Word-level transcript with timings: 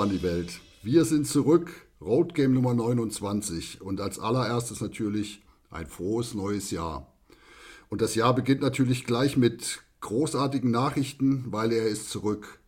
An 0.00 0.10
die 0.10 0.22
Welt. 0.22 0.60
Wir 0.84 1.04
sind 1.04 1.26
zurück, 1.26 1.88
Road 2.00 2.32
Game 2.36 2.54
Nummer 2.54 2.72
29 2.72 3.80
und 3.80 4.00
als 4.00 4.20
allererstes 4.20 4.80
natürlich 4.80 5.42
ein 5.70 5.88
frohes 5.88 6.34
neues 6.34 6.70
Jahr. 6.70 7.12
Und 7.88 8.00
das 8.00 8.14
Jahr 8.14 8.32
beginnt 8.32 8.60
natürlich 8.60 9.06
gleich 9.06 9.36
mit 9.36 9.80
großartigen 10.00 10.70
Nachrichten, 10.70 11.46
weil 11.48 11.72
er 11.72 11.88
ist 11.88 12.10
zurück. 12.10 12.60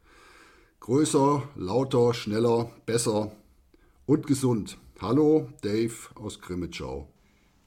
Größer, 0.80 1.44
lauter, 1.54 2.14
schneller, 2.14 2.72
besser 2.84 3.30
und 4.06 4.26
gesund. 4.26 4.76
Hallo, 5.00 5.48
Dave 5.62 5.94
aus 6.16 6.40
Grimmitschau. 6.40 7.08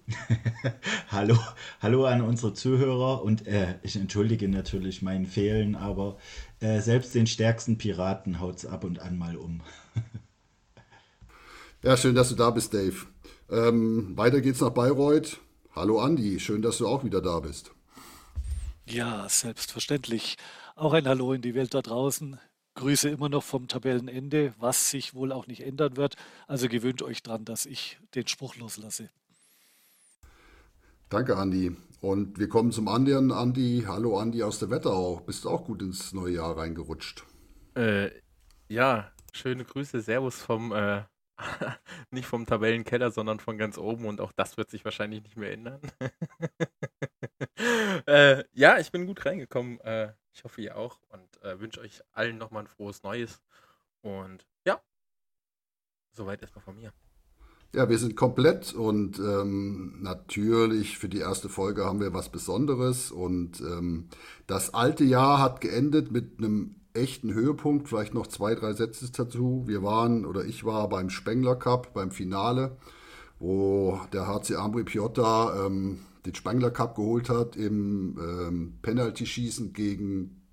hallo, 1.07 1.37
hallo 1.81 2.05
an 2.05 2.21
unsere 2.21 2.53
Zuhörer 2.53 3.23
und 3.23 3.47
äh, 3.47 3.75
ich 3.83 3.95
entschuldige 3.95 4.49
natürlich 4.49 5.01
mein 5.01 5.25
Fehlen, 5.25 5.75
aber 5.75 6.17
äh, 6.63 6.81
selbst 6.81 7.13
den 7.13 7.27
stärksten 7.27 7.77
Piraten 7.77 8.39
haut 8.39 8.57
es 8.57 8.65
ab 8.65 8.83
und 8.83 8.99
an 8.99 9.17
mal 9.17 9.35
um. 9.35 9.61
ja, 11.83 11.97
schön, 11.97 12.15
dass 12.15 12.29
du 12.29 12.35
da 12.35 12.49
bist, 12.49 12.73
Dave. 12.73 12.95
Ähm, 13.49 14.15
weiter 14.15 14.41
geht's 14.41 14.61
nach 14.61 14.69
Bayreuth. 14.69 15.39
Hallo 15.75 15.99
Andi, 15.99 16.39
schön, 16.39 16.61
dass 16.61 16.77
du 16.77 16.87
auch 16.87 17.03
wieder 17.03 17.21
da 17.21 17.39
bist. 17.41 17.71
Ja, 18.85 19.27
selbstverständlich. 19.27 20.37
Auch 20.75 20.93
ein 20.93 21.07
Hallo 21.07 21.33
in 21.33 21.41
die 21.41 21.53
Welt 21.53 21.73
da 21.73 21.81
draußen. 21.81 22.39
Grüße 22.75 23.09
immer 23.09 23.29
noch 23.29 23.43
vom 23.43 23.67
Tabellenende, 23.67 24.53
was 24.57 24.89
sich 24.89 25.13
wohl 25.13 25.31
auch 25.31 25.47
nicht 25.47 25.61
ändern 25.61 25.97
wird. 25.97 26.15
Also 26.47 26.67
gewöhnt 26.67 27.01
euch 27.03 27.21
dran, 27.21 27.45
dass 27.45 27.65
ich 27.65 27.99
den 28.15 28.27
Spruch 28.27 28.55
loslasse. 28.55 29.09
Danke, 31.09 31.37
Andi. 31.37 31.75
Und 32.03 32.37
wir 32.37 32.49
kommen 32.49 32.73
zum 32.73 32.89
anderen 32.89 33.31
Andi. 33.31 33.85
Hallo, 33.87 34.19
Andi 34.19 34.43
aus 34.43 34.59
der 34.59 34.69
Wetterau. 34.69 35.21
Bist 35.21 35.45
du 35.45 35.49
auch 35.49 35.63
gut 35.63 35.81
ins 35.81 36.11
neue 36.11 36.33
Jahr 36.33 36.57
reingerutscht? 36.57 37.23
Äh, 37.75 38.11
ja, 38.67 39.13
schöne 39.31 39.63
Grüße. 39.63 40.01
Servus 40.01 40.41
vom, 40.41 40.73
äh, 40.73 41.03
nicht 42.11 42.25
vom 42.25 42.45
Tabellenkeller, 42.45 43.09
sondern 43.09 43.39
von 43.39 43.57
ganz 43.57 43.77
oben. 43.77 44.05
Und 44.05 44.19
auch 44.19 44.33
das 44.33 44.57
wird 44.57 44.69
sich 44.69 44.83
wahrscheinlich 44.83 45.23
nicht 45.23 45.37
mehr 45.37 45.53
ändern. 45.53 45.79
äh, 48.05 48.43
ja, 48.51 48.79
ich 48.79 48.91
bin 48.91 49.07
gut 49.07 49.25
reingekommen. 49.25 49.79
Äh, 49.79 50.11
ich 50.33 50.43
hoffe, 50.43 50.61
ihr 50.61 50.75
auch. 50.75 50.99
Und 51.07 51.41
äh, 51.41 51.57
wünsche 51.61 51.79
euch 51.79 52.01
allen 52.11 52.37
nochmal 52.37 52.63
ein 52.63 52.67
frohes 52.67 53.01
Neues. 53.03 53.41
Und 54.01 54.45
ja, 54.65 54.81
soweit 56.11 56.41
erstmal 56.41 56.65
von 56.65 56.75
mir. 56.75 56.91
Ja, 57.75 57.89
wir 57.89 57.97
sind 57.97 58.15
komplett 58.15 58.75
und 58.75 59.17
ähm, 59.17 59.95
natürlich 59.99 60.99
für 60.99 61.09
die 61.09 61.17
erste 61.17 61.49
Folge 61.49 61.85
haben 61.85 61.99
wir 61.99 62.13
was 62.13 62.29
Besonderes 62.29 63.09
und 63.11 63.61
ähm, 63.61 64.09
das 64.45 64.75
alte 64.75 65.03
Jahr 65.03 65.39
hat 65.39 65.59
geendet 65.59 66.11
mit 66.11 66.37
einem 66.37 66.75
echten 66.93 67.33
Höhepunkt, 67.33 67.89
vielleicht 67.89 68.13
noch 68.13 68.27
zwei, 68.27 68.53
drei 68.53 68.73
Sätze 68.73 69.11
dazu. 69.11 69.63
Wir 69.65 69.81
waren 69.81 70.23
oder 70.27 70.45
ich 70.45 70.63
war 70.63 70.87
beim 70.87 71.09
Spengler 71.09 71.55
Cup, 71.55 71.95
beim 71.95 72.11
Finale, 72.11 72.77
wo 73.39 73.99
der 74.13 74.27
HC 74.27 74.55
Ambri 74.57 74.83
Piotta 74.83 75.65
ähm, 75.65 76.01
den 76.27 76.35
Spengler 76.35 76.69
Cup 76.69 76.95
geholt 76.95 77.27
hat 77.29 77.55
im 77.55 78.19
ähm, 78.19 78.73
Penalty-Schießen 78.83 79.73
gegen, 79.73 80.43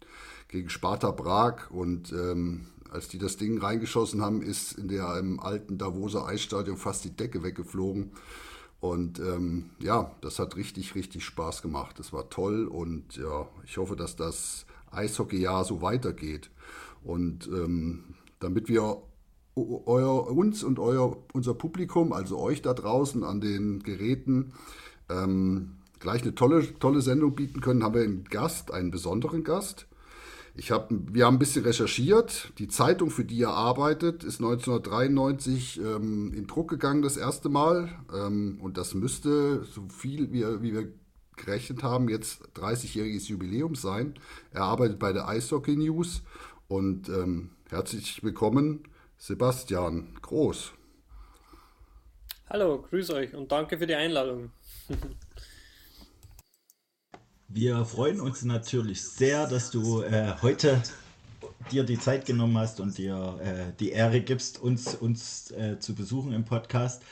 gegen 0.49 0.71
Sparta 0.71 1.13
Prag 1.13 1.71
und 1.71 2.15
ähm, 2.15 2.67
als 2.91 3.09
die 3.09 3.19
das 3.19 3.37
Ding 3.37 3.59
reingeschossen 3.59 4.23
haben, 4.23 4.43
ist 4.43 4.73
in 4.73 4.89
der 4.89 5.17
im 5.19 5.41
alten 5.41 5.79
Davoser 5.79 6.27
Eisstadion 6.27 6.77
fast 6.77 7.05
die 7.05 7.17
Decke 7.17 7.43
weggeflogen. 7.43 8.13
Und 8.81 9.19
ähm, 9.19 9.71
ja, 9.79 10.15
das 10.23 10.39
hat 10.39 10.57
richtig, 10.57 10.95
richtig 10.95 11.25
Spaß 11.25 11.63
gemacht. 11.63 11.99
Das 11.99 12.13
war 12.13 12.31
toll 12.31 12.67
und 12.67 13.17
ja, 13.17 13.47
ich 13.65 13.77
hoffe, 13.77 13.95
dass 13.95 14.17
das 14.17 14.65
Eishockeyjahr 14.91 15.65
so 15.65 15.83
weitergeht. 15.83 16.51
Und 17.03 17.47
ähm, 17.49 18.15
damit 18.39 18.69
wir 18.69 19.03
euer, 19.55 20.31
uns 20.31 20.63
und 20.65 20.79
euer, 20.79 21.17
unser 21.33 21.55
Publikum, 21.55 22.13
also 22.13 22.39
euch 22.39 22.63
da 22.63 22.73
draußen 22.73 23.23
an 23.25 23.41
den 23.41 23.83
Geräten, 23.83 24.53
ähm, 25.11 25.77
gleich 25.99 26.23
eine 26.23 26.35
tolle, 26.35 26.79
tolle 26.79 27.03
Sendung 27.03 27.35
bieten 27.35 27.61
können, 27.61 27.83
haben 27.83 27.95
wir 27.95 28.03
einen 28.03 28.25
Gast, 28.25 28.73
einen 28.73 28.91
besonderen 28.91 29.45
Gast. 29.45 29.87
Ich 30.55 30.71
hab, 30.71 30.91
wir 30.91 31.27
haben 31.27 31.37
ein 31.37 31.39
bisschen 31.39 31.65
recherchiert. 31.65 32.53
Die 32.59 32.69
Zeitung, 32.69 33.11
für 33.11 33.25
die 33.25 33.43
er 33.43 33.53
arbeitet, 33.53 34.25
ist 34.25 34.41
1993 34.41 35.81
ähm, 35.81 36.33
in 36.35 36.47
Druck 36.47 36.69
gegangen 36.69 37.03
das 37.03 37.17
erste 37.17 37.49
Mal. 37.49 37.89
Ähm, 38.13 38.59
und 38.61 38.77
das 38.77 38.95
müsste, 38.95 39.65
so 39.65 39.89
viel 39.89 40.33
wie, 40.33 40.45
wie 40.63 40.73
wir 40.73 40.93
gerechnet 41.37 41.83
haben, 41.83 42.09
jetzt 42.09 42.43
30-jähriges 42.57 43.29
Jubiläum 43.29 43.75
sein. 43.75 44.15
Er 44.53 44.63
arbeitet 44.63 44.99
bei 44.99 45.13
der 45.13 45.29
Eishockey 45.29 45.77
News. 45.77 46.23
Und 46.69 47.09
ähm, 47.09 47.51
herzlich 47.69 48.23
willkommen, 48.23 48.85
Sebastian 49.19 50.15
Groß. 50.21 50.73
Hallo, 52.49 52.83
grüß 52.83 53.11
euch 53.11 53.35
und 53.35 53.51
danke 53.53 53.79
für 53.79 53.87
die 53.87 53.95
Einladung. 53.95 54.51
Wir 57.53 57.85
freuen 57.85 58.21
uns 58.21 58.45
natürlich 58.45 59.03
sehr, 59.03 59.49
dass 59.49 59.73
du 59.73 60.03
äh, 60.03 60.35
heute 60.41 60.81
dir 61.73 61.83
die 61.83 61.99
Zeit 61.99 62.25
genommen 62.25 62.57
hast 62.57 62.79
und 62.79 62.97
dir 62.97 63.41
äh, 63.43 63.73
die 63.81 63.91
Ehre 63.91 64.21
gibst, 64.21 64.63
uns, 64.63 64.95
uns 64.95 65.51
äh, 65.51 65.77
zu 65.81 65.97
besuchen 65.97 66.33
im 66.33 66.45
Podcast. 66.45 67.03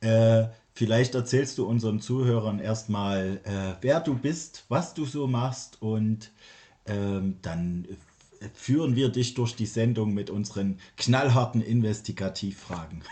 Äh, 0.00 0.46
vielleicht 0.72 1.14
erzählst 1.14 1.58
du 1.58 1.66
unseren 1.66 2.00
Zuhörern 2.00 2.58
erstmal, 2.58 3.40
äh, 3.44 3.76
wer 3.82 4.00
du 4.00 4.16
bist, 4.16 4.64
was 4.68 4.94
du 4.94 5.04
so 5.04 5.28
machst 5.28 5.80
und 5.80 6.32
ähm, 6.86 7.38
dann 7.42 7.86
führen 8.52 8.96
wir 8.96 9.10
dich 9.10 9.34
durch 9.34 9.54
die 9.54 9.66
Sendung 9.66 10.12
mit 10.12 10.28
unseren 10.28 10.80
knallharten 10.96 11.62
Investigativfragen. 11.62 13.04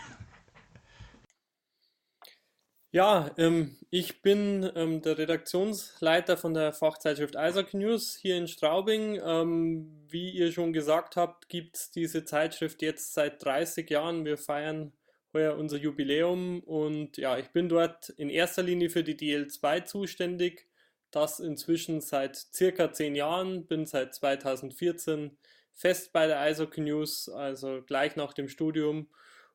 Ja, 2.91 3.31
ähm, 3.37 3.77
ich 3.95 4.23
bin 4.23 4.71
ähm, 4.73 5.03
der 5.03 5.19
Redaktionsleiter 5.19 6.35
von 6.35 6.55
der 6.55 6.73
Fachzeitschrift 6.73 7.35
Isaac 7.35 7.75
News 7.75 8.15
hier 8.19 8.37
in 8.37 8.47
Straubing. 8.47 9.21
Ähm, 9.23 10.03
wie 10.09 10.31
ihr 10.31 10.51
schon 10.51 10.73
gesagt 10.73 11.15
habt, 11.15 11.47
gibt 11.47 11.75
es 11.77 11.91
diese 11.91 12.25
Zeitschrift 12.25 12.81
jetzt 12.81 13.13
seit 13.13 13.45
30 13.45 13.87
Jahren. 13.91 14.25
Wir 14.25 14.39
feiern 14.39 14.93
heuer 15.31 15.55
unser 15.57 15.77
Jubiläum 15.77 16.61
und 16.61 17.17
ja, 17.17 17.37
ich 17.37 17.49
bin 17.49 17.69
dort 17.69 18.09
in 18.09 18.31
erster 18.31 18.63
Linie 18.63 18.89
für 18.89 19.03
die 19.03 19.15
DL2 19.15 19.85
zuständig. 19.85 20.67
Das 21.11 21.39
inzwischen 21.39 22.01
seit 22.01 22.35
circa 22.35 22.91
10 22.91 23.13
Jahren, 23.13 23.67
bin 23.67 23.85
seit 23.85 24.15
2014 24.15 25.37
fest 25.71 26.13
bei 26.13 26.25
der 26.25 26.49
Isaac 26.49 26.79
News, 26.79 27.29
also 27.29 27.83
gleich 27.85 28.15
nach 28.15 28.33
dem 28.33 28.49
Studium 28.49 29.11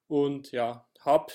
und 0.06 0.52
ja, 0.52 0.88
habe 1.00 1.32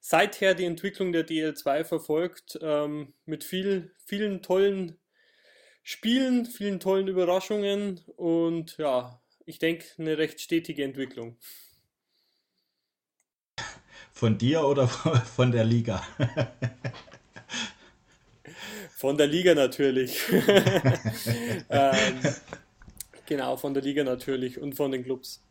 seither 0.00 0.54
die 0.54 0.64
Entwicklung 0.64 1.12
der 1.12 1.26
DL2 1.26 1.84
verfolgt, 1.84 2.58
ähm, 2.62 3.14
mit 3.24 3.44
viel, 3.44 3.94
vielen 4.04 4.42
tollen 4.42 4.98
Spielen, 5.82 6.46
vielen 6.46 6.80
tollen 6.80 7.06
Überraschungen 7.06 8.00
und 8.16 8.76
ja, 8.78 9.22
ich 9.44 9.58
denke, 9.60 9.86
eine 9.98 10.18
recht 10.18 10.40
stetige 10.40 10.82
Entwicklung. 10.82 11.38
Von 14.12 14.38
dir 14.38 14.64
oder 14.64 14.88
von 14.88 15.52
der 15.52 15.64
Liga? 15.64 16.02
Von 18.96 19.18
der 19.18 19.26
Liga 19.26 19.54
natürlich. 19.54 20.18
ähm, 21.68 22.20
genau, 23.26 23.56
von 23.56 23.74
der 23.74 23.82
Liga 23.82 24.02
natürlich 24.04 24.58
und 24.58 24.74
von 24.74 24.90
den 24.90 25.04
Clubs. 25.04 25.45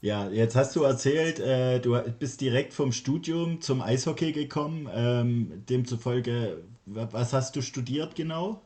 Ja, 0.00 0.28
jetzt 0.28 0.54
hast 0.54 0.76
du 0.76 0.84
erzählt, 0.84 1.40
äh, 1.40 1.80
du 1.80 2.00
bist 2.18 2.40
direkt 2.40 2.72
vom 2.72 2.92
Studium 2.92 3.60
zum 3.60 3.82
Eishockey 3.82 4.32
gekommen. 4.32 4.88
Ähm, 4.94 5.64
demzufolge, 5.68 6.62
was 6.86 7.32
hast 7.32 7.56
du 7.56 7.62
studiert 7.62 8.14
genau? 8.14 8.60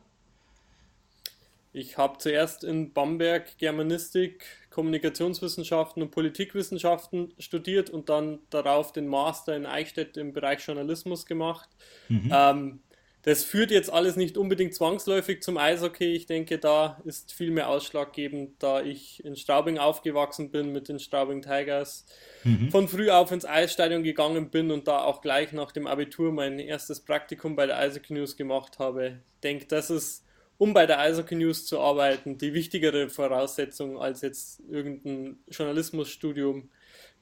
Ich 1.75 1.97
habe 1.97 2.19
zuerst 2.19 2.63
in 2.63 2.93
Bamberg 2.93 3.57
Germanistik, 3.57 4.45
Kommunikationswissenschaften 4.69 6.03
und 6.03 6.11
Politikwissenschaften 6.11 7.33
studiert 7.39 7.89
und 7.89 8.09
dann 8.09 8.37
darauf 8.51 8.91
den 8.91 9.07
Master 9.07 9.55
in 9.55 9.65
Eichstätt 9.65 10.15
im 10.17 10.33
Bereich 10.33 10.65
Journalismus 10.65 11.25
gemacht. 11.25 11.67
Mhm. 12.09 12.31
Ähm, 12.31 12.79
das 13.23 13.45
führt 13.45 13.71
jetzt 13.71 13.91
alles 13.91 14.17
nicht 14.17 14.37
unbedingt 14.37 14.75
zwangsläufig 14.75 15.41
zum 15.41 15.57
Eishockey. 15.57 16.13
Ich 16.13 16.25
denke, 16.25 16.59
da 16.59 17.01
ist 17.05 17.31
viel 17.31 17.51
mehr 17.51 17.69
ausschlaggebend, 17.69 18.61
da 18.61 18.81
ich 18.81 19.23
in 19.23 19.37
Straubing 19.37 19.77
aufgewachsen 19.77 20.51
bin 20.51 20.73
mit 20.73 20.89
den 20.89 20.99
Straubing 20.99 21.41
Tigers, 21.41 22.05
mhm. 22.43 22.69
von 22.69 22.89
früh 22.89 23.09
auf 23.09 23.31
ins 23.31 23.45
Eisstadion 23.45 24.03
gegangen 24.03 24.49
bin 24.49 24.71
und 24.71 24.89
da 24.89 25.03
auch 25.03 25.21
gleich 25.21 25.53
nach 25.53 25.71
dem 25.71 25.87
Abitur 25.87 26.33
mein 26.33 26.59
erstes 26.59 26.99
Praktikum 26.99 27.55
bei 27.55 27.65
der 27.65 27.77
Eishockey 27.77 28.13
News 28.13 28.35
gemacht 28.35 28.77
habe. 28.77 29.21
Ich 29.35 29.41
denke, 29.41 29.67
das 29.67 29.89
ist, 29.89 30.25
um 30.57 30.73
bei 30.73 30.85
der 30.85 30.99
Eishockey 30.99 31.35
News 31.35 31.65
zu 31.65 31.79
arbeiten, 31.79 32.37
die 32.37 32.53
wichtigere 32.53 33.07
Voraussetzung 33.07 33.97
als 33.97 34.21
jetzt 34.21 34.61
irgendein 34.69 35.37
Journalismusstudium. 35.47 36.69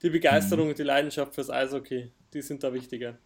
Die 0.02 0.10
Begeisterung 0.10 0.66
mhm. 0.66 0.72
und 0.72 0.80
die 0.80 0.84
Leidenschaft 0.84 1.36
fürs 1.36 1.52
Eishockey, 1.52 2.10
die 2.34 2.42
sind 2.42 2.64
da 2.64 2.74
wichtiger. 2.74 3.20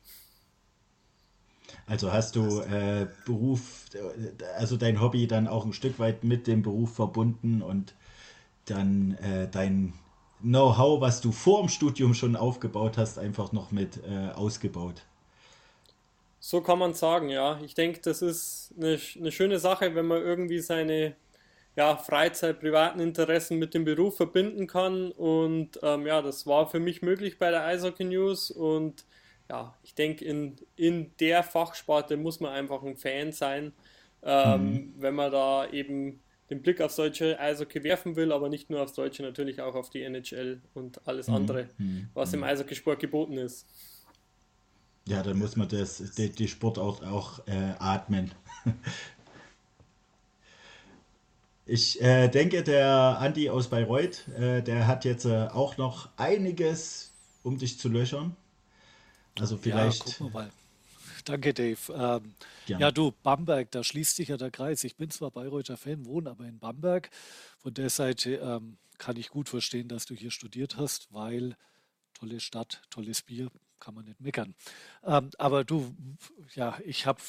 Also 1.87 2.11
hast 2.11 2.35
du 2.35 2.61
äh, 2.61 3.07
Beruf, 3.25 3.85
also 4.57 4.75
dein 4.75 4.99
Hobby 4.99 5.27
dann 5.27 5.47
auch 5.47 5.65
ein 5.65 5.73
Stück 5.73 5.99
weit 5.99 6.23
mit 6.23 6.47
dem 6.47 6.63
Beruf 6.63 6.95
verbunden 6.95 7.61
und 7.61 7.93
dann 8.65 9.17
äh, 9.21 9.47
dein 9.49 9.93
Know-how, 10.41 10.99
was 10.99 11.21
du 11.21 11.31
vor 11.31 11.61
dem 11.61 11.69
Studium 11.69 12.13
schon 12.13 12.35
aufgebaut 12.35 12.97
hast, 12.97 13.19
einfach 13.19 13.51
noch 13.51 13.71
mit 13.71 13.99
äh, 14.07 14.31
ausgebaut. 14.33 15.03
So 16.39 16.61
kann 16.61 16.77
man 16.77 16.93
sagen, 16.93 17.29
ja. 17.29 17.59
Ich 17.63 17.73
denke, 17.73 18.01
das 18.01 18.21
ist 18.21 18.73
eine, 18.77 18.99
eine 19.15 19.31
schöne 19.31 19.59
Sache, 19.59 19.95
wenn 19.95 20.05
man 20.05 20.21
irgendwie 20.21 20.59
seine 20.59 21.15
ja, 21.75 21.97
Freizeit, 21.97 22.59
privaten 22.59 22.99
Interessen 22.99 23.57
mit 23.57 23.73
dem 23.73 23.85
Beruf 23.85 24.17
verbinden 24.17 24.67
kann. 24.67 25.11
Und 25.11 25.79
ähm, 25.81 26.05
ja, 26.05 26.21
das 26.21 26.45
war 26.45 26.69
für 26.69 26.79
mich 26.79 27.01
möglich 27.01 27.39
bei 27.39 27.49
der 27.49 27.65
Eishockey 27.65 28.03
News. 28.03 28.51
Und 28.51 29.05
ja, 29.50 29.75
ich 29.83 29.94
denke, 29.95 30.25
in, 30.25 30.56
in 30.75 31.12
der 31.19 31.44
Fachsparte 31.44 32.18
muss 32.18 32.39
man 32.39 32.51
einfach 32.51 32.83
ein 32.83 32.97
Fan 32.97 33.31
sein, 33.31 33.74
ähm, 34.24 34.63
mhm. 34.63 34.94
wenn 34.97 35.15
man 35.15 35.31
da 35.31 35.69
eben 35.69 36.19
den 36.50 36.62
Blick 36.62 36.81
aufs 36.81 36.95
deutsche 36.95 37.39
Eishockey 37.39 37.83
werfen 37.83 38.15
will, 38.15 38.31
aber 38.31 38.50
nicht 38.50 38.69
nur 38.69 38.81
aufs 38.81 38.94
deutsche, 38.94 39.24
natürlich 39.24 39.62
auch 39.62 39.75
auf 39.75 39.89
die 39.89 40.03
NHL 40.03 40.62
und 40.74 41.07
alles 41.07 41.27
mhm. 41.27 41.36
andere, 41.36 41.69
mhm. 41.77 42.09
was 42.13 42.33
im 42.33 42.39
mhm. 42.39 42.45
Eishockeysport 42.45 43.00
geboten 43.00 43.38
ist. 43.38 43.68
Ja, 45.07 45.21
dann 45.21 45.38
muss 45.38 45.56
man 45.56 45.68
das, 45.68 45.97
die, 46.18 46.30
die 46.30 46.47
Sport 46.47 46.80
auch, 46.80 47.03
auch 47.03 47.45
äh, 47.47 47.74
atmen. 47.77 48.31
ich 51.68 52.01
äh, 52.01 52.27
denke, 52.27 52.63
der 52.63 53.19
Andi 53.19 53.51
aus 53.51 53.68
Bayreuth, 53.68 54.27
äh, 54.30 54.63
der 54.63 54.88
hat 54.88 55.06
jetzt 55.06 55.25
äh, 55.25 55.47
auch 55.51 55.77
noch 55.77 56.09
einiges, 56.18 57.13
um 57.44 57.59
dich 57.59 57.77
zu 57.77 57.89
löchern. 57.89 58.36
Also 59.39 59.57
vielleicht. 59.57 59.99
Ja, 59.99 60.05
gucken 60.05 60.27
wir 60.27 60.31
mal. 60.31 60.51
Danke, 61.25 61.53
Dave. 61.53 61.79
Ähm, 61.91 62.35
ja, 62.67 62.91
du, 62.91 63.11
Bamberg, 63.23 63.71
da 63.71 63.83
schließt 63.83 64.15
sich 64.15 64.27
ja 64.27 64.37
der 64.37 64.51
Kreis. 64.51 64.83
Ich 64.83 64.95
bin 64.95 65.09
zwar 65.09 65.31
Bayreuther 65.31 65.75
Fan, 65.75 66.05
wohne 66.05 66.29
aber 66.29 66.45
in 66.45 66.59
Bamberg. 66.59 67.09
Von 67.57 67.73
der 67.73 67.89
Seite 67.89 68.35
ähm, 68.35 68.77
kann 68.99 69.17
ich 69.17 69.29
gut 69.29 69.49
verstehen, 69.49 69.87
dass 69.87 70.05
du 70.05 70.13
hier 70.13 70.29
studiert 70.29 70.77
hast, 70.77 71.11
weil 71.11 71.57
tolle 72.13 72.39
Stadt, 72.39 72.81
tolles 72.91 73.23
Bier, 73.23 73.49
kann 73.79 73.95
man 73.95 74.05
nicht 74.05 74.21
meckern. 74.21 74.55
Ähm, 75.03 75.31
aber 75.37 75.63
du, 75.63 75.95
ja, 76.53 76.77
ich 76.85 77.05
habe 77.05 77.19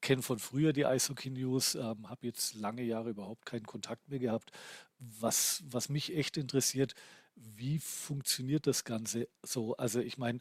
kenne 0.00 0.22
von 0.22 0.38
früher 0.38 0.72
die 0.72 0.86
Eishockey 0.86 1.30
News, 1.30 1.74
ähm, 1.74 2.08
habe 2.08 2.26
jetzt 2.26 2.54
lange 2.54 2.82
Jahre 2.82 3.10
überhaupt 3.10 3.44
keinen 3.44 3.66
Kontakt 3.66 4.08
mehr 4.08 4.18
gehabt. 4.18 4.52
Was, 4.98 5.64
was 5.66 5.88
mich 5.88 6.14
echt 6.14 6.36
interessiert, 6.36 6.94
wie 7.34 7.78
funktioniert 7.78 8.66
das 8.66 8.84
Ganze 8.84 9.28
so? 9.42 9.76
Also 9.76 10.00
ich 10.00 10.16
meine, 10.16 10.40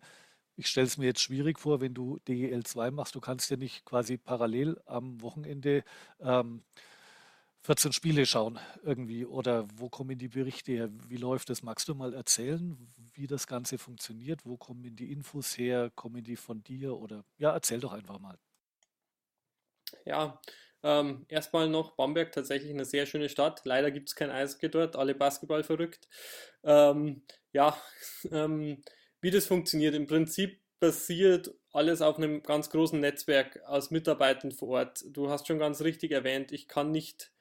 ich 0.56 0.68
stelle 0.68 0.88
es 0.88 0.98
mir 0.98 1.06
jetzt 1.06 1.22
schwierig 1.22 1.60
vor, 1.60 1.82
wenn 1.82 1.94
du 1.94 2.20
DEL 2.28 2.64
2 2.64 2.92
machst, 2.92 3.16
du 3.16 3.22
kannst 3.22 3.50
ja 3.50 3.58
nicht 3.58 3.86
quasi 3.86 4.18
parallel 4.18 4.82
am 4.86 5.22
Wochenende 5.22 5.84
ähm, 6.20 6.64
14 7.66 7.94
Spiele 7.94 8.28
schauen 8.28 8.60
irgendwie 8.84 9.26
oder 9.26 9.68
wo 9.76 9.90
kommen 9.90 10.20
die 10.20 10.28
Berichte 10.28 10.72
her? 10.72 10.90
Wie 11.08 11.18
läuft 11.18 11.50
das? 11.50 11.64
Magst 11.64 11.88
du 11.88 11.96
mal 11.96 12.14
erzählen, 12.14 12.78
wie 13.16 13.26
das 13.26 13.48
Ganze 13.48 13.80
funktioniert? 13.80 14.46
Wo 14.46 14.56
kommen 14.56 14.96
die 14.96 15.12
Infos 15.12 15.58
her? 15.58 15.92
Kommen 15.96 16.24
die 16.24 16.36
von 16.36 16.64
dir 16.64 16.96
oder 16.96 17.24
ja, 17.40 17.52
erzähl 17.52 17.80
doch 17.80 17.94
einfach 17.94 18.20
mal. 18.20 18.38
Ja, 20.06 20.40
ähm, 20.84 21.26
erstmal 21.28 21.68
noch 21.68 21.96
Bamberg, 21.96 22.32
tatsächlich 22.32 22.70
eine 22.72 22.86
sehr 22.86 23.08
schöne 23.08 23.30
Stadt. 23.30 23.62
Leider 23.66 23.90
gibt 23.90 24.10
es 24.10 24.16
kein 24.16 24.30
Eishockey 24.30 24.70
dort, 24.70 24.96
alle 24.96 25.16
Basketball 25.16 25.64
verrückt. 25.64 26.08
Ähm, 26.64 27.24
ja, 27.52 27.76
ähm, 28.32 28.84
wie 29.26 29.32
das 29.32 29.48
funktioniert, 29.48 29.96
im 29.96 30.06
Prinzip 30.06 30.60
basiert 30.80 31.52
alles 31.74 32.04
auf 32.04 32.18
einem 32.18 32.44
ganz 32.44 32.70
großen 32.70 33.00
Netzwerk 33.00 33.60
aus 33.66 33.90
Mitarbeitern 33.90 34.52
vor 34.52 34.68
Ort. 34.68 35.04
Du 35.08 35.32
hast 35.32 35.48
schon 35.48 35.58
ganz 35.58 35.82
richtig 35.82 36.12
erwähnt, 36.12 36.52
ich 36.52 36.68
kann 36.68 36.92
nicht 36.92 37.32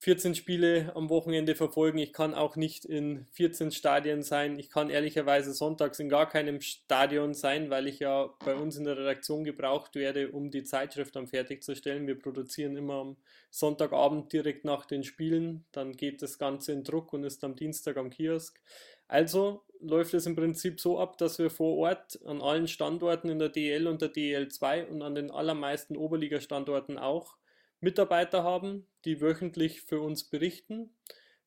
14 0.00 0.34
Spiele 0.34 0.90
am 0.96 1.10
Wochenende 1.10 1.54
verfolgen. 1.54 1.98
Ich 1.98 2.12
kann 2.12 2.34
auch 2.34 2.56
nicht 2.56 2.84
in 2.84 3.26
14 3.30 3.70
Stadien 3.70 4.24
sein. 4.24 4.58
Ich 4.58 4.70
kann 4.70 4.90
ehrlicherweise 4.90 5.54
sonntags 5.54 6.00
in 6.00 6.08
gar 6.08 6.28
keinem 6.28 6.60
Stadion 6.60 7.32
sein, 7.32 7.70
weil 7.70 7.86
ich 7.86 8.00
ja 8.00 8.34
bei 8.44 8.56
uns 8.56 8.76
in 8.76 8.84
der 8.84 8.98
Redaktion 8.98 9.44
gebraucht 9.44 9.94
werde, 9.94 10.32
um 10.32 10.50
die 10.50 10.64
Zeitschrift 10.64 11.14
dann 11.14 11.28
fertigzustellen. 11.28 12.08
Wir 12.08 12.18
produzieren 12.18 12.76
immer 12.76 12.94
am 12.94 13.16
Sonntagabend 13.50 14.32
direkt 14.32 14.64
nach 14.64 14.84
den 14.84 15.04
Spielen. 15.04 15.64
Dann 15.70 15.92
geht 15.92 16.22
das 16.22 16.38
Ganze 16.38 16.72
in 16.72 16.82
Druck 16.82 17.12
und 17.12 17.22
ist 17.22 17.44
am 17.44 17.54
Dienstag 17.54 17.96
am 17.96 18.10
Kiosk. 18.10 18.60
Also 19.06 19.62
läuft 19.84 20.14
es 20.14 20.26
im 20.26 20.34
Prinzip 20.34 20.80
so 20.80 20.98
ab, 20.98 21.18
dass 21.18 21.38
wir 21.38 21.50
vor 21.50 21.76
Ort 21.76 22.18
an 22.24 22.40
allen 22.40 22.68
Standorten 22.68 23.28
in 23.28 23.38
der 23.38 23.50
DL 23.50 23.86
und 23.86 24.02
der 24.02 24.12
DL2 24.12 24.86
und 24.86 25.02
an 25.02 25.14
den 25.14 25.30
allermeisten 25.30 25.96
Oberliga-Standorten 25.96 26.98
auch 26.98 27.36
Mitarbeiter 27.80 28.42
haben, 28.42 28.86
die 29.04 29.20
wöchentlich 29.20 29.82
für 29.82 30.00
uns 30.00 30.24
berichten. 30.24 30.96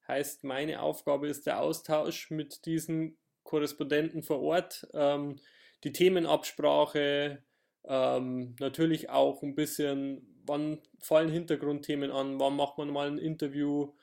Heißt, 0.07 0.43
meine 0.43 0.81
Aufgabe 0.81 1.27
ist 1.27 1.47
der 1.47 1.61
Austausch 1.61 2.29
mit 2.29 2.65
diesen 2.65 3.17
Korrespondenten 3.43 4.23
vor 4.23 4.41
Ort, 4.41 4.87
ähm, 4.93 5.39
die 5.83 5.91
Themenabsprache, 5.91 7.43
ähm, 7.85 8.55
natürlich 8.59 9.09
auch 9.09 9.41
ein 9.41 9.55
bisschen, 9.55 10.41
wann 10.45 10.81
fallen 10.99 11.29
Hintergrundthemen 11.29 12.11
an, 12.11 12.39
wann 12.39 12.55
macht 12.55 12.77
man 12.77 12.89
mal 12.89 13.07
ein 13.07 13.17
Interview, 13.17 13.93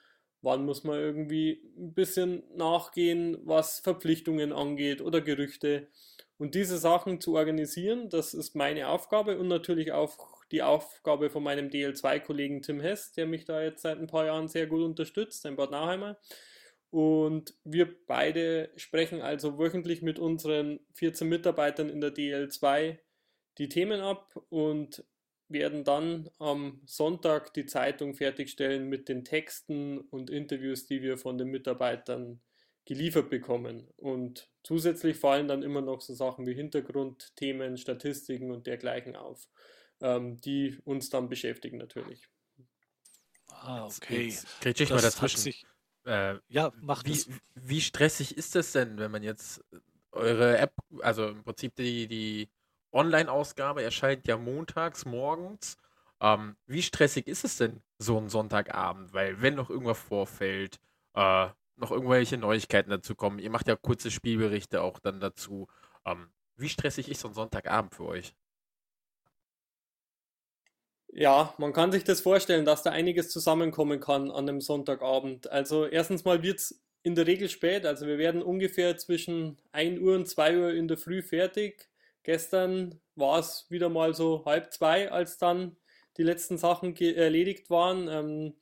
wann 0.45 0.65
muss 0.65 0.85
man 0.85 0.99
irgendwie 0.99 1.63
ein 1.77 1.95
bisschen 1.95 2.43
nachgehen, 2.55 3.39
was 3.45 3.81
Verpflichtungen 3.81 4.53
angeht 4.53 5.01
oder 5.01 5.21
Gerüchte. 5.21 5.89
Und 6.37 6.55
diese 6.55 6.79
Sachen 6.79 7.21
zu 7.21 7.37
organisieren, 7.37 8.11
das 8.11 8.35
ist 8.35 8.55
meine 8.55 8.89
Aufgabe 8.89 9.39
und 9.39 9.49
natürlich 9.49 9.93
auch 9.93 10.45
die 10.53 10.63
Aufgabe 10.63 11.31
von 11.31 11.43
meinem 11.43 11.69
DL2-Kollegen 11.69 12.63
Tim 12.63 12.81
Hess, 12.81 13.13
der 13.13 13.27
mich 13.27 13.45
da 13.45 13.63
jetzt 13.63 13.83
seit 13.83 13.99
ein 13.99 14.07
paar 14.07 14.27
Jahren 14.27 14.49
sehr 14.49 14.67
gut 14.67 14.83
unterstützt, 14.83 15.47
ein 15.47 15.57
Bad 15.57 15.71
Nauheimer. 15.71 16.19
Und 16.91 17.55
wir 17.65 17.89
beide 18.07 18.71
sprechen 18.77 19.21
also 19.21 19.59
wöchentlich 19.59 20.03
mit 20.03 20.19
unseren 20.19 20.81
14 20.93 21.29
Mitarbeitern 21.29 21.89
in 21.89 22.01
der 22.01 22.15
DL2 22.15 22.99
die 23.59 23.69
Themen 23.69 24.01
ab 24.01 24.41
und 24.51 25.05
werden 25.55 25.85
dann 25.85 26.29
am 26.39 26.83
Sonntag 26.85 27.55
die 27.55 27.65
Zeitung 27.65 28.15
fertigstellen 28.15 28.91
mit 28.91 29.09
den 29.09 29.25
Texten 29.25 29.99
und 29.99 30.29
Interviews, 30.29 30.85
die 30.85 31.01
wir 31.01 31.17
von 31.17 31.39
den 31.39 31.49
Mitarbeitern 31.49 32.43
geliefert 32.85 33.31
bekommen. 33.31 33.89
Und 33.97 34.51
zusätzlich 34.63 35.17
fallen 35.17 35.49
dann 35.49 35.63
immer 35.63 35.81
noch 35.81 36.03
so 36.03 36.13
Sachen 36.13 36.47
wie 36.47 36.53
Hintergrundthemen, 36.53 37.79
Statistiken 37.79 38.51
und 38.51 38.67
dergleichen 38.67 39.17
auf 39.17 39.49
ähm, 40.01 40.41
die 40.41 40.79
uns 40.85 41.09
dann 41.09 41.29
beschäftigen 41.29 41.79
natürlich. 41.79 42.29
Ah, 43.49 43.87
okay. 43.87 44.37
Kriege 44.61 44.83
ich 44.83 44.91
mal 44.91 45.01
dazwischen. 45.01 45.41
Sich, 45.41 45.65
äh, 46.05 46.37
ja, 46.49 46.73
macht 46.81 47.07
wie, 47.07 47.35
wie 47.55 47.81
stressig 47.81 48.37
ist 48.37 48.55
das 48.55 48.73
denn, 48.73 48.99
wenn 48.99 49.11
man 49.11 49.23
jetzt 49.23 49.65
eure 50.13 50.59
App, 50.59 50.75
also 51.01 51.29
im 51.29 51.43
Prinzip 51.43 51.75
die, 51.77 52.07
die 52.07 52.49
Online-Ausgabe 52.95 53.83
erscheint 53.83 54.27
ja 54.27 54.39
montags 54.39 55.05
morgens. 55.05 55.77
Ähm, 56.21 56.57
wie 56.67 56.83
stressig 56.83 57.27
ist 57.27 57.45
es 57.45 57.57
denn 57.59 57.83
so 57.99 58.19
ein 58.19 58.29
Sonntagabend? 58.29 59.13
Weil 59.13 59.43
wenn 59.43 59.55
noch 59.57 59.71
irgendwas 59.71 59.99
vorfällt, 59.99 60.79
äh, 61.15 61.49
noch 61.77 61.91
irgendwelche 61.91 62.39
Neuigkeiten 62.39 62.91
dazu 62.91 63.15
kommen, 63.15 63.39
ihr 63.39 63.51
macht 63.51 63.69
ja 63.69 63.77
kurze 63.77 64.11
Spielberichte 64.11 64.83
auch 64.83 64.99
dann 65.01 65.21
dazu. 65.21 65.69
Ähm, 66.07 66.31
wie 66.57 66.69
stressig 66.69 67.09
ist 67.11 67.21
so 67.21 67.29
ein 67.29 67.35
Sonntagabend 67.35 67.95
für 67.95 68.07
euch? 68.07 68.35
Ja, 71.13 71.55
man 71.59 71.73
kann 71.73 71.93
sich 71.93 72.03
das 72.05 72.21
vorstellen, 72.21 72.65
dass 72.65 72.83
da 72.83 72.91
einiges 72.91 73.31
zusammenkommen 73.31 74.01
kann 74.01 74.31
an 74.31 74.49
einem 74.49 74.61
Sonntagabend. 74.61 75.51
Also 75.51 75.87
erstens 75.87 76.25
mal 76.25 76.43
wird 76.43 76.59
es 76.59 76.83
in 77.03 77.15
der 77.15 77.27
Regel 77.27 77.49
spät, 77.49 77.87
also 77.87 78.07
wir 78.07 78.19
werden 78.19 78.43
ungefähr 78.43 78.97
zwischen 78.97 79.59
1 79.73 80.01
Uhr 80.01 80.17
und 80.17 80.27
2 80.29 80.59
Uhr 80.59 80.73
in 80.73 80.89
der 80.89 80.97
Früh 80.97 81.23
fertig. 81.23 81.89
Gestern 82.25 83.01
war 83.15 83.39
es 83.39 83.67
wieder 83.69 83.89
mal 83.89 84.15
so 84.15 84.45
halb 84.45 84.73
zwei, 84.73 85.11
als 85.13 85.39
dann 85.39 85.77
die 86.17 86.23
letzten 86.23 86.59
Sachen 86.59 86.97
erledigt 86.97 87.71
waren. 87.71 88.09
Ähm, 88.09 88.55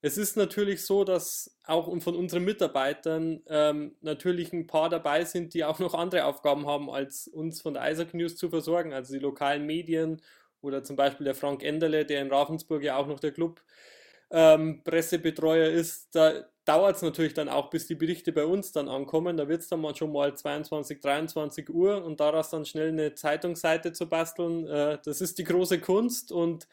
es 0.00 0.18
ist 0.18 0.36
natürlich 0.36 0.84
so, 0.84 1.04
dass 1.04 1.56
auch 1.64 1.86
von 2.02 2.14
unseren 2.14 2.44
Mitarbeitern 2.44 3.42
ähm, 3.46 3.96
natürlich 4.02 4.52
ein 4.52 4.66
paar 4.66 4.90
dabei 4.90 5.24
sind, 5.24 5.54
die 5.54 5.64
auch 5.64 5.78
noch 5.78 5.94
andere 5.94 6.26
Aufgaben 6.26 6.66
haben, 6.66 6.90
als 6.90 7.26
uns 7.26 7.62
von 7.62 7.72
der 7.72 7.90
Isaac 7.90 8.12
News 8.12 8.36
zu 8.36 8.50
versorgen, 8.50 8.92
also 8.92 9.14
die 9.14 9.20
lokalen 9.20 9.64
Medien 9.64 10.20
oder 10.60 10.84
zum 10.84 10.96
Beispiel 10.96 11.24
der 11.24 11.34
Frank 11.34 11.62
Enderle, 11.62 12.04
der 12.04 12.20
in 12.20 12.30
Ravensburg 12.30 12.82
ja 12.82 12.96
auch 12.96 13.06
noch 13.06 13.20
der 13.20 13.32
Club 13.32 13.62
ähm, 14.30 14.82
Pressebetreuer 14.84 15.70
ist. 15.70 16.14
Da 16.14 16.44
dauert 16.64 16.96
es 16.96 17.02
natürlich 17.02 17.34
dann 17.34 17.48
auch, 17.48 17.70
bis 17.70 17.86
die 17.86 17.94
Berichte 17.94 18.32
bei 18.32 18.44
uns 18.44 18.72
dann 18.72 18.88
ankommen. 18.88 19.36
Da 19.36 19.48
wird 19.48 19.62
es 19.62 19.68
dann 19.68 19.80
mal 19.80 19.94
schon 19.94 20.12
mal 20.12 20.36
22, 20.36 21.00
23 21.00 21.70
Uhr 21.70 22.04
und 22.04 22.20
daraus 22.20 22.50
dann 22.50 22.64
schnell 22.64 22.88
eine 22.88 23.14
Zeitungsseite 23.14 23.92
zu 23.92 24.08
basteln, 24.08 24.66
äh, 24.66 24.98
das 25.04 25.20
ist 25.20 25.38
die 25.38 25.44
große 25.44 25.80
Kunst 25.80 26.32
und 26.32 26.66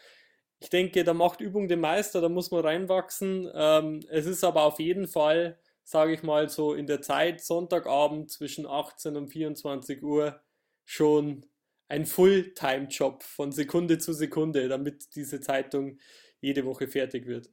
ich 0.60 0.70
denke, 0.70 1.04
da 1.04 1.14
macht 1.14 1.42
Übung 1.42 1.68
den 1.68 1.80
Meister, 1.80 2.22
da 2.22 2.30
muss 2.30 2.52
man 2.52 2.62
reinwachsen. 2.62 3.50
Ähm, 3.54 4.02
es 4.10 4.28
ist 4.28 4.44
aber 4.44 4.64
auf 4.64 4.80
jeden 4.80 5.08
Fall, 5.08 5.58
sage 5.84 6.14
ich 6.14 6.22
mal 6.22 6.50
so, 6.50 6.76
in 6.76 6.86
der 6.86 7.02
Zeit 7.02 7.42
Sonntagabend 7.42 8.30
zwischen 8.30 8.68
18 8.68 9.16
und 9.16 9.30
24 9.30 10.04
Uhr 10.04 10.40
schon 10.86 11.48
ein 11.88 12.06
Fulltime-Job 12.06 13.24
von 13.24 13.52
Sekunde 13.52 13.98
zu 13.98 14.14
Sekunde, 14.14 14.70
damit 14.70 15.16
diese 15.16 15.42
Zeitung 15.42 15.98
jede 16.40 16.64
Woche 16.66 16.88
fertig 16.88 17.26
wird. 17.26 17.50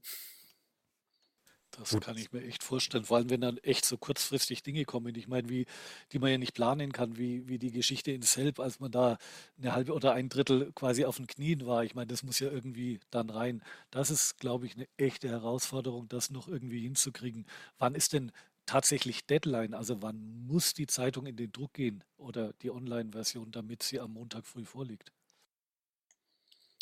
Das 1.78 1.90
Gut. 1.90 2.02
kann 2.04 2.18
ich 2.18 2.32
mir 2.32 2.42
echt 2.42 2.64
vorstellen. 2.64 3.04
Vor 3.04 3.18
allem, 3.18 3.30
wenn 3.30 3.40
dann 3.40 3.58
echt 3.58 3.84
so 3.84 3.96
kurzfristig 3.96 4.64
Dinge 4.64 4.84
kommen. 4.84 5.14
Ich 5.14 5.28
meine, 5.28 5.48
wie, 5.48 5.64
die 6.10 6.18
man 6.18 6.30
ja 6.32 6.36
nicht 6.38 6.54
planen 6.54 6.90
kann, 6.92 7.16
wie, 7.16 7.46
wie 7.48 7.58
die 7.58 7.70
Geschichte 7.70 8.10
in 8.10 8.22
Selb, 8.22 8.58
als 8.58 8.80
man 8.80 8.90
da 8.90 9.16
eine 9.58 9.72
halbe 9.74 9.92
oder 9.94 10.12
ein 10.12 10.28
Drittel 10.28 10.72
quasi 10.72 11.04
auf 11.04 11.18
den 11.18 11.28
Knien 11.28 11.66
war. 11.66 11.84
Ich 11.84 11.94
meine, 11.94 12.08
das 12.08 12.24
muss 12.24 12.40
ja 12.40 12.50
irgendwie 12.50 12.98
dann 13.10 13.30
rein. 13.30 13.62
Das 13.92 14.10
ist, 14.10 14.38
glaube 14.38 14.66
ich, 14.66 14.74
eine 14.74 14.88
echte 14.96 15.28
Herausforderung, 15.28 16.08
das 16.08 16.30
noch 16.30 16.48
irgendwie 16.48 16.80
hinzukriegen. 16.80 17.46
Wann 17.78 17.94
ist 17.94 18.12
denn 18.12 18.32
tatsächlich 18.66 19.26
Deadline? 19.26 19.72
Also 19.72 20.02
wann 20.02 20.46
muss 20.48 20.74
die 20.74 20.88
Zeitung 20.88 21.26
in 21.26 21.36
den 21.36 21.52
Druck 21.52 21.74
gehen 21.74 22.02
oder 22.16 22.54
die 22.54 22.72
Online-Version, 22.72 23.52
damit 23.52 23.84
sie 23.84 24.00
am 24.00 24.14
Montag 24.14 24.46
früh 24.46 24.64
vorliegt? 24.64 25.12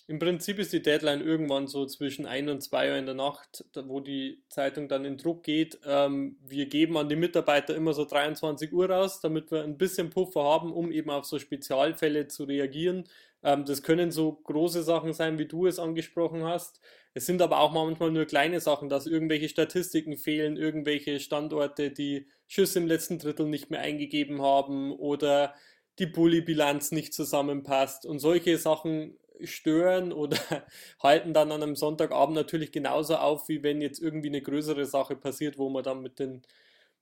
Im 0.09 0.21
Prinzip 0.21 0.61
ist 0.61 0.73
die 0.73 0.83
Deadline 0.83 1.21
irgendwann 1.21 1.67
so 1.67 1.85
zwischen 1.85 2.27
1 2.27 2.49
und 2.49 2.61
2 2.63 2.91
Uhr 2.91 2.97
in 2.97 3.07
der 3.07 3.17
Nacht, 3.17 3.65
wo 3.75 3.99
die 3.99 4.41
Zeitung 4.49 4.87
dann 4.89 5.05
in 5.05 5.19
Druck 5.19 5.43
geht. 5.43 5.81
Ähm, 5.85 6.37
wir 6.45 6.67
geben 6.67 6.97
an 6.97 7.09
die 7.09 7.17
Mitarbeiter 7.17 7.75
immer 7.75 7.93
so 7.93 8.05
23 8.05 8.73
Uhr 8.73 8.89
raus, 8.89 9.21
damit 9.21 9.51
wir 9.51 9.65
ein 9.65 9.77
bisschen 9.77 10.11
Puffer 10.11 10.45
haben, 10.45 10.73
um 10.73 10.93
eben 10.93 11.11
auf 11.11 11.25
so 11.25 11.41
Spezialfälle 11.41 12.29
zu 12.29 12.45
reagieren. 12.45 13.09
Ähm, 13.43 13.65
das 13.65 13.83
können 13.83 14.13
so 14.13 14.33
große 14.33 14.85
Sachen 14.85 15.13
sein, 15.13 15.41
wie 15.41 15.47
du 15.47 15.67
es 15.67 15.81
angesprochen 15.81 16.45
hast. 16.45 16.81
Es 17.13 17.27
sind 17.27 17.43
aber 17.43 17.59
auch 17.59 17.73
manchmal 17.73 18.13
nur 18.13 18.27
kleine 18.27 18.61
Sachen, 18.61 18.89
dass 18.89 19.07
irgendwelche 19.09 19.49
Statistiken 19.49 20.17
fehlen, 20.17 20.57
irgendwelche 20.57 21.19
Standorte, 21.19 21.91
die 21.91 22.29
Schüsse 22.47 22.79
im 22.79 22.87
letzten 22.87 23.19
Drittel 23.19 23.47
nicht 23.47 23.71
mehr 23.71 23.81
eingegeben 23.81 24.41
haben 24.41 24.93
oder 24.93 25.55
die 25.99 26.07
Bully-Bilanz 26.07 26.93
nicht 26.93 27.13
zusammenpasst. 27.13 28.07
Und 28.07 28.21
solche 28.21 28.57
Sachen 28.59 29.17
stören 29.43 30.13
oder 30.13 30.39
halten 31.03 31.33
dann 31.35 31.53
an 31.53 31.63
einem 31.63 31.77
Sonntagabend 31.77 32.37
natürlich 32.37 32.73
genauso 32.73 33.17
auf, 33.17 33.49
wie 33.49 33.63
wenn 33.63 33.81
jetzt 33.81 34.01
irgendwie 34.01 34.29
eine 34.29 34.43
größere 34.43 34.85
Sache 34.87 35.17
passiert, 35.17 35.59
wo 35.59 35.69
man 35.69 35.85
dann 35.85 36.03
mit 36.03 36.19
den 36.19 36.43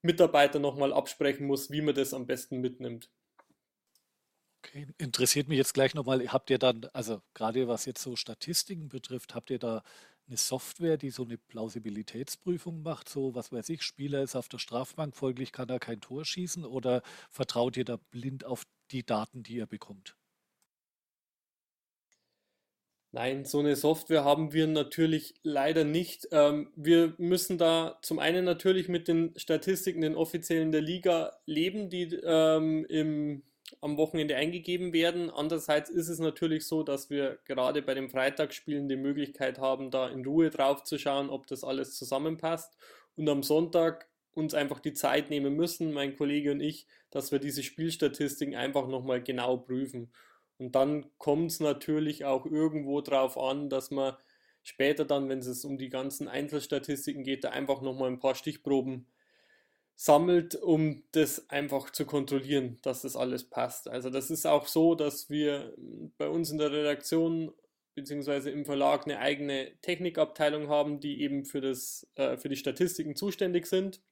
Mitarbeitern 0.02 0.62
nochmal 0.62 0.92
absprechen 0.92 1.46
muss, 1.46 1.70
wie 1.70 1.80
man 1.82 1.94
das 1.94 2.14
am 2.14 2.26
besten 2.26 2.60
mitnimmt. 2.60 3.10
Okay, 4.64 4.86
interessiert 4.98 5.48
mich 5.48 5.58
jetzt 5.58 5.74
gleich 5.74 5.94
nochmal, 5.94 6.26
habt 6.28 6.50
ihr 6.50 6.58
dann, 6.58 6.86
also 6.94 7.20
gerade 7.34 7.68
was 7.68 7.84
jetzt 7.84 8.02
so 8.02 8.16
Statistiken 8.16 8.88
betrifft, 8.88 9.34
habt 9.34 9.50
ihr 9.50 9.58
da 9.58 9.82
eine 10.26 10.36
Software, 10.38 10.96
die 10.96 11.10
so 11.10 11.24
eine 11.24 11.36
Plausibilitätsprüfung 11.36 12.82
macht, 12.82 13.08
so 13.08 13.34
was 13.34 13.52
weiß 13.52 13.68
ich, 13.68 13.82
Spieler 13.82 14.22
ist 14.22 14.36
auf 14.36 14.48
der 14.48 14.58
Strafbank, 14.58 15.14
folglich 15.16 15.52
kann 15.52 15.68
er 15.68 15.80
kein 15.80 16.00
Tor 16.00 16.24
schießen 16.24 16.64
oder 16.64 17.02
vertraut 17.30 17.76
ihr 17.76 17.84
da 17.84 17.98
blind 18.10 18.44
auf 18.44 18.64
die 18.90 19.04
Daten, 19.04 19.42
die 19.42 19.56
ihr 19.56 19.66
bekommt? 19.66 20.16
Nein, 23.14 23.44
so 23.44 23.60
eine 23.60 23.76
Software 23.76 24.24
haben 24.24 24.52
wir 24.52 24.66
natürlich 24.66 25.34
leider 25.44 25.84
nicht. 25.84 26.26
Ähm, 26.32 26.72
wir 26.74 27.14
müssen 27.16 27.58
da 27.58 27.96
zum 28.02 28.18
einen 28.18 28.44
natürlich 28.44 28.88
mit 28.88 29.06
den 29.06 29.32
Statistiken, 29.38 30.00
den 30.00 30.16
offiziellen 30.16 30.72
der 30.72 30.80
Liga 30.80 31.30
leben, 31.46 31.90
die 31.90 32.12
ähm, 32.24 32.84
im, 32.86 33.44
am 33.80 33.96
Wochenende 33.98 34.34
eingegeben 34.34 34.92
werden. 34.92 35.30
Andererseits 35.30 35.90
ist 35.90 36.08
es 36.08 36.18
natürlich 36.18 36.66
so, 36.66 36.82
dass 36.82 37.08
wir 37.08 37.38
gerade 37.44 37.82
bei 37.82 37.94
den 37.94 38.08
Freitagsspielen 38.08 38.88
die 38.88 38.96
Möglichkeit 38.96 39.60
haben, 39.60 39.92
da 39.92 40.08
in 40.08 40.24
Ruhe 40.26 40.50
drauf 40.50 40.82
zu 40.82 40.98
schauen, 40.98 41.30
ob 41.30 41.46
das 41.46 41.62
alles 41.62 41.96
zusammenpasst. 41.96 42.76
Und 43.14 43.28
am 43.28 43.44
Sonntag 43.44 44.08
uns 44.32 44.54
einfach 44.54 44.80
die 44.80 44.92
Zeit 44.92 45.30
nehmen 45.30 45.54
müssen, 45.54 45.92
mein 45.92 46.16
Kollege 46.16 46.50
und 46.50 46.58
ich, 46.58 46.88
dass 47.12 47.30
wir 47.30 47.38
diese 47.38 47.62
Spielstatistiken 47.62 48.56
einfach 48.56 48.88
nochmal 48.88 49.22
genau 49.22 49.56
prüfen. 49.56 50.10
Und 50.58 50.74
dann 50.74 51.06
kommt 51.18 51.50
es 51.50 51.60
natürlich 51.60 52.24
auch 52.24 52.46
irgendwo 52.46 53.00
darauf 53.00 53.36
an, 53.36 53.68
dass 53.68 53.90
man 53.90 54.16
später 54.62 55.04
dann, 55.04 55.28
wenn 55.28 55.40
es 55.40 55.64
um 55.64 55.78
die 55.78 55.90
ganzen 55.90 56.28
Einzelstatistiken 56.28 57.24
geht, 57.24 57.44
da 57.44 57.50
einfach 57.50 57.82
nochmal 57.82 58.10
ein 58.10 58.20
paar 58.20 58.34
Stichproben 58.34 59.06
sammelt, 59.96 60.56
um 60.56 61.04
das 61.12 61.48
einfach 61.50 61.90
zu 61.90 62.04
kontrollieren, 62.04 62.78
dass 62.82 63.02
das 63.02 63.14
alles 63.14 63.48
passt. 63.48 63.88
Also 63.88 64.10
das 64.10 64.30
ist 64.30 64.46
auch 64.46 64.66
so, 64.66 64.94
dass 64.94 65.30
wir 65.30 65.74
bei 66.18 66.28
uns 66.28 66.50
in 66.50 66.58
der 66.58 66.72
Redaktion 66.72 67.52
beziehungsweise 67.94 68.50
im 68.50 68.64
Verlag 68.64 69.04
eine 69.04 69.20
eigene 69.20 69.72
Technikabteilung 69.82 70.68
haben, 70.68 70.98
die 70.98 71.20
eben 71.20 71.44
für, 71.44 71.60
das, 71.60 72.08
äh, 72.16 72.36
für 72.36 72.48
die 72.48 72.56
Statistiken 72.56 73.14
zuständig 73.14 73.66
sind. 73.66 74.02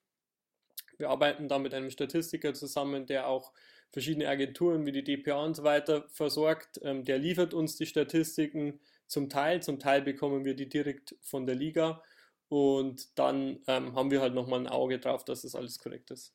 Wir 0.99 1.11
arbeiten 1.11 1.49
da 1.49 1.59
mit 1.59 1.75
einem 1.75 1.91
Statistiker 1.91 2.55
zusammen, 2.55 3.07
der 3.07 3.27
auch 3.27 3.53
verschiedene 3.93 4.29
Agenturen 4.29 4.87
wie 4.87 4.93
die 4.93 5.05
DPA 5.05 5.45
und 5.45 5.55
so 5.55 5.63
weiter 5.63 6.09
versorgt. 6.09 6.81
Ähm, 6.83 7.05
der 7.05 7.19
liefert 7.19 7.55
uns 7.55 7.77
die 7.77 7.87
Statistiken 7.87 8.81
zum 9.07 9.29
Teil, 9.29 9.63
zum 9.63 9.79
Teil 9.79 10.03
bekommen 10.03 10.45
wir 10.45 10.55
die 10.55 10.69
direkt 10.69 11.15
von 11.21 11.47
der 11.47 11.55
Liga 11.55 12.03
und 12.49 13.19
dann 13.19 13.61
ähm, 13.67 13.95
haben 13.95 14.11
wir 14.11 14.21
halt 14.21 14.35
nochmal 14.35 14.61
ein 14.61 14.67
Auge 14.67 14.99
drauf, 14.99 15.25
dass 15.25 15.43
das 15.43 15.55
alles 15.55 15.79
korrekt 15.79 16.11
ist. 16.11 16.35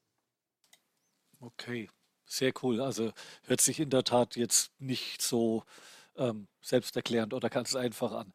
Okay, 1.39 1.89
sehr 2.25 2.53
cool. 2.61 2.81
Also 2.81 3.11
hört 3.43 3.61
sich 3.61 3.79
in 3.79 3.89
der 3.89 4.03
Tat 4.03 4.35
jetzt 4.35 4.71
nicht 4.79 5.21
so 5.21 5.63
ähm, 6.15 6.47
selbsterklärend 6.61 7.33
oder 7.33 7.49
ganz 7.49 7.75
einfach 7.75 8.11
an. 8.11 8.33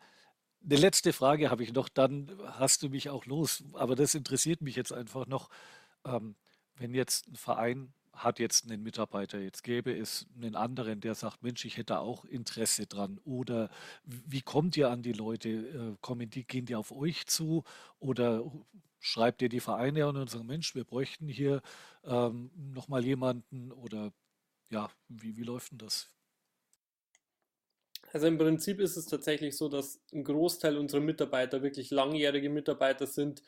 Eine 0.64 0.76
letzte 0.76 1.12
Frage 1.12 1.50
habe 1.50 1.64
ich 1.64 1.72
noch, 1.72 1.88
dann 1.88 2.30
hast 2.44 2.82
du 2.82 2.88
mich 2.88 3.10
auch 3.10 3.26
los, 3.26 3.64
aber 3.72 3.96
das 3.96 4.14
interessiert 4.14 4.60
mich 4.60 4.76
jetzt 4.76 4.92
einfach 4.92 5.26
noch. 5.26 5.48
Ähm, 6.04 6.36
wenn 6.76 6.94
jetzt 6.94 7.28
ein 7.28 7.36
Verein 7.36 7.92
hat 8.12 8.38
jetzt 8.38 8.64
einen 8.64 8.82
Mitarbeiter, 8.82 9.38
jetzt 9.38 9.62
gäbe 9.64 9.96
es 9.96 10.26
einen 10.36 10.54
anderen, 10.54 11.00
der 11.00 11.14
sagt, 11.14 11.42
Mensch, 11.42 11.64
ich 11.64 11.76
hätte 11.76 11.98
auch 11.98 12.24
Interesse 12.24 12.86
dran. 12.86 13.18
Oder 13.24 13.70
wie 14.04 14.42
kommt 14.42 14.76
ihr 14.76 14.90
an 14.90 15.02
die 15.02 15.12
Leute? 15.12 15.48
Äh, 15.48 15.96
kommen 16.00 16.28
die, 16.30 16.44
gehen 16.44 16.66
die 16.66 16.76
auf 16.76 16.92
euch 16.92 17.26
zu 17.26 17.64
oder 17.98 18.44
schreibt 19.00 19.42
ihr 19.42 19.48
die 19.48 19.60
Vereine 19.60 20.06
an 20.06 20.16
und 20.16 20.30
sagt, 20.30 20.44
Mensch, 20.44 20.74
wir 20.74 20.84
bräuchten 20.84 21.26
hier 21.26 21.62
ähm, 22.04 22.50
nochmal 22.54 23.04
jemanden 23.04 23.72
oder 23.72 24.12
ja, 24.70 24.90
wie, 25.08 25.36
wie 25.36 25.42
läuft 25.42 25.72
denn 25.72 25.78
das? 25.78 26.08
Also 28.12 28.26
im 28.26 28.36
Prinzip 28.36 28.78
ist 28.78 28.96
es 28.96 29.06
tatsächlich 29.06 29.56
so, 29.56 29.68
dass 29.68 30.00
ein 30.12 30.22
Großteil 30.22 30.76
unserer 30.76 31.00
Mitarbeiter 31.00 31.62
wirklich 31.62 31.90
langjährige 31.90 32.50
Mitarbeiter 32.50 33.06
sind, 33.06 33.42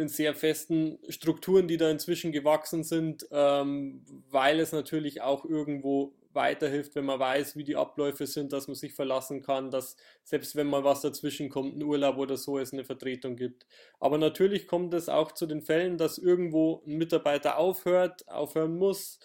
in 0.00 0.08
sehr 0.08 0.34
festen 0.34 0.98
Strukturen, 1.08 1.68
die 1.68 1.76
da 1.76 1.90
inzwischen 1.90 2.32
gewachsen 2.32 2.82
sind, 2.82 3.26
ähm, 3.30 4.04
weil 4.30 4.58
es 4.60 4.72
natürlich 4.72 5.22
auch 5.22 5.44
irgendwo 5.44 6.14
weiterhilft, 6.32 6.94
wenn 6.94 7.04
man 7.04 7.18
weiß, 7.18 7.56
wie 7.56 7.64
die 7.64 7.76
Abläufe 7.76 8.26
sind, 8.26 8.52
dass 8.52 8.68
man 8.68 8.76
sich 8.76 8.94
verlassen 8.94 9.42
kann, 9.42 9.70
dass 9.70 9.96
selbst 10.22 10.56
wenn 10.56 10.68
mal 10.68 10.84
was 10.84 11.00
dazwischen 11.00 11.48
kommt, 11.48 11.76
ein 11.76 11.82
Urlaub 11.82 12.18
oder 12.18 12.36
so, 12.36 12.58
es 12.58 12.72
eine 12.72 12.84
Vertretung 12.84 13.36
gibt. 13.36 13.66
Aber 13.98 14.18
natürlich 14.18 14.66
kommt 14.66 14.94
es 14.94 15.08
auch 15.08 15.32
zu 15.32 15.46
den 15.46 15.62
Fällen, 15.62 15.98
dass 15.98 16.18
irgendwo 16.18 16.82
ein 16.86 16.98
Mitarbeiter 16.98 17.58
aufhört, 17.58 18.28
aufhören 18.28 18.76
muss 18.76 19.18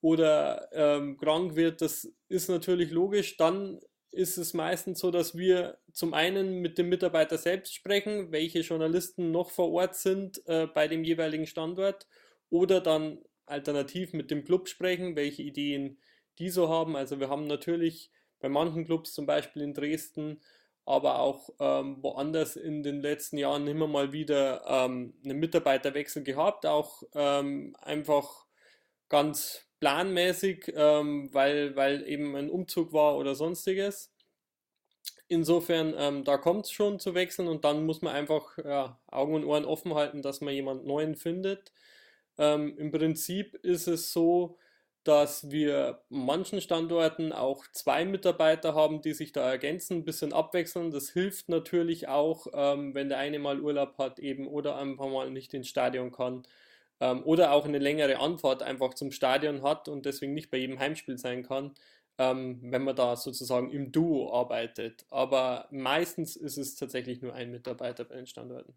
oder 0.00 0.68
ähm, 0.72 1.16
krank 1.16 1.56
wird. 1.56 1.80
Das 1.82 2.12
ist 2.28 2.48
natürlich 2.48 2.90
logisch. 2.90 3.36
Dann 3.36 3.80
ist 4.16 4.38
es 4.38 4.54
meistens 4.54 5.00
so, 5.00 5.10
dass 5.10 5.36
wir 5.36 5.78
zum 5.92 6.14
einen 6.14 6.60
mit 6.60 6.78
dem 6.78 6.88
Mitarbeiter 6.88 7.38
selbst 7.38 7.74
sprechen, 7.74 8.32
welche 8.32 8.60
Journalisten 8.60 9.30
noch 9.30 9.50
vor 9.50 9.70
Ort 9.72 9.94
sind 9.94 10.42
äh, 10.46 10.66
bei 10.66 10.88
dem 10.88 11.04
jeweiligen 11.04 11.46
Standort 11.46 12.06
oder 12.48 12.80
dann 12.80 13.18
alternativ 13.44 14.12
mit 14.12 14.30
dem 14.30 14.44
Club 14.44 14.68
sprechen, 14.68 15.16
welche 15.16 15.42
Ideen 15.42 15.98
die 16.38 16.48
so 16.48 16.68
haben. 16.68 16.96
Also 16.96 17.20
wir 17.20 17.28
haben 17.28 17.46
natürlich 17.46 18.10
bei 18.40 18.48
manchen 18.48 18.84
Clubs, 18.86 19.12
zum 19.12 19.26
Beispiel 19.26 19.62
in 19.62 19.74
Dresden, 19.74 20.40
aber 20.84 21.18
auch 21.18 21.50
ähm, 21.58 22.02
woanders 22.02 22.56
in 22.56 22.82
den 22.82 23.00
letzten 23.00 23.38
Jahren 23.38 23.66
immer 23.66 23.86
mal 23.86 24.12
wieder 24.12 24.64
ähm, 24.66 25.14
einen 25.24 25.38
Mitarbeiterwechsel 25.38 26.22
gehabt, 26.22 26.64
auch 26.64 27.02
ähm, 27.14 27.76
einfach 27.80 28.46
ganz 29.08 29.65
planmäßig, 29.80 30.72
ähm, 30.74 31.28
weil, 31.32 31.76
weil 31.76 32.06
eben 32.08 32.34
ein 32.36 32.50
Umzug 32.50 32.92
war 32.92 33.16
oder 33.16 33.34
sonstiges. 33.34 34.12
Insofern, 35.28 35.94
ähm, 35.98 36.24
da 36.24 36.38
kommt 36.38 36.66
es 36.66 36.72
schon 36.72 37.00
zu 37.00 37.14
wechseln 37.14 37.48
und 37.48 37.64
dann 37.64 37.84
muss 37.84 38.00
man 38.00 38.14
einfach 38.14 38.58
ja, 38.58 39.00
Augen 39.08 39.34
und 39.34 39.44
Ohren 39.44 39.64
offen 39.64 39.94
halten, 39.94 40.22
dass 40.22 40.40
man 40.40 40.54
jemand 40.54 40.86
Neuen 40.86 41.16
findet. 41.16 41.72
Ähm, 42.38 42.76
Im 42.78 42.92
Prinzip 42.92 43.54
ist 43.64 43.88
es 43.88 44.12
so, 44.12 44.58
dass 45.02 45.50
wir 45.50 46.02
manchen 46.08 46.60
Standorten 46.60 47.32
auch 47.32 47.64
zwei 47.72 48.04
Mitarbeiter 48.04 48.74
haben, 48.74 49.02
die 49.02 49.14
sich 49.14 49.32
da 49.32 49.48
ergänzen, 49.48 49.98
ein 49.98 50.04
bisschen 50.04 50.32
abwechseln. 50.32 50.90
Das 50.90 51.10
hilft 51.10 51.48
natürlich 51.48 52.08
auch, 52.08 52.46
ähm, 52.52 52.94
wenn 52.94 53.08
der 53.08 53.18
eine 53.18 53.38
mal 53.38 53.60
Urlaub 53.60 53.98
hat 53.98 54.18
eben 54.18 54.46
oder 54.48 54.76
einfach 54.76 55.08
mal 55.08 55.30
nicht 55.30 55.54
ins 55.54 55.68
Stadion 55.68 56.12
kann 56.12 56.44
ähm, 57.00 57.22
oder 57.24 57.52
auch 57.52 57.64
eine 57.64 57.78
längere 57.78 58.18
Anfahrt 58.18 58.62
einfach 58.62 58.94
zum 58.94 59.12
Stadion 59.12 59.62
hat 59.62 59.88
und 59.88 60.06
deswegen 60.06 60.34
nicht 60.34 60.50
bei 60.50 60.58
jedem 60.58 60.78
Heimspiel 60.78 61.18
sein 61.18 61.42
kann, 61.42 61.74
ähm, 62.18 62.60
wenn 62.62 62.82
man 62.82 62.96
da 62.96 63.16
sozusagen 63.16 63.70
im 63.70 63.92
Duo 63.92 64.32
arbeitet. 64.32 65.06
Aber 65.10 65.68
meistens 65.70 66.36
ist 66.36 66.56
es 66.56 66.74
tatsächlich 66.74 67.20
nur 67.20 67.34
ein 67.34 67.50
Mitarbeiter 67.50 68.04
bei 68.04 68.16
den 68.16 68.26
Standorten. 68.26 68.74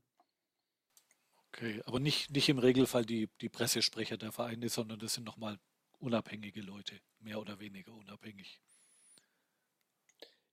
Okay, 1.48 1.82
aber 1.86 2.00
nicht, 2.00 2.32
nicht 2.32 2.48
im 2.50 2.60
Regelfall 2.60 3.06
die, 3.06 3.30
die 3.42 3.50
Pressesprecher 3.50 4.18
der 4.18 4.32
Vereine, 4.32 4.70
sondern 4.70 5.00
das 5.00 5.16
sind 5.16 5.24
nochmal 5.24 5.58
unabhängige 5.98 6.62
Leute, 6.62 7.00
mehr 7.20 7.40
oder 7.40 7.60
weniger 7.60 7.94
unabhängig. 7.94 8.29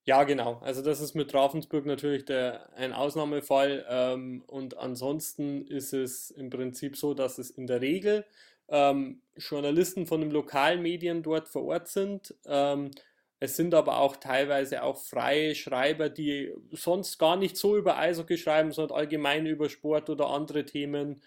Ja, 0.08 0.22
genau. 0.22 0.60
Also 0.62 0.82
das 0.82 1.00
ist 1.00 1.14
mit 1.14 1.34
Ravensburg 1.34 1.84
natürlich 1.84 2.25
der, 2.25 2.72
ein 2.76 2.92
Ausnahmefall. 2.92 3.84
Ähm, 3.88 4.44
und 4.46 4.78
ansonsten 4.78 5.66
ist 5.66 5.92
es 5.92 6.30
im 6.30 6.48
Prinzip 6.48 6.96
so, 6.96 7.12
dass 7.12 7.38
es 7.38 7.50
in 7.50 7.66
der 7.66 7.80
Regel 7.80 8.25
ähm, 8.68 9.20
Journalisten 9.36 10.06
von 10.06 10.20
den 10.20 10.30
lokalen 10.30 10.80
Medien 10.80 11.25
dort 11.25 11.48
vor 11.48 11.64
Ort 11.64 11.88
sind. 11.88 12.34
Ähm, 12.46 12.92
es 13.40 13.56
sind 13.56 13.75
aber 13.75 13.98
auch 13.98 14.16
teilweise 14.16 14.84
auch 14.84 14.96
freie 14.96 15.56
Schreiber, 15.56 16.08
die 16.08 16.54
sonst 16.70 17.18
gar 17.18 17.36
nicht 17.36 17.56
so 17.56 17.76
über 17.76 17.98
Eishockey 17.98 18.38
schreiben, 18.38 18.70
sondern 18.70 18.96
allgemein 18.96 19.44
über 19.46 19.68
Sport 19.68 20.08
oder 20.08 20.28
andere 20.30 20.64
Themen. 20.64 21.20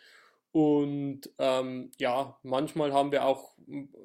Und 0.52 1.30
ähm, 1.38 1.92
ja, 2.00 2.40
manchmal 2.44 2.94
haben 2.94 3.12
wir 3.12 3.26
auch 3.26 3.56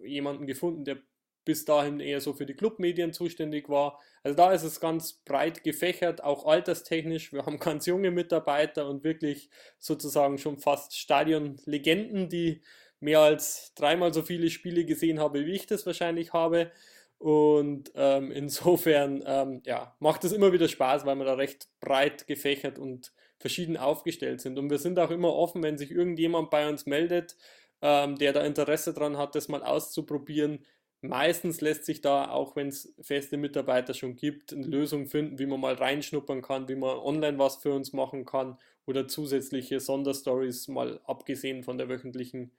jemanden 0.04 0.46
gefunden, 0.46 0.84
der 0.84 0.98
bis 1.44 1.64
dahin 1.64 2.00
eher 2.00 2.20
so 2.20 2.32
für 2.32 2.46
die 2.46 2.54
Clubmedien 2.54 3.12
zuständig 3.12 3.68
war. 3.68 4.00
Also 4.22 4.36
da 4.36 4.52
ist 4.52 4.62
es 4.62 4.80
ganz 4.80 5.12
breit 5.12 5.62
gefächert, 5.62 6.22
auch 6.22 6.46
alterstechnisch. 6.46 7.32
Wir 7.32 7.46
haben 7.46 7.58
ganz 7.60 7.86
junge 7.86 8.10
Mitarbeiter 8.10 8.88
und 8.88 9.04
wirklich 9.04 9.50
sozusagen 9.78 10.38
schon 10.38 10.58
fast 10.58 10.96
Stadionlegenden, 10.96 12.28
die 12.28 12.62
mehr 13.00 13.20
als 13.20 13.72
dreimal 13.74 14.14
so 14.14 14.22
viele 14.22 14.48
Spiele 14.50 14.84
gesehen 14.84 15.20
haben, 15.20 15.44
wie 15.44 15.52
ich 15.52 15.66
das 15.66 15.84
wahrscheinlich 15.86 16.32
habe. 16.32 16.70
Und 17.18 17.92
ähm, 17.94 18.32
insofern 18.32 19.22
ähm, 19.26 19.62
ja, 19.64 19.94
macht 20.00 20.24
es 20.24 20.32
immer 20.32 20.52
wieder 20.52 20.68
Spaß, 20.68 21.06
weil 21.06 21.16
wir 21.16 21.24
da 21.24 21.34
recht 21.34 21.68
breit 21.80 22.26
gefächert 22.26 22.78
und 22.78 23.12
verschieden 23.38 23.76
aufgestellt 23.76 24.40
sind. 24.40 24.58
Und 24.58 24.70
wir 24.70 24.78
sind 24.78 24.98
auch 24.98 25.10
immer 25.10 25.34
offen, 25.34 25.62
wenn 25.62 25.78
sich 25.78 25.90
irgendjemand 25.90 26.50
bei 26.50 26.68
uns 26.68 26.86
meldet, 26.86 27.36
ähm, 27.82 28.16
der 28.16 28.32
da 28.32 28.42
Interesse 28.42 28.94
daran 28.94 29.18
hat, 29.18 29.34
das 29.34 29.48
mal 29.48 29.62
auszuprobieren. 29.62 30.64
Meistens 31.06 31.60
lässt 31.60 31.84
sich 31.84 32.00
da, 32.00 32.30
auch 32.30 32.56
wenn 32.56 32.68
es 32.68 32.94
feste 32.98 33.36
Mitarbeiter 33.36 33.92
schon 33.92 34.16
gibt, 34.16 34.54
eine 34.54 34.64
Lösung 34.64 35.06
finden, 35.06 35.38
wie 35.38 35.44
man 35.44 35.60
mal 35.60 35.74
reinschnuppern 35.74 36.40
kann, 36.40 36.66
wie 36.68 36.76
man 36.76 36.96
online 36.96 37.38
was 37.38 37.56
für 37.56 37.74
uns 37.74 37.92
machen 37.92 38.24
kann 38.24 38.56
oder 38.86 39.06
zusätzliche 39.06 39.80
Sonderstories, 39.80 40.66
mal 40.66 41.02
abgesehen 41.04 41.62
von 41.62 41.76
der 41.76 41.90
wöchentlichen 41.90 42.52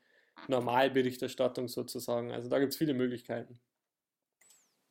Normalberichterstattung 0.48 1.68
sozusagen. 1.68 2.32
Also 2.32 2.48
da 2.48 2.60
gibt 2.60 2.74
es 2.74 2.78
viele 2.78 2.94
Möglichkeiten. 2.94 3.60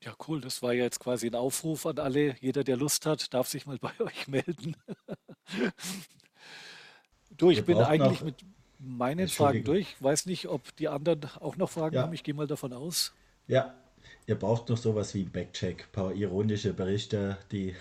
Ja, 0.03 0.17
cool. 0.27 0.41
Das 0.41 0.61
war 0.61 0.73
ja 0.73 0.83
jetzt 0.83 0.99
quasi 0.99 1.29
ein 1.29 1.37
Aufruf 1.37 1.87
an 1.87 2.01
alle. 2.01 2.35
Jeder, 2.41 2.65
der 2.65 2.77
Lust 2.77 3.07
hat, 3.07 3.33
darf 3.33 3.47
sich 3.47 3.67
mal 3.67 3.79
bei 3.81 3.93
euch 4.01 4.27
melden. 4.27 4.77
du, 7.31 7.51
ich 7.51 7.65
bin 7.65 7.79
eigentlich 7.79 8.21
mit 8.21 8.35
meinen 8.81 9.29
Fragen 9.29 9.63
durch. 9.63 9.95
Weiß 10.03 10.27
nicht, 10.27 10.49
ob 10.49 10.75
die 10.75 10.89
anderen 10.89 11.31
auch 11.39 11.57
noch 11.57 11.71
Fragen 11.71 11.95
ja. 11.95 12.03
haben. 12.03 12.13
Ich 12.15 12.25
gehe 12.25 12.35
mal 12.35 12.49
davon 12.49 12.73
aus. 12.73 13.15
Ja, 13.47 13.75
ihr 14.27 14.37
braucht 14.37 14.69
noch 14.69 14.77
sowas 14.79 15.15
wie 15.15 15.23
ein 15.23 15.31
Backcheck, 15.31 15.83
ein 15.85 15.93
paar 15.93 16.15
ironische 16.15 16.73
Berichte, 16.73 17.37
die, 17.53 17.75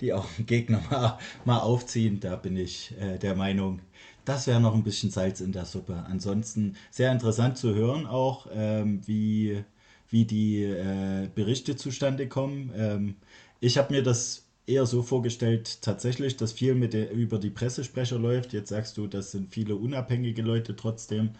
die 0.00 0.12
auch 0.12 0.26
einen 0.36 0.46
Gegner 0.46 0.80
mal, 0.90 1.18
mal 1.44 1.58
aufziehen. 1.60 2.20
Da 2.20 2.36
bin 2.36 2.56
ich 2.56 2.94
äh, 3.00 3.18
der 3.18 3.34
Meinung, 3.34 3.80
das 4.24 4.46
wäre 4.46 4.60
noch 4.60 4.74
ein 4.74 4.84
bisschen 4.84 5.10
Salz 5.10 5.40
in 5.40 5.52
der 5.52 5.64
Suppe. 5.64 6.04
Ansonsten 6.08 6.76
sehr 6.90 7.10
interessant 7.12 7.58
zu 7.58 7.74
hören 7.74 8.06
auch, 8.06 8.46
ähm, 8.52 9.00
wie, 9.06 9.64
wie 10.10 10.24
die 10.24 10.62
äh, 10.64 11.28
Berichte 11.34 11.76
zustande 11.76 12.28
kommen. 12.28 12.72
Ähm, 12.76 13.16
ich 13.60 13.76
habe 13.78 13.94
mir 13.94 14.02
das 14.02 14.44
eher 14.66 14.86
so 14.86 15.02
vorgestellt, 15.02 15.80
tatsächlich, 15.82 16.36
dass 16.36 16.52
viel 16.52 16.74
mit 16.74 16.92
der, 16.92 17.10
über 17.10 17.38
die 17.38 17.50
Pressesprecher 17.50 18.18
läuft. 18.18 18.52
Jetzt 18.52 18.68
sagst 18.68 18.96
du, 18.98 19.06
das 19.06 19.32
sind 19.32 19.52
viele 19.52 19.74
unabhängige 19.76 20.42
Leute 20.42 20.76
trotzdem 20.76 21.30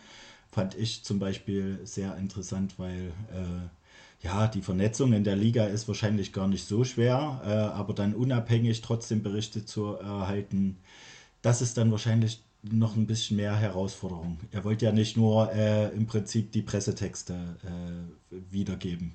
fand 0.51 0.75
ich 0.75 1.05
zum 1.05 1.19
Beispiel 1.19 1.81
sehr 1.85 2.17
interessant, 2.17 2.75
weil 2.79 3.13
äh, 3.33 4.25
ja, 4.25 4.49
die 4.49 4.63
Vernetzung 4.63 5.13
in 5.13 5.25
der 5.25 5.37
Liga 5.37 5.65
ist 5.67 5.87
wahrscheinlich 5.87 6.33
gar 6.33 6.49
nicht 6.49 6.67
so 6.67 6.85
schwer, 6.85 7.41
äh, 7.45 7.49
aber 7.51 7.95
dann 7.95 8.15
unabhängig 8.15 8.81
trotzdem 8.81 9.23
Berichte 9.23 9.65
zu 9.65 9.95
erhalten, 9.95 10.79
das 11.43 11.63
ist 11.63 11.77
dann 11.77 11.93
wahrscheinlich 11.93 12.43
noch 12.63 12.97
ein 12.97 13.07
bisschen 13.07 13.37
mehr 13.37 13.55
Herausforderung. 13.55 14.39
Er 14.51 14.65
wollte 14.65 14.87
ja 14.87 14.93
nicht 14.93 15.17
nur 15.17 15.53
äh, 15.53 15.91
im 15.95 16.07
Prinzip 16.07 16.51
die 16.51 16.63
Pressetexte 16.63 17.35
äh, 17.63 18.37
wiedergeben. 18.51 19.15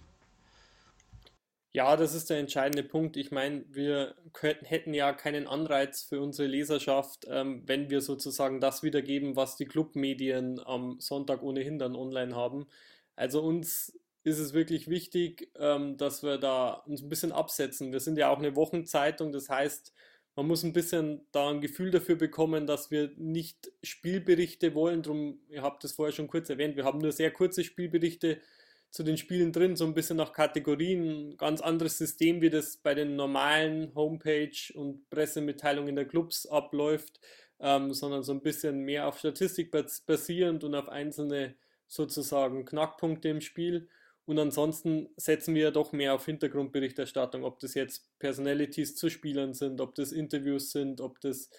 Ja, 1.75 1.97
das 1.97 2.13
ist 2.13 2.29
der 2.29 2.37
entscheidende 2.37 2.83
Punkt. 2.83 3.17
Ich 3.17 3.31
meine, 3.31 3.65
wir 3.67 4.15
könnten, 4.31 4.63
hätten 4.65 4.93
ja 4.93 5.11
keinen 5.11 5.47
Anreiz 5.47 6.03
für 6.03 6.21
unsere 6.21 6.47
Leserschaft, 6.47 7.25
ähm, 7.27 7.63
wenn 7.65 7.89
wir 7.89 8.01
sozusagen 8.01 8.59
das 8.61 8.83
wiedergeben, 8.83 9.35
was 9.35 9.55
die 9.55 9.65
Clubmedien 9.65 10.59
am 10.63 10.99
Sonntag 10.99 11.41
ohnehin 11.41 11.79
dann 11.79 11.95
online 11.95 12.35
haben. 12.35 12.67
Also 13.15 13.41
uns 13.41 13.97
ist 14.23 14.37
es 14.37 14.53
wirklich 14.53 14.87
wichtig, 14.87 15.51
ähm, 15.59 15.97
dass 15.97 16.21
wir 16.21 16.37
da 16.37 16.73
uns 16.85 17.01
ein 17.01 17.09
bisschen 17.09 17.31
absetzen. 17.31 17.91
Wir 17.91 17.99
sind 17.99 18.19
ja 18.19 18.29
auch 18.29 18.37
eine 18.37 18.55
Wochenzeitung, 18.55 19.31
das 19.31 19.49
heißt, 19.49 19.93
man 20.35 20.47
muss 20.47 20.63
ein 20.63 20.73
bisschen 20.73 21.27
da 21.31 21.49
ein 21.49 21.61
Gefühl 21.61 21.89
dafür 21.91 22.15
bekommen, 22.15 22.67
dass 22.67 22.91
wir 22.91 23.11
nicht 23.17 23.71
Spielberichte 23.83 24.73
wollen. 24.75 25.01
Drum, 25.03 25.39
ihr 25.49 25.61
habt 25.63 25.83
es 25.83 25.93
vorher 25.93 26.13
schon 26.13 26.27
kurz 26.27 26.49
erwähnt, 26.49 26.75
wir 26.75 26.85
haben 26.85 26.99
nur 26.99 27.11
sehr 27.11 27.31
kurze 27.31 27.63
Spielberichte 27.63 28.39
zu 28.93 29.01
den 29.01 29.17
Spielen 29.17 29.51
drin, 29.51 29.75
so 29.75 29.85
ein 29.85 29.95
bisschen 29.95 30.17
nach 30.17 30.33
Kategorien, 30.33 31.35
ganz 31.37 31.61
anderes 31.61 31.97
System, 31.97 32.41
wie 32.41 32.51
das 32.51 32.77
bei 32.77 32.93
den 32.93 33.15
normalen 33.15 33.93
Homepage 33.95 34.71
und 34.75 35.09
Pressemitteilungen 35.09 35.95
der 35.95 36.05
Clubs 36.05 36.45
abläuft, 36.45 37.19
ähm, 37.59 37.91
sondern 37.91 38.21
so 38.21 38.33
ein 38.33 38.43
bisschen 38.43 38.81
mehr 38.81 39.07
auf 39.07 39.17
Statistik 39.17 39.71
basierend 40.05 40.63
und 40.63 40.75
auf 40.75 40.89
einzelne 40.89 41.55
sozusagen 41.87 42.65
Knackpunkte 42.65 43.29
im 43.29 43.41
Spiel. 43.41 43.89
Und 44.25 44.37
ansonsten 44.37 45.09
setzen 45.17 45.55
wir 45.55 45.71
doch 45.71 45.91
mehr 45.91 46.13
auf 46.13 46.25
Hintergrundberichterstattung, 46.25 47.43
ob 47.43 47.59
das 47.61 47.73
jetzt 47.73 48.07
Personalities 48.19 48.95
zu 48.95 49.09
Spielern 49.09 49.55
sind, 49.55 49.81
ob 49.81 49.95
das 49.95 50.11
Interviews 50.11 50.71
sind, 50.71 51.01
ob 51.01 51.19
das 51.19 51.49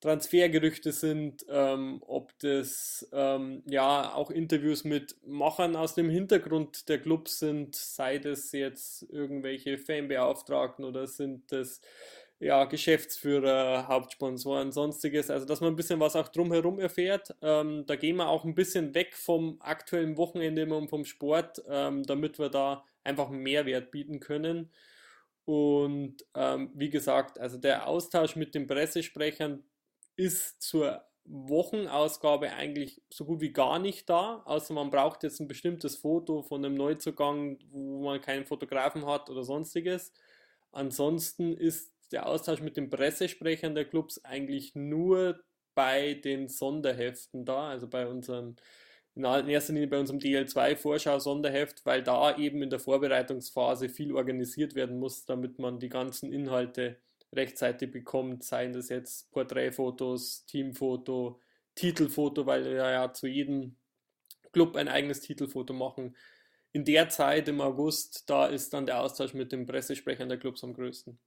Transfergerüchte 0.00 0.92
sind, 0.92 1.44
ähm, 1.50 2.02
ob 2.06 2.38
das 2.38 3.06
ähm, 3.12 3.62
ja 3.66 4.14
auch 4.14 4.30
Interviews 4.30 4.84
mit 4.84 5.16
Machern 5.26 5.76
aus 5.76 5.94
dem 5.94 6.08
Hintergrund 6.08 6.88
der 6.88 7.00
Clubs 7.00 7.38
sind, 7.38 7.76
sei 7.76 8.18
das 8.18 8.52
jetzt 8.52 9.02
irgendwelche 9.10 9.76
Fanbeauftragten 9.76 10.86
oder 10.86 11.06
sind 11.06 11.52
das 11.52 11.82
ja, 12.38 12.64
Geschäftsführer, 12.64 13.88
Hauptsponsoren, 13.88 14.72
sonstiges, 14.72 15.30
also 15.30 15.44
dass 15.44 15.60
man 15.60 15.74
ein 15.74 15.76
bisschen 15.76 16.00
was 16.00 16.16
auch 16.16 16.28
drumherum 16.28 16.78
erfährt. 16.78 17.34
Ähm, 17.42 17.84
da 17.86 17.96
gehen 17.96 18.16
wir 18.16 18.28
auch 18.28 18.44
ein 18.46 18.54
bisschen 18.54 18.94
weg 18.94 19.14
vom 19.14 19.60
aktuellen 19.60 20.16
Wochenende 20.16 20.74
und 20.74 20.88
vom 20.88 21.04
Sport, 21.04 21.62
ähm, 21.68 22.02
damit 22.04 22.38
wir 22.38 22.48
da 22.48 22.84
einfach 23.04 23.28
Mehrwert 23.28 23.90
bieten 23.90 24.20
können. 24.20 24.70
Und 25.44 26.24
ähm, 26.34 26.70
wie 26.74 26.88
gesagt, 26.88 27.38
also 27.38 27.58
der 27.58 27.86
Austausch 27.86 28.36
mit 28.36 28.54
den 28.54 28.66
Pressesprechern 28.66 29.64
ist 30.20 30.62
zur 30.62 31.02
Wochenausgabe 31.24 32.52
eigentlich 32.52 33.02
so 33.08 33.24
gut 33.24 33.40
wie 33.40 33.52
gar 33.52 33.78
nicht 33.78 34.10
da, 34.10 34.42
außer 34.44 34.74
man 34.74 34.90
braucht 34.90 35.22
jetzt 35.22 35.40
ein 35.40 35.48
bestimmtes 35.48 35.96
Foto 35.96 36.42
von 36.42 36.64
einem 36.64 36.74
Neuzugang, 36.74 37.58
wo 37.70 38.04
man 38.04 38.20
keinen 38.20 38.44
Fotografen 38.44 39.06
hat 39.06 39.30
oder 39.30 39.44
sonstiges. 39.44 40.12
Ansonsten 40.72 41.54
ist 41.54 41.92
der 42.12 42.26
Austausch 42.26 42.60
mit 42.60 42.76
den 42.76 42.90
Pressesprechern 42.90 43.74
der 43.74 43.86
Clubs 43.86 44.22
eigentlich 44.24 44.74
nur 44.74 45.40
bei 45.74 46.14
den 46.14 46.48
Sonderheften 46.48 47.46
da, 47.46 47.70
also 47.70 47.88
bei 47.88 48.06
unserem 48.06 48.56
in 49.14 49.24
erster 49.24 49.72
Linie 49.72 49.88
bei 49.88 49.98
unserem 49.98 50.20
DL2 50.20 50.76
Vorschau 50.76 51.18
Sonderheft, 51.18 51.84
weil 51.84 52.02
da 52.02 52.36
eben 52.36 52.62
in 52.62 52.70
der 52.70 52.78
Vorbereitungsphase 52.78 53.88
viel 53.88 54.12
organisiert 54.14 54.74
werden 54.74 54.98
muss, 54.98 55.24
damit 55.24 55.58
man 55.58 55.78
die 55.78 55.88
ganzen 55.88 56.32
Inhalte 56.32 56.96
rechtzeitig 57.32 57.90
bekommt, 57.90 58.44
seien 58.44 58.72
das 58.72 58.88
jetzt 58.88 59.30
Porträtfotos, 59.30 60.44
Teamfoto, 60.46 61.40
Titelfoto, 61.74 62.46
weil 62.46 62.64
wir 62.64 62.90
ja 62.90 63.12
zu 63.12 63.26
jedem 63.26 63.76
Club 64.52 64.76
ein 64.76 64.88
eigenes 64.88 65.20
Titelfoto 65.20 65.72
machen. 65.72 66.16
In 66.72 66.84
der 66.84 67.08
Zeit 67.08 67.48
im 67.48 67.60
August, 67.60 68.28
da 68.28 68.46
ist 68.46 68.72
dann 68.72 68.86
der 68.86 69.00
Austausch 69.00 69.34
mit 69.34 69.52
den 69.52 69.66
Pressesprechern 69.66 70.28
der 70.28 70.38
Clubs 70.38 70.62
am 70.62 70.74
größten. 70.74 71.18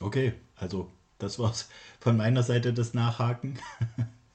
Okay, 0.00 0.34
also 0.54 0.90
das 1.18 1.38
war's 1.38 1.68
von 2.00 2.16
meiner 2.16 2.42
Seite 2.42 2.72
das 2.72 2.94
Nachhaken. 2.94 3.58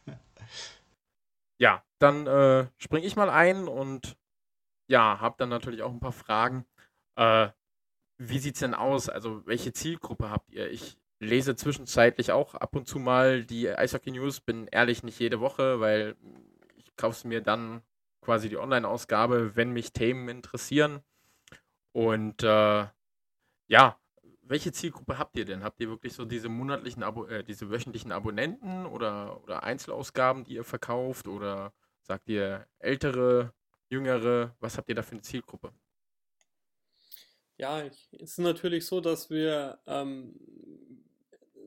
ja, 1.58 1.84
dann 2.00 2.28
äh, 2.28 2.68
springe 2.78 3.06
ich 3.06 3.16
mal 3.16 3.30
ein 3.30 3.68
und 3.68 4.16
ja, 4.88 5.20
habe 5.20 5.36
dann 5.40 5.50
natürlich 5.50 5.82
auch 5.82 5.92
ein 5.92 6.00
paar 6.00 6.12
Fragen. 6.12 6.66
Äh, 7.16 7.50
wie 8.18 8.40
sieht 8.40 8.56
es 8.56 8.62
denn 8.62 8.74
aus? 8.74 9.10
Also, 9.10 9.46
welche 9.46 9.74
Zielgruppe 9.74 10.30
habt 10.30 10.52
ihr? 10.52 10.70
Ich 10.72 10.98
lese 11.20 11.56
zwischenzeitlich 11.56 12.32
auch 12.32 12.56
ab 12.56 12.76
und 12.76 12.88
zu 12.88 13.00
mal 13.00 13.46
die 13.46 13.70
Eishockey 13.70 14.12
News, 14.12 14.42
bin 14.42 14.68
ehrlich 14.68 15.04
nicht 15.04 15.20
jede 15.20 15.40
Woche, 15.40 15.80
weil 15.80 16.16
ich 16.76 16.96
kaufe 16.96 17.28
mir 17.28 17.42
dann 17.42 17.82
quasi 18.22 18.50
die 18.50 18.58
Online-Ausgabe, 18.58 19.56
wenn 19.56 19.72
mich 19.72 19.94
Themen 19.94 20.28
interessieren. 20.30 21.02
Und 21.94 22.44
äh, 22.44 22.88
ja, 23.68 23.98
welche 24.42 24.72
Zielgruppe 24.72 25.18
habt 25.18 25.38
ihr 25.38 25.46
denn? 25.46 25.64
Habt 25.64 25.80
ihr 25.80 25.90
wirklich 25.90 26.14
so 26.14 26.26
diese 26.26 26.50
monatlichen, 26.50 27.04
Abo 27.04 27.26
äh, 27.26 27.44
diese 27.44 27.70
wöchentlichen 27.70 28.12
Abonnenten 28.12 28.86
oder, 28.86 29.42
oder 29.44 29.64
Einzelausgaben, 29.64 30.44
die 30.44 30.56
ihr 30.56 30.64
verkauft? 30.64 31.28
Oder 31.28 31.74
sagt 32.02 32.30
ihr 32.30 32.68
ältere, 32.80 33.54
jüngere? 33.90 34.56
Was 34.60 34.78
habt 34.78 34.90
ihr 34.90 34.96
da 34.96 35.04
für 35.04 35.14
eine 35.14 35.22
Zielgruppe? 35.22 35.72
Ja, 37.58 37.84
es 37.84 38.08
ist 38.12 38.40
natürlich 38.40 38.86
so, 38.86 39.00
dass 39.00 39.30
wir 39.30 39.80
ähm, 39.88 40.36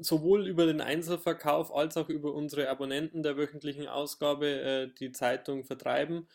sowohl 0.01 0.47
über 0.47 0.67
den 0.67 0.81
Einzelverkauf 0.81 1.75
als 1.75 1.97
auch 1.97 2.09
über 2.09 2.35
unsere 2.35 2.69
Abonnenten 2.69 3.23
der 3.23 3.37
wöchentlichen 3.37 3.89
Ausgabe 3.89 4.49
äh, 4.49 4.89
die 4.99 5.13
Zeitung 5.13 5.65
vertreiben. 5.65 6.29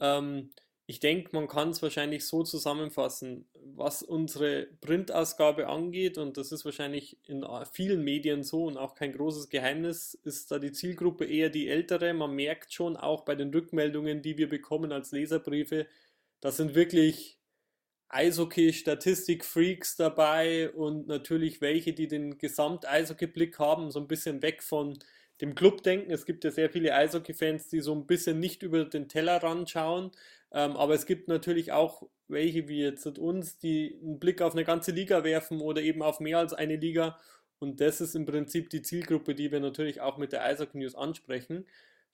Ähm, 0.00 0.50
ich 0.86 1.00
denke, 1.00 1.30
man 1.32 1.46
kann 1.48 1.70
es 1.70 1.82
wahrscheinlich 1.82 2.26
so 2.26 2.42
zusammenfassen, 2.42 3.46
was 3.54 4.02
unsere 4.02 4.66
Printausgabe 4.80 5.68
angeht, 5.68 6.18
und 6.18 6.36
das 6.36 6.50
ist 6.50 6.64
wahrscheinlich 6.64 7.16
in 7.28 7.44
vielen 7.72 8.02
Medien 8.02 8.42
so 8.42 8.64
und 8.64 8.76
auch 8.76 8.96
kein 8.96 9.12
großes 9.12 9.50
Geheimnis, 9.50 10.14
ist 10.24 10.50
da 10.50 10.58
die 10.58 10.72
Zielgruppe 10.72 11.26
eher 11.26 11.48
die 11.50 11.68
ältere. 11.68 12.12
Man 12.12 12.32
merkt 12.34 12.72
schon 12.72 12.96
auch 12.96 13.24
bei 13.24 13.36
den 13.36 13.52
Rückmeldungen, 13.52 14.22
die 14.22 14.36
wir 14.36 14.48
bekommen 14.48 14.90
als 14.92 15.12
Leserbriefe, 15.12 15.86
das 16.40 16.56
sind 16.56 16.74
wirklich 16.74 17.39
Eishockey-Statistik-Freaks 18.10 19.96
dabei 19.96 20.70
und 20.70 21.06
natürlich 21.06 21.60
welche, 21.60 21.92
die 21.92 22.08
den 22.08 22.38
Gesamt-Eishockey-Blick 22.38 23.58
haben, 23.58 23.90
so 23.90 24.00
ein 24.00 24.08
bisschen 24.08 24.42
weg 24.42 24.62
von 24.62 24.98
dem 25.40 25.54
Club 25.54 25.82
denken. 25.82 26.10
Es 26.10 26.26
gibt 26.26 26.44
ja 26.44 26.50
sehr 26.50 26.70
viele 26.70 26.94
Eishockey-Fans, 26.94 27.68
die 27.68 27.80
so 27.80 27.94
ein 27.94 28.06
bisschen 28.06 28.40
nicht 28.40 28.62
über 28.62 28.84
den 28.84 29.08
Tellerrand 29.08 29.70
schauen. 29.70 30.10
Ähm, 30.52 30.76
aber 30.76 30.94
es 30.94 31.06
gibt 31.06 31.28
natürlich 31.28 31.72
auch 31.72 32.02
welche 32.26 32.68
wie 32.68 32.82
jetzt 32.82 33.06
uns, 33.18 33.58
die 33.58 33.98
einen 34.02 34.18
Blick 34.18 34.42
auf 34.42 34.52
eine 34.52 34.64
ganze 34.64 34.90
Liga 34.90 35.24
werfen 35.24 35.60
oder 35.60 35.80
eben 35.80 36.02
auf 36.02 36.20
mehr 36.20 36.38
als 36.38 36.52
eine 36.52 36.76
Liga. 36.76 37.18
Und 37.60 37.80
das 37.80 38.00
ist 38.00 38.16
im 38.16 38.26
Prinzip 38.26 38.70
die 38.70 38.82
Zielgruppe, 38.82 39.34
die 39.34 39.52
wir 39.52 39.60
natürlich 39.60 40.00
auch 40.00 40.16
mit 40.18 40.32
der 40.32 40.44
Eishockey 40.44 40.78
News 40.78 40.94
ansprechen. 40.94 41.66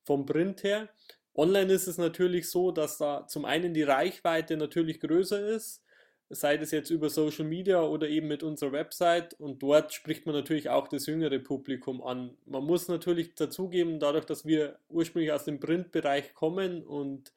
Vom 0.05 0.27
Print 0.27 0.63
her. 0.63 0.89
Online 1.35 1.73
ist 1.73 1.87
es 1.87 1.99
natürlich 1.99 2.51
so, 2.51 2.71
dass 2.71 2.99
da 2.99 3.27
zum 3.27 3.45
einen 3.45 3.75
die 3.75 3.83
Reichweite 3.83 4.57
natürlich 4.57 5.01
größer 5.01 5.47
ist 5.49 5.83
sei 6.29 6.57
das 6.57 6.71
jetzt 6.73 6.91
über 6.91 7.09
Social 7.09 7.45
Media 7.45 7.83
oder 7.83 8.09
eben 8.09 8.27
mit 8.29 8.43
unserer 8.43 8.73
Website. 8.73 9.35
Und 9.35 9.63
dort 9.63 9.93
spricht 9.93 10.27
man 10.27 10.35
natürlich 10.35 10.69
auch 10.69 10.89
das 10.89 11.07
jüngere 11.07 11.39
Publikum 11.39 12.03
an. 12.03 12.37
Man 12.47 12.65
muss 12.65 12.89
natürlich 12.89 13.35
dazugeben, 13.35 14.01
dadurch, 14.01 14.25
dass 14.25 14.45
wir 14.45 14.79
ursprünglich 14.89 15.33
aus 15.33 15.45
dem 15.45 15.61
Printbereich 15.61 16.35
kommen 16.35 16.83
und 16.83 17.33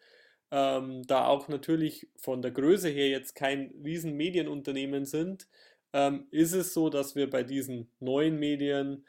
ähm, 0.51 1.03
da 1.05 1.27
auch 1.27 1.47
natürlich 1.47 2.09
von 2.15 2.41
der 2.41 2.51
Größe 2.51 2.89
her 2.89 3.09
jetzt 3.09 3.35
kein 3.35 3.71
riesen 3.83 4.15
Medienunternehmen 4.15 5.05
sind, 5.05 5.47
ähm, 5.93 6.27
ist 6.31 6.53
es 6.53 6.73
so, 6.73 6.89
dass 6.89 7.15
wir 7.15 7.29
bei 7.29 7.43
diesen 7.43 7.91
neuen 7.99 8.39
Medien 8.39 9.05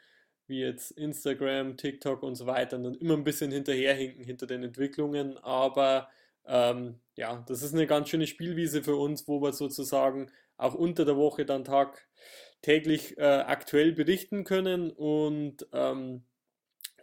wie 0.47 0.59
jetzt 0.59 0.91
Instagram, 0.91 1.77
TikTok 1.77 2.23
und 2.23 2.35
so 2.35 2.45
weiter 2.45 2.77
dann 2.77 2.95
immer 2.95 3.15
ein 3.15 3.23
bisschen 3.23 3.51
hinterherhinken 3.51 4.23
hinter 4.23 4.47
den 4.47 4.63
Entwicklungen, 4.63 5.37
aber 5.37 6.09
ähm, 6.45 6.99
ja, 7.15 7.43
das 7.47 7.61
ist 7.61 7.73
eine 7.73 7.87
ganz 7.87 8.09
schöne 8.09 8.27
Spielwiese 8.27 8.83
für 8.83 8.95
uns, 8.95 9.27
wo 9.27 9.41
wir 9.41 9.53
sozusagen 9.53 10.31
auch 10.57 10.73
unter 10.73 11.05
der 11.05 11.17
Woche 11.17 11.45
dann 11.45 11.63
tagtäglich 11.63 13.17
äh, 13.17 13.23
aktuell 13.23 13.93
berichten 13.93 14.43
können 14.43 14.91
und 14.91 15.67
ähm, 15.73 16.25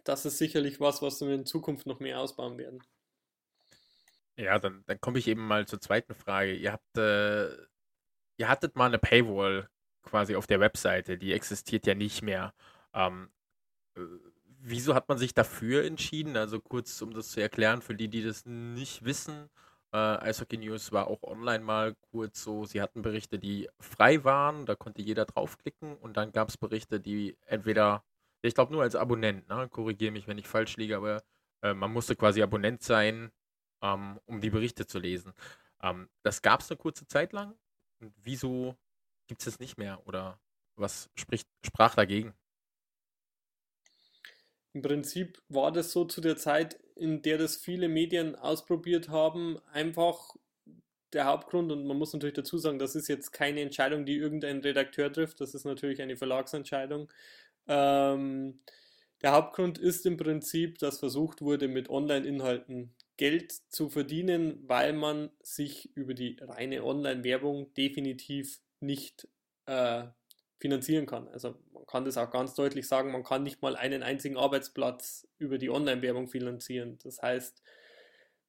das 0.04 0.24
ist 0.24 0.38
sicherlich 0.38 0.80
was, 0.80 1.02
was 1.02 1.20
wir 1.20 1.34
in 1.34 1.44
Zukunft 1.44 1.86
noch 1.86 2.00
mehr 2.00 2.20
ausbauen 2.20 2.56
werden. 2.56 2.82
Ja, 4.36 4.58
dann, 4.58 4.84
dann 4.86 5.00
komme 5.00 5.18
ich 5.18 5.26
eben 5.26 5.46
mal 5.46 5.66
zur 5.66 5.80
zweiten 5.80 6.14
Frage. 6.14 6.54
Ihr 6.54 6.72
habt, 6.72 6.96
äh, 6.96 7.48
ihr 8.36 8.48
hattet 8.48 8.76
mal 8.76 8.86
eine 8.86 8.98
Paywall 8.98 9.68
quasi 10.02 10.36
auf 10.36 10.46
der 10.46 10.60
Webseite, 10.60 11.18
die 11.18 11.32
existiert 11.32 11.86
ja 11.86 11.94
nicht 11.94 12.22
mehr. 12.22 12.54
Ähm, 12.94 13.30
äh, 13.96 14.00
wieso 14.70 14.94
hat 14.94 15.08
man 15.08 15.18
sich 15.18 15.34
dafür 15.34 15.84
entschieden? 15.84 16.36
Also 16.36 16.60
kurz, 16.60 17.00
um 17.02 17.12
das 17.12 17.30
zu 17.30 17.40
erklären, 17.40 17.82
für 17.82 17.94
die, 17.94 18.08
die 18.08 18.22
das 18.22 18.44
nicht 18.46 19.04
wissen, 19.04 19.48
äh, 19.92 19.96
Eishockey 19.96 20.58
News 20.58 20.92
war 20.92 21.08
auch 21.08 21.22
online 21.22 21.64
mal 21.64 21.94
kurz 22.10 22.42
so, 22.42 22.64
sie 22.66 22.82
hatten 22.82 23.02
Berichte, 23.02 23.38
die 23.38 23.68
frei 23.80 24.24
waren, 24.24 24.66
da 24.66 24.74
konnte 24.76 25.02
jeder 25.02 25.24
draufklicken 25.24 25.96
und 25.96 26.16
dann 26.16 26.32
gab 26.32 26.48
es 26.48 26.56
Berichte, 26.58 27.00
die 27.00 27.36
entweder, 27.46 28.04
ich 28.42 28.54
glaube 28.54 28.72
nur 28.72 28.82
als 28.82 28.96
Abonnent, 28.96 29.48
ne? 29.48 29.68
korrigiere 29.70 30.12
mich, 30.12 30.28
wenn 30.28 30.38
ich 30.38 30.46
falsch 30.48 30.76
liege, 30.76 30.96
aber 30.96 31.22
äh, 31.62 31.74
man 31.74 31.92
musste 31.92 32.16
quasi 32.16 32.42
Abonnent 32.42 32.82
sein, 32.82 33.30
ähm, 33.82 34.20
um 34.26 34.40
die 34.40 34.50
Berichte 34.50 34.86
zu 34.86 34.98
lesen. 34.98 35.32
Ähm, 35.82 36.08
das 36.22 36.42
gab 36.42 36.60
es 36.60 36.70
eine 36.70 36.78
kurze 36.78 37.06
Zeit 37.06 37.32
lang. 37.32 37.54
Und 38.00 38.12
wieso 38.22 38.76
gibt 39.26 39.40
es 39.42 39.46
das 39.46 39.60
nicht 39.60 39.78
mehr 39.78 40.06
oder 40.06 40.38
was 40.76 41.10
spricht, 41.16 41.48
sprach 41.64 41.94
dagegen? 41.94 42.34
Im 44.74 44.82
Prinzip 44.82 45.40
war 45.48 45.72
das 45.72 45.92
so 45.92 46.04
zu 46.04 46.20
der 46.20 46.36
Zeit, 46.36 46.78
in 46.94 47.22
der 47.22 47.38
das 47.38 47.56
viele 47.56 47.88
Medien 47.88 48.36
ausprobiert 48.36 49.08
haben, 49.08 49.58
einfach 49.72 50.34
der 51.12 51.24
Hauptgrund, 51.24 51.72
und 51.72 51.86
man 51.86 51.96
muss 51.96 52.12
natürlich 52.12 52.34
dazu 52.34 52.58
sagen, 52.58 52.78
das 52.78 52.94
ist 52.94 53.08
jetzt 53.08 53.32
keine 53.32 53.60
Entscheidung, 53.62 54.04
die 54.04 54.16
irgendein 54.16 54.60
Redakteur 54.60 55.12
trifft, 55.12 55.40
das 55.40 55.54
ist 55.54 55.64
natürlich 55.64 56.02
eine 56.02 56.16
Verlagsentscheidung. 56.16 57.10
Ähm, 57.66 58.60
der 59.22 59.32
Hauptgrund 59.32 59.78
ist 59.78 60.06
im 60.06 60.16
Prinzip, 60.16 60.78
dass 60.78 60.98
versucht 60.98 61.40
wurde, 61.40 61.66
mit 61.68 61.88
Online-Inhalten 61.88 62.94
Geld 63.16 63.52
zu 63.68 63.88
verdienen, 63.88 64.62
weil 64.68 64.92
man 64.92 65.30
sich 65.42 65.90
über 65.96 66.14
die 66.14 66.36
reine 66.40 66.84
Online-Werbung 66.84 67.74
definitiv 67.74 68.60
nicht 68.80 69.26
äh, 69.66 70.04
finanzieren 70.58 71.06
kann. 71.06 71.28
Also 71.28 71.54
man 71.72 71.86
kann 71.86 72.04
das 72.04 72.18
auch 72.18 72.30
ganz 72.30 72.54
deutlich 72.54 72.86
sagen, 72.86 73.12
man 73.12 73.24
kann 73.24 73.42
nicht 73.42 73.62
mal 73.62 73.76
einen 73.76 74.02
einzigen 74.02 74.36
Arbeitsplatz 74.36 75.26
über 75.38 75.58
die 75.58 75.70
Online-Werbung 75.70 76.28
finanzieren. 76.28 76.98
Das 77.02 77.22
heißt, 77.22 77.62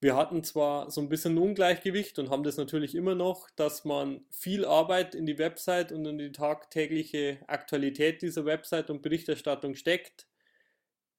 wir 0.01 0.15
hatten 0.15 0.43
zwar 0.43 0.89
so 0.89 1.01
ein 1.01 1.09
bisschen 1.09 1.35
ein 1.35 1.39
Ungleichgewicht 1.39 2.19
und 2.19 2.29
haben 2.29 2.43
das 2.43 2.55
natürlich 2.55 2.95
immer 2.95 3.15
noch, 3.15 3.49
dass 3.51 3.83
man 3.83 4.21
viel 4.29 4.63
Arbeit 4.63 5.13
in 5.13 5.25
die 5.25 5.37
Website 5.37 5.91
und 5.91 6.05
in 6.05 6.17
die 6.17 6.31
tagtägliche 6.31 7.39
Aktualität 7.47 8.21
dieser 8.21 8.45
Website 8.45 8.89
und 8.89 9.01
Berichterstattung 9.01 9.75
steckt, 9.75 10.27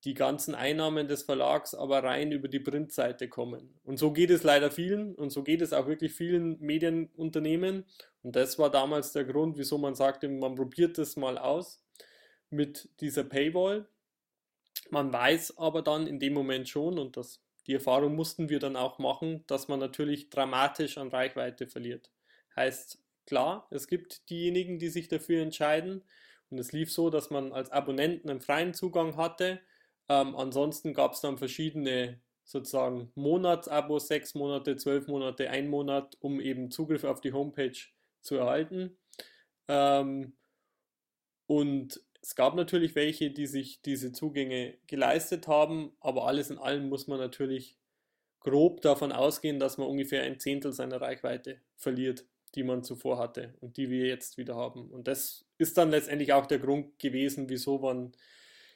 die 0.05 0.14
ganzen 0.14 0.55
Einnahmen 0.55 1.09
des 1.09 1.24
Verlags 1.24 1.74
aber 1.74 2.03
rein 2.03 2.33
über 2.33 2.48
die 2.48 2.59
Printseite 2.61 3.29
kommen. 3.29 3.79
Und 3.85 3.98
so 3.98 4.12
geht 4.12 4.31
es 4.31 4.44
leider 4.44 4.70
vielen 4.70 5.14
und 5.14 5.29
so 5.29 5.42
geht 5.42 5.61
es 5.61 5.74
auch 5.74 5.87
wirklich 5.87 6.14
vielen 6.14 6.59
Medienunternehmen. 6.61 7.85
Und 8.22 8.37
das 8.37 8.59
war 8.59 8.70
damals 8.70 9.12
der 9.12 9.24
Grund, 9.24 9.56
wieso 9.56 9.78
man 9.78 9.94
sagte, 9.94 10.28
man 10.28 10.54
probiert 10.54 10.98
das 10.98 11.16
mal 11.16 11.38
aus 11.38 11.83
mit 12.50 12.88
dieser 13.00 13.24
Paywall. 13.24 13.88
Man 14.90 15.12
weiß 15.12 15.59
aber 15.59 15.83
dann 15.83 16.06
in 16.06 16.18
dem 16.18 16.35
Moment 16.35 16.68
schon, 16.68 16.98
und 16.98 17.16
das, 17.16 17.40
die 17.66 17.74
Erfahrung 17.74 18.14
mussten 18.14 18.48
wir 18.48 18.59
dann 18.59 18.76
auch 18.76 18.98
machen, 18.98 19.44
dass 19.46 19.68
man 19.68 19.80
natürlich 19.80 20.30
dramatisch 20.30 20.98
an 20.98 21.09
Reichweite 21.09 21.66
verliert. 21.66 22.11
Heißt, 22.56 22.98
klar, 23.26 23.66
es 23.70 23.87
gibt 23.87 24.28
diejenigen, 24.28 24.78
die 24.78 24.88
sich 24.88 25.09
dafür 25.09 25.42
entscheiden. 25.42 26.02
Und 26.50 26.59
es 26.59 26.72
lief 26.72 26.92
so, 26.92 27.11
dass 27.11 27.30
man 27.30 27.52
als 27.52 27.70
Abonnenten 27.70 28.28
einen 28.28 28.40
freien 28.40 28.74
Zugang 28.74 29.16
hatte 29.16 29.61
ähm, 30.11 30.35
ansonsten 30.35 30.92
gab 30.92 31.12
es 31.12 31.20
dann 31.20 31.38
verschiedene 31.38 32.20
sozusagen 32.42 33.12
Monatsabos, 33.14 34.09
sechs 34.09 34.35
Monate, 34.35 34.74
zwölf 34.74 35.06
Monate, 35.06 35.48
ein 35.50 35.68
Monat, 35.68 36.16
um 36.20 36.40
eben 36.40 36.72
Zugriff 36.72 37.04
auf 37.04 37.20
die 37.20 37.33
Homepage 37.33 37.78
zu 38.22 38.37
erhalten. 38.37 38.96
Ähm, 39.68 40.35
und 41.46 42.00
es 42.22 42.35
gab 42.35 42.54
natürlich 42.54 42.94
welche, 42.94 43.30
die 43.30 43.46
sich 43.46 43.83
diese 43.83 44.12
Zugänge 44.12 44.78
geleistet 44.87 45.48
haben, 45.48 45.92
aber 46.00 46.26
alles 46.26 46.50
in 46.50 46.59
allem 46.59 46.88
muss 46.88 47.06
man 47.06 47.18
natürlich 47.18 47.76
grob 48.40 48.80
davon 48.83 49.12
ausgehen, 49.12 49.59
dass 49.59 49.78
man 49.78 49.88
ungefähr 49.88 50.22
ein 50.22 50.38
Zehntel 50.38 50.72
seiner 50.72 51.00
Reichweite 51.00 51.61
verliert, 51.76 52.24
die 52.54 52.62
man 52.62 52.83
zuvor 52.83 53.18
hatte 53.18 53.54
und 53.61 53.76
die 53.76 53.90
wir 53.90 54.06
jetzt 54.06 54.38
wieder 54.38 54.56
haben. 54.56 54.90
Und 54.90 55.09
das 55.09 55.46
ist 55.59 55.78
dann 55.78 55.90
letztendlich 55.90 56.33
auch 56.33 56.46
der 56.46 56.59
Grund 56.59 56.98
gewesen, 56.98 57.48
wieso 57.48 57.78
man 57.78 58.12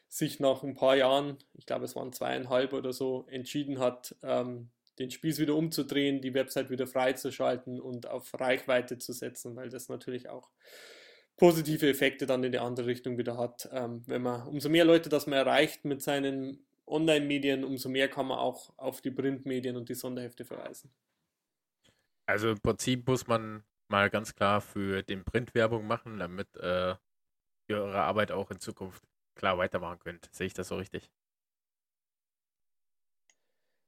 sich 0.09 0.39
nach 0.39 0.63
ein 0.63 0.75
paar 0.75 0.97
Jahren, 0.97 1.39
ich 1.55 1.67
glaube 1.67 1.85
es 1.85 1.97
waren 1.97 2.13
zweieinhalb 2.13 2.73
oder 2.73 2.93
so, 2.93 3.27
entschieden 3.29 3.79
hat, 3.79 4.15
ähm, 4.23 4.71
den 4.99 5.11
Spieß 5.11 5.39
wieder 5.39 5.55
umzudrehen, 5.55 6.21
die 6.21 6.35
Website 6.35 6.71
wieder 6.71 6.87
freizuschalten 6.87 7.81
und 7.81 8.07
auf 8.07 8.39
Reichweite 8.39 8.99
zu 8.99 9.13
setzen, 9.13 9.57
weil 9.57 9.69
das 9.69 9.89
natürlich 9.89 10.29
auch 10.29 10.51
positive 11.37 11.89
Effekte 11.89 12.27
dann 12.27 12.45
in 12.45 12.53
die 12.53 12.59
andere 12.59 12.87
Richtung 12.87 13.19
wieder 13.19 13.37
hat. 13.37 13.69
Ähm, 13.73 14.03
wenn 14.07 14.23
man, 14.23 14.47
umso 14.47 14.69
mehr 14.69 14.85
Leute 14.85 15.09
das 15.09 15.27
man 15.27 15.39
erreicht 15.39 15.85
mit 15.85 16.03
seinen 16.03 16.65
Online-Medien, 16.87 17.65
umso 17.65 17.89
mehr 17.89 18.09
kann 18.09 18.27
man 18.27 18.39
auch 18.39 18.73
auf 18.77 19.01
die 19.01 19.11
Printmedien 19.11 19.77
und 19.77 19.89
die 19.89 19.95
Sonderhefte 19.95 20.45
verweisen. 20.45 20.93
Also 22.27 22.51
im 22.51 22.61
Prinzip 22.61 23.07
muss 23.07 23.27
man 23.27 23.65
mal 23.89 24.11
ganz 24.11 24.35
klar 24.35 24.61
für 24.61 25.03
den 25.03 25.25
Print 25.25 25.55
Werbung 25.55 25.87
machen, 25.87 26.19
damit 26.19 26.55
äh, 26.57 26.95
ihr 27.69 27.77
eure 27.77 28.03
Arbeit 28.03 28.33
auch 28.33 28.51
in 28.51 28.61
Zukunft 28.61 29.03
klar 29.35 29.59
weitermachen 29.59 29.99
könnt. 29.99 30.29
Sehe 30.33 30.47
ich 30.47 30.55
das 30.55 30.69
so 30.69 30.77
richtig? 30.77 31.11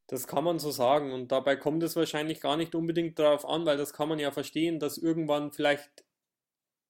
Das 0.08 0.26
kann 0.28 0.44
man 0.44 0.58
so 0.58 0.70
sagen 0.70 1.12
und 1.12 1.32
dabei 1.32 1.56
kommt 1.56 1.82
es 1.82 1.96
wahrscheinlich 1.96 2.40
gar 2.40 2.56
nicht 2.56 2.74
unbedingt 2.74 3.18
darauf 3.18 3.44
an, 3.44 3.66
weil 3.66 3.76
das 3.76 3.92
kann 3.92 4.08
man 4.08 4.18
ja 4.18 4.30
verstehen, 4.30 4.78
dass 4.78 4.98
irgendwann 4.98 5.52
vielleicht 5.52 6.04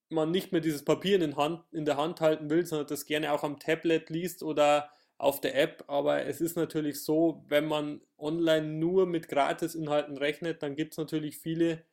man 0.09 0.31
nicht 0.31 0.53
mehr 0.53 0.61
dieses 0.61 0.85
Papier 0.85 1.21
in, 1.21 1.37
Hand, 1.37 1.65
in 1.73 1.85
der 1.85 1.97
Hand 1.97 2.21
halten 2.21 2.51
will, 2.51 2.65
sondern 2.67 2.87
das 2.87 3.07
gerne 3.07 3.33
auch 3.33 3.43
am 3.43 3.59
Tablet 3.59 4.11
liest 4.11 4.43
oder 4.43 4.91
auf 5.19 5.41
der 5.41 5.61
App. 5.61 5.85
Aber 5.89 6.27
es 6.27 6.41
ist 6.41 6.57
natürlich 6.57 7.03
so, 7.03 7.45
wenn 7.49 7.67
man 7.67 8.01
online 8.19 8.67
nur 8.67 9.07
mit 9.07 9.29
Gratisinhalten 9.29 10.17
rechnet, 10.17 10.63
dann 10.63 10.77
gibt 10.77 10.93
es 10.93 10.99
natürlich 10.99 11.39
viele 11.39 11.85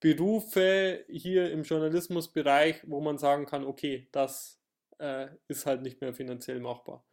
Berufe 0.00 1.04
hier 1.08 1.50
im 1.50 1.62
Journalismusbereich, 1.62 2.82
wo 2.86 3.00
man 3.00 3.18
sagen 3.18 3.46
kann, 3.46 3.64
okay, 3.64 4.08
das 4.12 4.60
äh, 4.98 5.28
ist 5.48 5.66
halt 5.66 5.82
nicht 5.82 6.00
mehr 6.00 6.12
finanziell 6.12 6.60
machbar. 6.60 7.04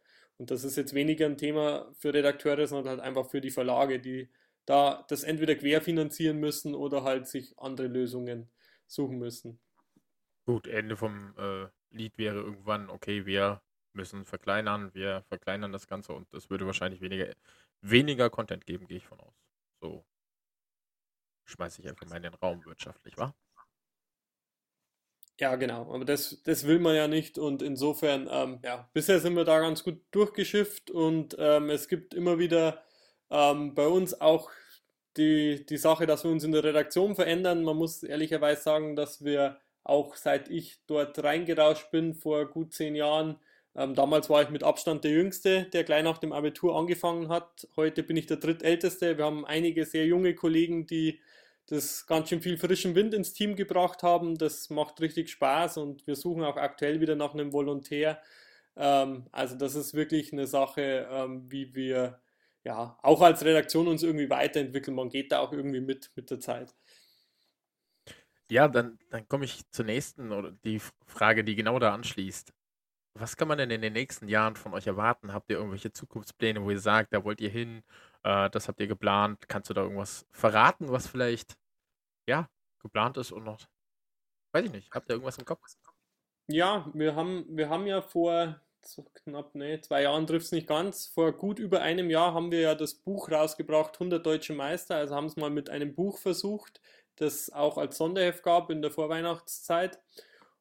Und 0.42 0.50
das 0.50 0.64
ist 0.64 0.74
jetzt 0.74 0.92
weniger 0.92 1.26
ein 1.26 1.38
Thema 1.38 1.94
für 2.00 2.12
Redakteure, 2.12 2.66
sondern 2.66 2.96
halt 2.96 3.00
einfach 3.00 3.30
für 3.30 3.40
die 3.40 3.52
Verlage, 3.52 4.00
die 4.00 4.28
da 4.66 5.06
das 5.08 5.22
entweder 5.22 5.54
querfinanzieren 5.54 6.40
müssen 6.40 6.74
oder 6.74 7.04
halt 7.04 7.28
sich 7.28 7.56
andere 7.60 7.86
Lösungen 7.86 8.50
suchen 8.88 9.20
müssen. 9.20 9.60
Gut, 10.44 10.66
Ende 10.66 10.96
vom 10.96 11.32
äh, 11.38 11.68
Lied 11.90 12.18
wäre 12.18 12.40
irgendwann, 12.40 12.90
okay, 12.90 13.24
wir 13.24 13.62
müssen 13.92 14.24
verkleinern, 14.24 14.92
wir 14.94 15.22
verkleinern 15.28 15.70
das 15.70 15.86
Ganze 15.86 16.12
und 16.12 16.26
es 16.34 16.50
würde 16.50 16.66
wahrscheinlich 16.66 17.00
weniger, 17.00 17.32
weniger 17.80 18.28
Content 18.28 18.66
geben, 18.66 18.88
gehe 18.88 18.96
ich 18.96 19.06
von 19.06 19.20
aus. 19.20 19.34
So 19.80 20.04
schmeiße 21.44 21.82
ich 21.82 21.88
einfach 21.88 22.08
mal 22.08 22.16
in 22.16 22.24
den 22.24 22.34
Raum 22.34 22.64
wirtschaftlich, 22.64 23.16
wa? 23.16 23.32
Ja, 25.40 25.56
genau. 25.56 25.92
Aber 25.92 26.04
das, 26.04 26.40
das 26.44 26.66
will 26.66 26.78
man 26.78 26.94
ja 26.94 27.08
nicht. 27.08 27.38
Und 27.38 27.62
insofern, 27.62 28.28
ähm, 28.30 28.60
ja, 28.62 28.88
bisher 28.92 29.20
sind 29.20 29.34
wir 29.34 29.44
da 29.44 29.60
ganz 29.60 29.82
gut 29.82 30.00
durchgeschifft 30.10 30.90
und 30.90 31.36
ähm, 31.38 31.70
es 31.70 31.88
gibt 31.88 32.14
immer 32.14 32.38
wieder 32.38 32.82
ähm, 33.30 33.74
bei 33.74 33.86
uns 33.86 34.20
auch 34.20 34.50
die, 35.16 35.66
die 35.66 35.76
Sache, 35.78 36.06
dass 36.06 36.24
wir 36.24 36.30
uns 36.30 36.44
in 36.44 36.52
der 36.52 36.64
Redaktion 36.64 37.14
verändern. 37.14 37.64
Man 37.64 37.76
muss 37.76 38.02
ehrlicherweise 38.02 38.62
sagen, 38.62 38.94
dass 38.96 39.24
wir 39.24 39.58
auch 39.84 40.16
seit 40.16 40.48
ich 40.48 40.80
dort 40.86 41.22
reingerauscht 41.22 41.90
bin, 41.90 42.14
vor 42.14 42.46
gut 42.46 42.72
zehn 42.72 42.94
Jahren, 42.94 43.38
ähm, 43.74 43.94
damals 43.94 44.28
war 44.28 44.42
ich 44.42 44.50
mit 44.50 44.62
Abstand 44.64 45.04
der 45.04 45.12
Jüngste, 45.12 45.64
der 45.64 45.84
gleich 45.84 46.04
nach 46.04 46.18
dem 46.18 46.32
Abitur 46.32 46.76
angefangen 46.76 47.28
hat. 47.28 47.66
Heute 47.76 48.02
bin 48.02 48.16
ich 48.16 48.26
der 48.26 48.36
drittälteste. 48.36 49.16
Wir 49.16 49.24
haben 49.24 49.46
einige 49.46 49.86
sehr 49.86 50.06
junge 50.06 50.34
Kollegen, 50.34 50.86
die 50.86 51.20
das 51.72 52.06
ganz 52.06 52.28
schön 52.28 52.42
viel 52.42 52.58
frischen 52.58 52.94
Wind 52.94 53.14
ins 53.14 53.32
Team 53.32 53.56
gebracht 53.56 54.02
haben. 54.02 54.36
Das 54.36 54.68
macht 54.68 55.00
richtig 55.00 55.30
Spaß 55.30 55.78
und 55.78 56.06
wir 56.06 56.16
suchen 56.16 56.44
auch 56.44 56.58
aktuell 56.58 57.00
wieder 57.00 57.16
nach 57.16 57.32
einem 57.32 57.52
Volontär. 57.52 58.20
Ähm, 58.76 59.26
also 59.32 59.56
das 59.56 59.74
ist 59.74 59.94
wirklich 59.94 60.34
eine 60.34 60.46
Sache, 60.46 61.08
ähm, 61.10 61.50
wie 61.50 61.74
wir 61.74 62.20
ja 62.62 62.98
auch 63.02 63.22
als 63.22 63.42
Redaktion 63.42 63.88
uns 63.88 64.02
irgendwie 64.02 64.28
weiterentwickeln. 64.28 64.94
Man 64.94 65.08
geht 65.08 65.32
da 65.32 65.38
auch 65.38 65.52
irgendwie 65.52 65.80
mit 65.80 66.10
mit 66.14 66.30
der 66.30 66.40
Zeit. 66.40 66.74
Ja, 68.50 68.68
dann, 68.68 68.98
dann 69.08 69.26
komme 69.28 69.46
ich 69.46 69.62
zur 69.70 69.86
nächsten 69.86 70.30
oder 70.30 70.52
die 70.66 70.78
Frage, 71.06 71.42
die 71.42 71.56
genau 71.56 71.78
da 71.78 71.94
anschließt. 71.94 72.52
Was 73.14 73.36
kann 73.38 73.48
man 73.48 73.56
denn 73.56 73.70
in 73.70 73.80
den 73.80 73.94
nächsten 73.94 74.28
Jahren 74.28 74.56
von 74.56 74.74
euch 74.74 74.86
erwarten? 74.86 75.32
Habt 75.32 75.50
ihr 75.50 75.56
irgendwelche 75.56 75.92
Zukunftspläne, 75.92 76.62
wo 76.62 76.70
ihr 76.70 76.80
sagt, 76.80 77.14
da 77.14 77.24
wollt 77.24 77.40
ihr 77.40 77.50
hin, 77.50 77.82
äh, 78.24 78.50
das 78.50 78.68
habt 78.68 78.80
ihr 78.80 78.88
geplant? 78.88 79.48
Kannst 79.48 79.70
du 79.70 79.74
da 79.74 79.82
irgendwas 79.82 80.26
verraten, 80.32 80.90
was 80.90 81.06
vielleicht 81.06 81.56
ja 82.26 82.48
geplant 82.80 83.16
ist 83.16 83.32
und 83.32 83.44
noch, 83.44 83.60
weiß 84.52 84.66
ich 84.66 84.72
nicht, 84.72 84.90
habt 84.92 85.08
ihr 85.08 85.14
irgendwas 85.14 85.38
im 85.38 85.44
Kopf? 85.44 85.60
Ja, 86.48 86.90
wir 86.94 87.14
haben, 87.14 87.46
wir 87.48 87.68
haben 87.68 87.86
ja 87.86 88.02
vor 88.02 88.60
so 88.84 89.04
knapp, 89.14 89.54
ne, 89.54 89.80
zwei 89.80 90.02
Jahren 90.02 90.26
trifft 90.26 90.46
es 90.46 90.52
nicht 90.52 90.66
ganz. 90.66 91.06
Vor 91.06 91.32
gut 91.32 91.58
über 91.58 91.82
einem 91.82 92.10
Jahr 92.10 92.34
haben 92.34 92.50
wir 92.50 92.60
ja 92.60 92.74
das 92.74 92.94
Buch 92.94 93.30
rausgebracht, 93.30 93.94
100 93.94 94.24
Deutsche 94.24 94.52
Meister. 94.52 94.96
Also 94.96 95.14
haben 95.14 95.26
es 95.26 95.36
mal 95.36 95.50
mit 95.50 95.70
einem 95.70 95.94
Buch 95.94 96.18
versucht, 96.18 96.80
das 97.16 97.50
auch 97.52 97.78
als 97.78 97.96
Sonderheft 97.96 98.42
gab 98.42 98.70
in 98.70 98.82
der 98.82 98.90
Vorweihnachtszeit. 98.90 100.00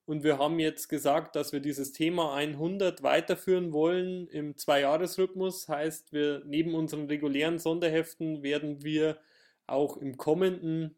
Und 0.06 0.24
wir 0.24 0.40
haben 0.40 0.60
jetzt 0.60 0.88
gesagt, 0.88 1.36
dass 1.36 1.52
wir 1.52 1.60
dieses 1.60 1.94
Thema 1.94 2.34
100 2.36 3.04
weiterführen 3.04 3.72
wollen 3.72 4.28
im 4.28 4.58
Zwei-Jahres-Rhythmus. 4.58 5.70
Heißt, 5.70 6.12
wir 6.12 6.44
neben 6.46 6.76
unseren 6.76 7.06
regulären 7.06 7.60
Sonderheften 7.60 8.44
werden 8.44 8.84
wir 8.84 9.18
auch 9.68 9.98
im 9.98 10.18
kommenden 10.18 10.98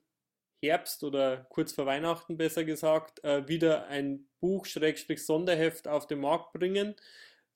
Herbst 0.64 1.04
oder 1.04 1.46
kurz 1.50 1.74
vor 1.74 1.86
Weihnachten 1.86 2.38
besser 2.38 2.64
gesagt, 2.64 3.24
äh, 3.24 3.48
wieder 3.48 3.88
ein 3.88 4.28
Buch 4.40 4.66
Schrägstrich 4.66 5.26
Sonderheft 5.26 5.88
auf 5.88 6.08
den 6.08 6.22
Markt 6.22 6.54
bringen. 6.54 6.96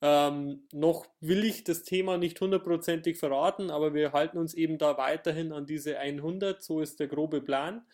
Ähm, 0.02 0.68
noch 0.72 1.08
will 1.22 1.44
ich 1.44 1.64
das 1.64 1.84
Thema 1.84 2.18
nicht 2.18 2.40
hundertprozentig 2.40 3.18
verraten, 3.18 3.72
aber 3.72 3.94
wir 3.94 4.12
halten 4.12 4.38
uns 4.38 4.54
eben 4.54 4.78
da 4.78 4.98
weiterhin 4.98 5.52
an 5.52 5.66
diese 5.66 5.98
100, 5.98 6.62
so 6.62 6.82
ist 6.82 7.00
der 7.00 7.08
grobe 7.08 7.42
Plan. 7.42 7.86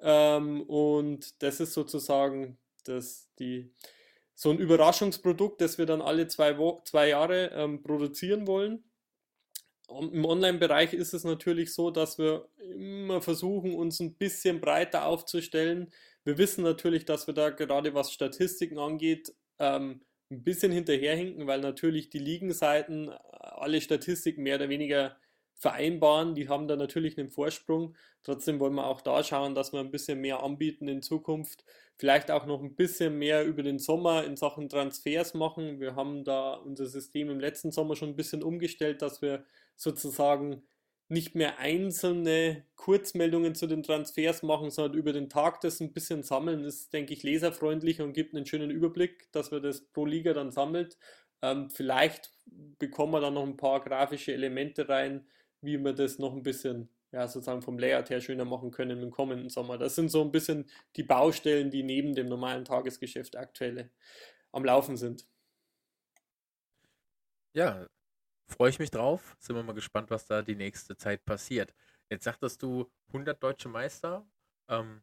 Ähm, 0.00 0.62
und 0.62 1.42
das 1.42 1.60
ist 1.60 1.74
sozusagen 1.74 2.56
das, 2.84 3.28
die, 3.38 3.74
so 4.34 4.50
ein 4.50 4.58
Überraschungsprodukt, 4.58 5.60
das 5.60 5.76
wir 5.76 5.84
dann 5.84 6.00
alle 6.00 6.28
zwei, 6.28 6.56
zwei 6.84 7.08
Jahre 7.08 7.50
ähm, 7.54 7.82
produzieren 7.82 8.46
wollen. 8.46 8.84
Im 9.90 10.24
Online-Bereich 10.24 10.92
ist 10.92 11.14
es 11.14 11.24
natürlich 11.24 11.74
so, 11.74 11.90
dass 11.90 12.18
wir 12.18 12.48
immer 12.74 13.20
versuchen, 13.20 13.74
uns 13.74 14.00
ein 14.00 14.14
bisschen 14.14 14.60
breiter 14.60 15.06
aufzustellen. 15.06 15.92
Wir 16.24 16.38
wissen 16.38 16.62
natürlich, 16.62 17.04
dass 17.04 17.26
wir 17.26 17.34
da 17.34 17.50
gerade 17.50 17.94
was 17.94 18.12
Statistiken 18.12 18.78
angeht, 18.78 19.32
ähm, 19.58 20.02
ein 20.30 20.44
bisschen 20.44 20.72
hinterherhinken, 20.72 21.46
weil 21.46 21.60
natürlich 21.60 22.10
die 22.10 22.18
Ligenseiten 22.18 23.08
äh, 23.08 23.16
alle 23.40 23.80
Statistiken 23.80 24.42
mehr 24.42 24.56
oder 24.56 24.68
weniger 24.68 25.16
vereinbaren. 25.54 26.34
Die 26.34 26.48
haben 26.48 26.68
da 26.68 26.76
natürlich 26.76 27.18
einen 27.18 27.30
Vorsprung. 27.30 27.94
Trotzdem 28.22 28.60
wollen 28.60 28.74
wir 28.74 28.86
auch 28.86 29.02
da 29.02 29.22
schauen, 29.22 29.54
dass 29.54 29.72
wir 29.72 29.80
ein 29.80 29.90
bisschen 29.90 30.20
mehr 30.20 30.42
anbieten 30.42 30.88
in 30.88 31.02
Zukunft. 31.02 31.64
Vielleicht 31.98 32.30
auch 32.30 32.46
noch 32.46 32.62
ein 32.62 32.74
bisschen 32.74 33.18
mehr 33.18 33.44
über 33.44 33.62
den 33.62 33.78
Sommer 33.78 34.24
in 34.24 34.36
Sachen 34.36 34.68
Transfers 34.70 35.34
machen. 35.34 35.80
Wir 35.80 35.96
haben 35.96 36.24
da 36.24 36.54
unser 36.54 36.86
System 36.86 37.28
im 37.28 37.40
letzten 37.40 37.72
Sommer 37.72 37.94
schon 37.94 38.10
ein 38.10 38.16
bisschen 38.16 38.42
umgestellt, 38.42 39.02
dass 39.02 39.20
wir 39.20 39.44
sozusagen 39.80 40.62
nicht 41.08 41.34
mehr 41.34 41.58
einzelne 41.58 42.64
Kurzmeldungen 42.76 43.54
zu 43.54 43.66
den 43.66 43.82
Transfers 43.82 44.42
machen, 44.42 44.70
sondern 44.70 44.96
über 44.96 45.12
den 45.12 45.28
Tag 45.28 45.60
das 45.62 45.80
ein 45.80 45.92
bisschen 45.92 46.22
sammeln, 46.22 46.64
ist, 46.64 46.92
denke 46.92 47.14
ich, 47.14 47.22
leserfreundlich 47.22 48.00
und 48.00 48.12
gibt 48.12 48.34
einen 48.34 48.46
schönen 48.46 48.70
Überblick, 48.70 49.32
dass 49.32 49.50
wir 49.50 49.60
das 49.60 49.80
pro 49.80 50.04
Liga 50.04 50.34
dann 50.34 50.52
sammelt. 50.52 50.98
Ähm, 51.42 51.70
vielleicht 51.70 52.30
bekommen 52.78 53.12
wir 53.12 53.20
dann 53.20 53.34
noch 53.34 53.42
ein 53.42 53.56
paar 53.56 53.80
grafische 53.80 54.32
Elemente 54.34 54.88
rein, 54.88 55.26
wie 55.62 55.78
wir 55.82 55.94
das 55.94 56.18
noch 56.18 56.34
ein 56.34 56.42
bisschen, 56.42 56.90
ja, 57.10 57.26
sozusagen 57.26 57.62
vom 57.62 57.78
Layout 57.78 58.10
her 58.10 58.20
schöner 58.20 58.44
machen 58.44 58.70
können 58.70 59.02
im 59.02 59.10
kommenden 59.10 59.48
Sommer. 59.48 59.78
Das 59.78 59.94
sind 59.96 60.10
so 60.10 60.22
ein 60.22 60.30
bisschen 60.30 60.70
die 60.96 61.04
Baustellen, 61.04 61.70
die 61.70 61.82
neben 61.82 62.14
dem 62.14 62.28
normalen 62.28 62.66
Tagesgeschäft 62.66 63.34
aktuell 63.36 63.90
am 64.52 64.64
Laufen 64.64 64.96
sind. 64.98 65.26
Ja, 67.52 67.88
freue 68.50 68.70
ich 68.70 68.78
mich 68.78 68.90
drauf. 68.90 69.36
Sind 69.38 69.56
wir 69.56 69.62
mal 69.62 69.72
gespannt, 69.74 70.10
was 70.10 70.26
da 70.26 70.42
die 70.42 70.56
nächste 70.56 70.96
Zeit 70.96 71.24
passiert. 71.24 71.74
Jetzt 72.10 72.24
sagtest 72.24 72.62
du 72.62 72.90
100 73.08 73.42
deutsche 73.42 73.68
Meister. 73.68 74.26
Ähm, 74.68 75.02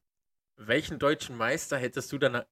welchen 0.57 0.99
deutschen 0.99 1.37
Meister 1.37 1.77
hättest 1.77 2.11
du 2.11 2.17
dann 2.17 2.43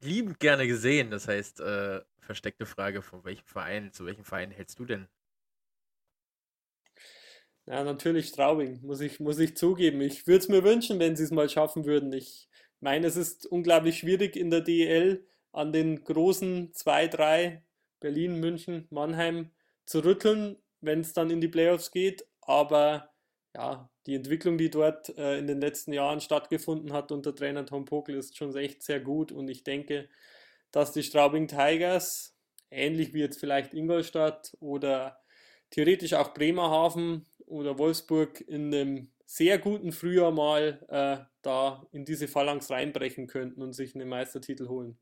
liebend 0.00 0.38
gerne 0.40 0.66
gesehen? 0.66 1.10
Das 1.10 1.28
heißt, 1.28 1.60
äh, 1.60 2.00
versteckte 2.18 2.66
Frage, 2.66 3.02
von 3.02 3.24
welchem 3.24 3.46
Verein, 3.46 3.92
zu 3.92 4.04
welchem 4.04 4.24
Verein 4.24 4.50
hältst 4.50 4.78
du 4.78 4.84
denn? 4.84 5.08
Ja, 7.66 7.82
natürlich 7.82 8.28
Straubing, 8.28 8.80
muss 8.82 9.00
ich, 9.00 9.18
muss 9.18 9.38
ich 9.38 9.56
zugeben. 9.56 10.00
Ich 10.00 10.26
würde 10.26 10.38
es 10.38 10.48
mir 10.48 10.62
wünschen, 10.62 11.00
wenn 11.00 11.16
sie 11.16 11.24
es 11.24 11.32
mal 11.32 11.48
schaffen 11.48 11.84
würden. 11.84 12.12
Ich 12.12 12.48
meine, 12.80 13.06
es 13.06 13.16
ist 13.16 13.46
unglaublich 13.46 13.98
schwierig 13.98 14.36
in 14.36 14.50
der 14.50 14.60
DEL 14.60 15.26
an 15.52 15.72
den 15.72 16.04
großen 16.04 16.72
zwei, 16.74 17.08
drei 17.08 17.64
Berlin, 17.98 18.38
München, 18.38 18.86
Mannheim 18.90 19.50
zu 19.86 20.04
rütteln, 20.04 20.56
wenn 20.80 21.00
es 21.00 21.12
dann 21.12 21.30
in 21.30 21.40
die 21.40 21.48
Playoffs 21.48 21.90
geht. 21.90 22.26
Aber 22.42 23.10
ja, 23.54 23.90
die 24.06 24.14
Entwicklung, 24.14 24.58
die 24.58 24.70
dort 24.70 25.16
äh, 25.16 25.38
in 25.38 25.46
den 25.46 25.60
letzten 25.60 25.92
Jahren 25.92 26.20
stattgefunden 26.20 26.92
hat 26.92 27.10
unter 27.10 27.34
Trainer 27.34 27.64
Tom 27.64 27.84
Pokel, 27.84 28.16
ist 28.16 28.36
schon 28.36 28.54
echt 28.56 28.82
sehr 28.82 29.00
gut. 29.00 29.32
Und 29.32 29.48
ich 29.48 29.64
denke, 29.64 30.08
dass 30.70 30.92
die 30.92 31.02
Straubing 31.02 31.48
Tigers, 31.48 32.36
ähnlich 32.70 33.14
wie 33.14 33.20
jetzt 33.20 33.40
vielleicht 33.40 33.74
Ingolstadt 33.74 34.56
oder 34.60 35.18
theoretisch 35.70 36.14
auch 36.14 36.34
Bremerhaven 36.34 37.26
oder 37.46 37.78
Wolfsburg, 37.78 38.40
in 38.42 38.74
einem 38.74 39.12
sehr 39.24 39.58
guten 39.58 39.92
Frühjahr 39.92 40.30
mal 40.30 40.84
äh, 40.88 41.24
da 41.42 41.86
in 41.92 42.04
diese 42.04 42.28
Phalanx 42.28 42.70
reinbrechen 42.70 43.26
könnten 43.26 43.62
und 43.62 43.72
sich 43.72 43.94
einen 43.94 44.08
Meistertitel 44.08 44.68
holen. 44.68 44.98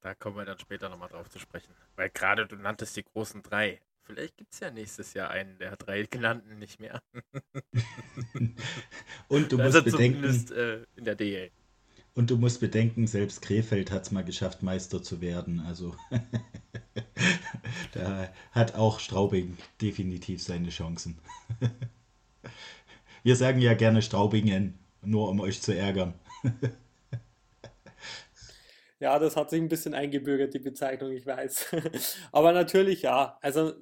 Da 0.00 0.14
kommen 0.14 0.36
wir 0.36 0.44
dann 0.44 0.58
später 0.58 0.88
nochmal 0.88 1.08
drauf 1.08 1.28
zu 1.28 1.38
sprechen. 1.38 1.72
Weil 1.96 2.10
gerade 2.10 2.46
du 2.46 2.56
nanntest 2.56 2.96
die 2.96 3.04
großen 3.04 3.42
drei. 3.42 3.80
Vielleicht 4.02 4.36
gibt 4.36 4.54
es 4.54 4.60
ja 4.60 4.70
nächstes 4.70 5.14
Jahr 5.14 5.30
einen 5.30 5.58
der 5.58 5.76
drei 5.76 6.04
genannten 6.04 6.58
nicht 6.58 6.78
mehr. 6.78 7.02
und 9.28 9.50
du 9.50 9.58
musst 9.58 9.84
bedenken, 9.84 10.52
äh, 10.52 10.84
in 10.94 11.04
der 11.04 11.16
DL. 11.16 11.50
Und 12.14 12.30
du 12.30 12.38
musst 12.38 12.60
bedenken, 12.60 13.06
selbst 13.06 13.42
Krefeld 13.42 13.90
hat 13.90 14.04
es 14.04 14.10
mal 14.10 14.24
geschafft, 14.24 14.62
Meister 14.62 15.02
zu 15.02 15.20
werden. 15.20 15.60
Also 15.60 15.94
da 17.92 18.32
hat 18.52 18.74
auch 18.74 19.00
Straubing 19.00 19.58
definitiv 19.82 20.42
seine 20.42 20.70
Chancen. 20.70 21.18
Wir 23.22 23.36
sagen 23.36 23.60
ja 23.60 23.74
gerne 23.74 24.02
Straubingen, 24.02 24.78
nur 25.02 25.28
um 25.28 25.40
euch 25.40 25.60
zu 25.60 25.76
ärgern. 25.76 26.14
Ja, 28.98 29.18
das 29.18 29.36
hat 29.36 29.50
sich 29.50 29.60
ein 29.60 29.68
bisschen 29.68 29.94
eingebürgert, 29.94 30.54
die 30.54 30.58
Bezeichnung, 30.58 31.12
ich 31.12 31.26
weiß. 31.26 31.66
Aber 32.32 32.52
natürlich, 32.52 33.02
ja. 33.02 33.38
Also 33.42 33.74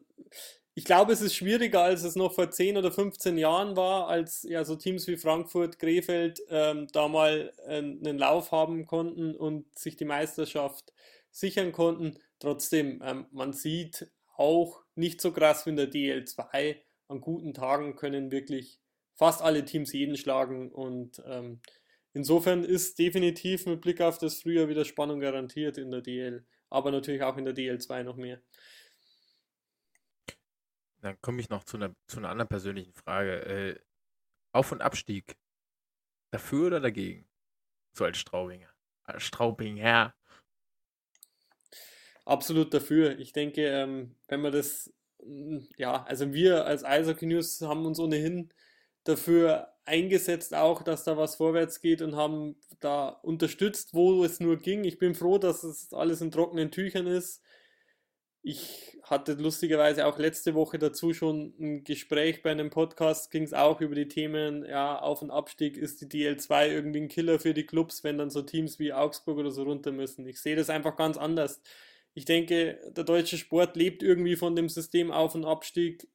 ich 0.74 0.84
glaube, 0.84 1.12
es 1.12 1.20
ist 1.20 1.36
schwieriger, 1.36 1.82
als 1.82 2.02
es 2.02 2.16
noch 2.16 2.32
vor 2.32 2.50
10 2.50 2.76
oder 2.76 2.90
15 2.90 3.38
Jahren 3.38 3.76
war, 3.76 4.08
als 4.08 4.42
ja 4.42 4.64
so 4.64 4.74
Teams 4.74 5.06
wie 5.06 5.16
Frankfurt, 5.16 5.78
Krefeld 5.78 6.40
ähm, 6.48 6.88
da 6.92 7.06
mal 7.06 7.52
äh, 7.66 7.78
einen 7.78 8.18
Lauf 8.18 8.50
haben 8.50 8.86
konnten 8.86 9.36
und 9.36 9.78
sich 9.78 9.96
die 9.96 10.04
Meisterschaft 10.04 10.92
sichern 11.30 11.70
konnten. 11.70 12.18
Trotzdem, 12.40 13.00
ähm, 13.04 13.26
man 13.30 13.52
sieht 13.52 14.10
auch 14.36 14.82
nicht 14.96 15.20
so 15.20 15.32
krass 15.32 15.64
wie 15.64 15.70
in 15.70 15.76
der 15.76 15.90
DL2. 15.92 16.76
An 17.06 17.20
guten 17.20 17.54
Tagen 17.54 17.94
können 17.94 18.32
wirklich 18.32 18.80
fast 19.14 19.42
alle 19.42 19.64
Teams 19.64 19.92
jeden 19.92 20.16
schlagen 20.16 20.72
und 20.72 21.22
ähm, 21.24 21.60
insofern 22.14 22.64
ist 22.64 22.98
definitiv 22.98 23.66
mit 23.66 23.82
Blick 23.82 24.00
auf 24.00 24.16
das 24.16 24.40
Frühjahr 24.40 24.68
wieder 24.68 24.86
Spannung 24.86 25.20
garantiert 25.20 25.76
in 25.76 25.90
der 25.90 26.00
DL, 26.00 26.46
aber 26.70 26.90
natürlich 26.90 27.22
auch 27.22 27.36
in 27.36 27.44
der 27.44 27.54
DL2 27.54 28.02
noch 28.02 28.16
mehr. 28.16 28.40
Dann 31.02 31.20
komme 31.20 31.40
ich 31.42 31.50
noch 31.50 31.64
zu 31.64 31.76
einer, 31.76 31.94
zu 32.06 32.16
einer 32.16 32.30
anderen 32.30 32.48
persönlichen 32.48 32.94
Frage. 32.94 33.44
Äh, 33.44 33.78
Auf- 34.52 34.72
und 34.72 34.80
Abstieg. 34.80 35.36
Dafür 36.30 36.68
oder 36.68 36.80
dagegen? 36.80 37.28
So 37.92 38.04
als 38.04 38.16
Straubinger. 38.16 38.70
Als 39.04 39.22
Straubinger. 39.24 40.14
Absolut 42.24 42.72
dafür. 42.72 43.18
Ich 43.18 43.34
denke, 43.34 43.66
ähm, 43.66 44.16
wenn 44.28 44.40
man 44.40 44.52
das, 44.52 44.94
ja, 45.76 46.04
also 46.04 46.32
wir 46.32 46.64
als 46.64 46.84
Eishockey 46.84 47.26
News 47.26 47.60
haben 47.60 47.84
uns 47.84 47.98
ohnehin 47.98 48.50
dafür 49.04 49.73
eingesetzt, 49.84 50.54
auch, 50.54 50.82
dass 50.82 51.04
da 51.04 51.16
was 51.16 51.36
vorwärts 51.36 51.80
geht 51.80 52.02
und 52.02 52.16
haben 52.16 52.56
da 52.80 53.08
unterstützt, 53.08 53.94
wo 53.94 54.24
es 54.24 54.40
nur 54.40 54.56
ging. 54.56 54.84
Ich 54.84 54.98
bin 54.98 55.14
froh, 55.14 55.38
dass 55.38 55.64
es 55.64 55.92
alles 55.92 56.20
in 56.20 56.30
trockenen 56.30 56.70
Tüchern 56.70 57.06
ist. 57.06 57.42
Ich 58.42 58.98
hatte 59.02 59.32
lustigerweise 59.34 60.06
auch 60.06 60.18
letzte 60.18 60.54
Woche 60.54 60.78
dazu 60.78 61.14
schon 61.14 61.54
ein 61.58 61.84
Gespräch 61.84 62.42
bei 62.42 62.50
einem 62.50 62.68
Podcast, 62.68 63.30
ging 63.30 63.42
es 63.42 63.54
auch 63.54 63.80
über 63.80 63.94
die 63.94 64.08
Themen, 64.08 64.66
ja, 64.66 64.98
Auf- 65.00 65.22
und 65.22 65.30
Abstieg, 65.30 65.78
ist 65.78 66.02
die 66.02 66.06
DL2 66.06 66.68
irgendwie 66.68 67.00
ein 67.00 67.08
Killer 67.08 67.38
für 67.38 67.54
die 67.54 67.64
Clubs, 67.64 68.04
wenn 68.04 68.18
dann 68.18 68.28
so 68.28 68.42
Teams 68.42 68.78
wie 68.78 68.92
Augsburg 68.92 69.38
oder 69.38 69.50
so 69.50 69.62
runter 69.62 69.92
müssen. 69.92 70.26
Ich 70.26 70.42
sehe 70.42 70.56
das 70.56 70.68
einfach 70.68 70.96
ganz 70.96 71.16
anders. 71.16 71.62
Ich 72.12 72.26
denke, 72.26 72.78
der 72.94 73.04
deutsche 73.04 73.38
Sport 73.38 73.76
lebt 73.76 74.02
irgendwie 74.02 74.36
von 74.36 74.54
dem 74.54 74.68
System 74.68 75.10
Auf- 75.10 75.34
und 75.34 75.46
Abstieg. 75.46 76.06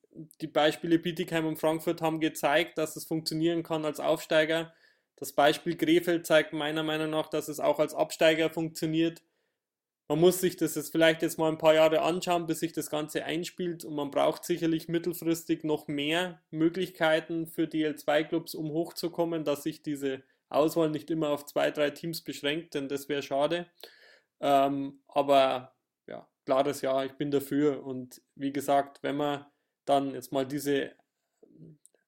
Die 0.42 0.48
Beispiele 0.48 1.00
Bietigheim 1.00 1.46
und 1.46 1.60
Frankfurt 1.60 2.02
haben 2.02 2.20
gezeigt, 2.20 2.78
dass 2.78 2.96
es 2.96 3.06
funktionieren 3.06 3.64
kann 3.64 3.86
als 3.86 4.00
Aufsteiger. 4.00 4.74
Das 5.16 5.34
Beispiel 5.34 5.76
Krefeld 5.76 6.26
zeigt 6.26 6.54
meiner 6.54 6.84
Meinung 6.84 7.10
nach, 7.10 7.28
dass 7.28 7.48
es 7.48 7.60
auch 7.60 7.80
als 7.80 7.94
Absteiger 7.94 8.50
funktioniert 8.50 9.22
man 10.10 10.20
muss 10.20 10.42
sich 10.42 10.58
das 10.58 10.74
jetzt 10.74 10.92
vielleicht 10.92 11.22
jetzt 11.22 11.38
mal 11.38 11.52
ein 11.52 11.60
paar 11.60 11.76
Jahre 11.76 12.02
anschauen, 12.02 12.48
bis 12.48 12.60
sich 12.60 12.74
das 12.74 12.90
Ganze 12.90 13.26
einspielt 13.26 13.86
und 13.86 13.94
man 13.94 14.10
braucht 14.10 14.44
sicherlich 14.44 14.88
mittelfristig 14.88 15.64
noch 15.64 15.88
mehr 15.88 16.42
Möglichkeiten 16.50 17.46
für 17.46 17.66
DL2-Clubs, 17.66 18.56
um 18.56 18.72
hochzukommen, 18.72 19.44
dass 19.44 19.62
sich 19.62 19.84
diese 19.84 20.24
Auswahl 20.50 20.90
nicht 20.90 21.12
immer 21.12 21.30
auf 21.30 21.46
zwei, 21.46 21.70
drei 21.70 21.92
Teams 21.92 22.24
beschränkt, 22.24 22.74
denn 22.74 22.90
das 22.90 23.08
wäre 23.08 23.22
schade. 23.22 23.68
Ähm, 24.40 25.04
aber 25.08 25.76
ja, 26.08 26.28
klares 26.44 26.82
Ja, 26.82 27.04
ich 27.04 27.14
bin 27.14 27.30
dafür. 27.30 27.86
Und 27.86 28.20
wie 28.34 28.52
gesagt, 28.52 29.04
wenn 29.04 29.18
wir 29.18 29.52
dann 29.90 30.14
jetzt 30.14 30.32
mal 30.32 30.46
diese 30.46 30.92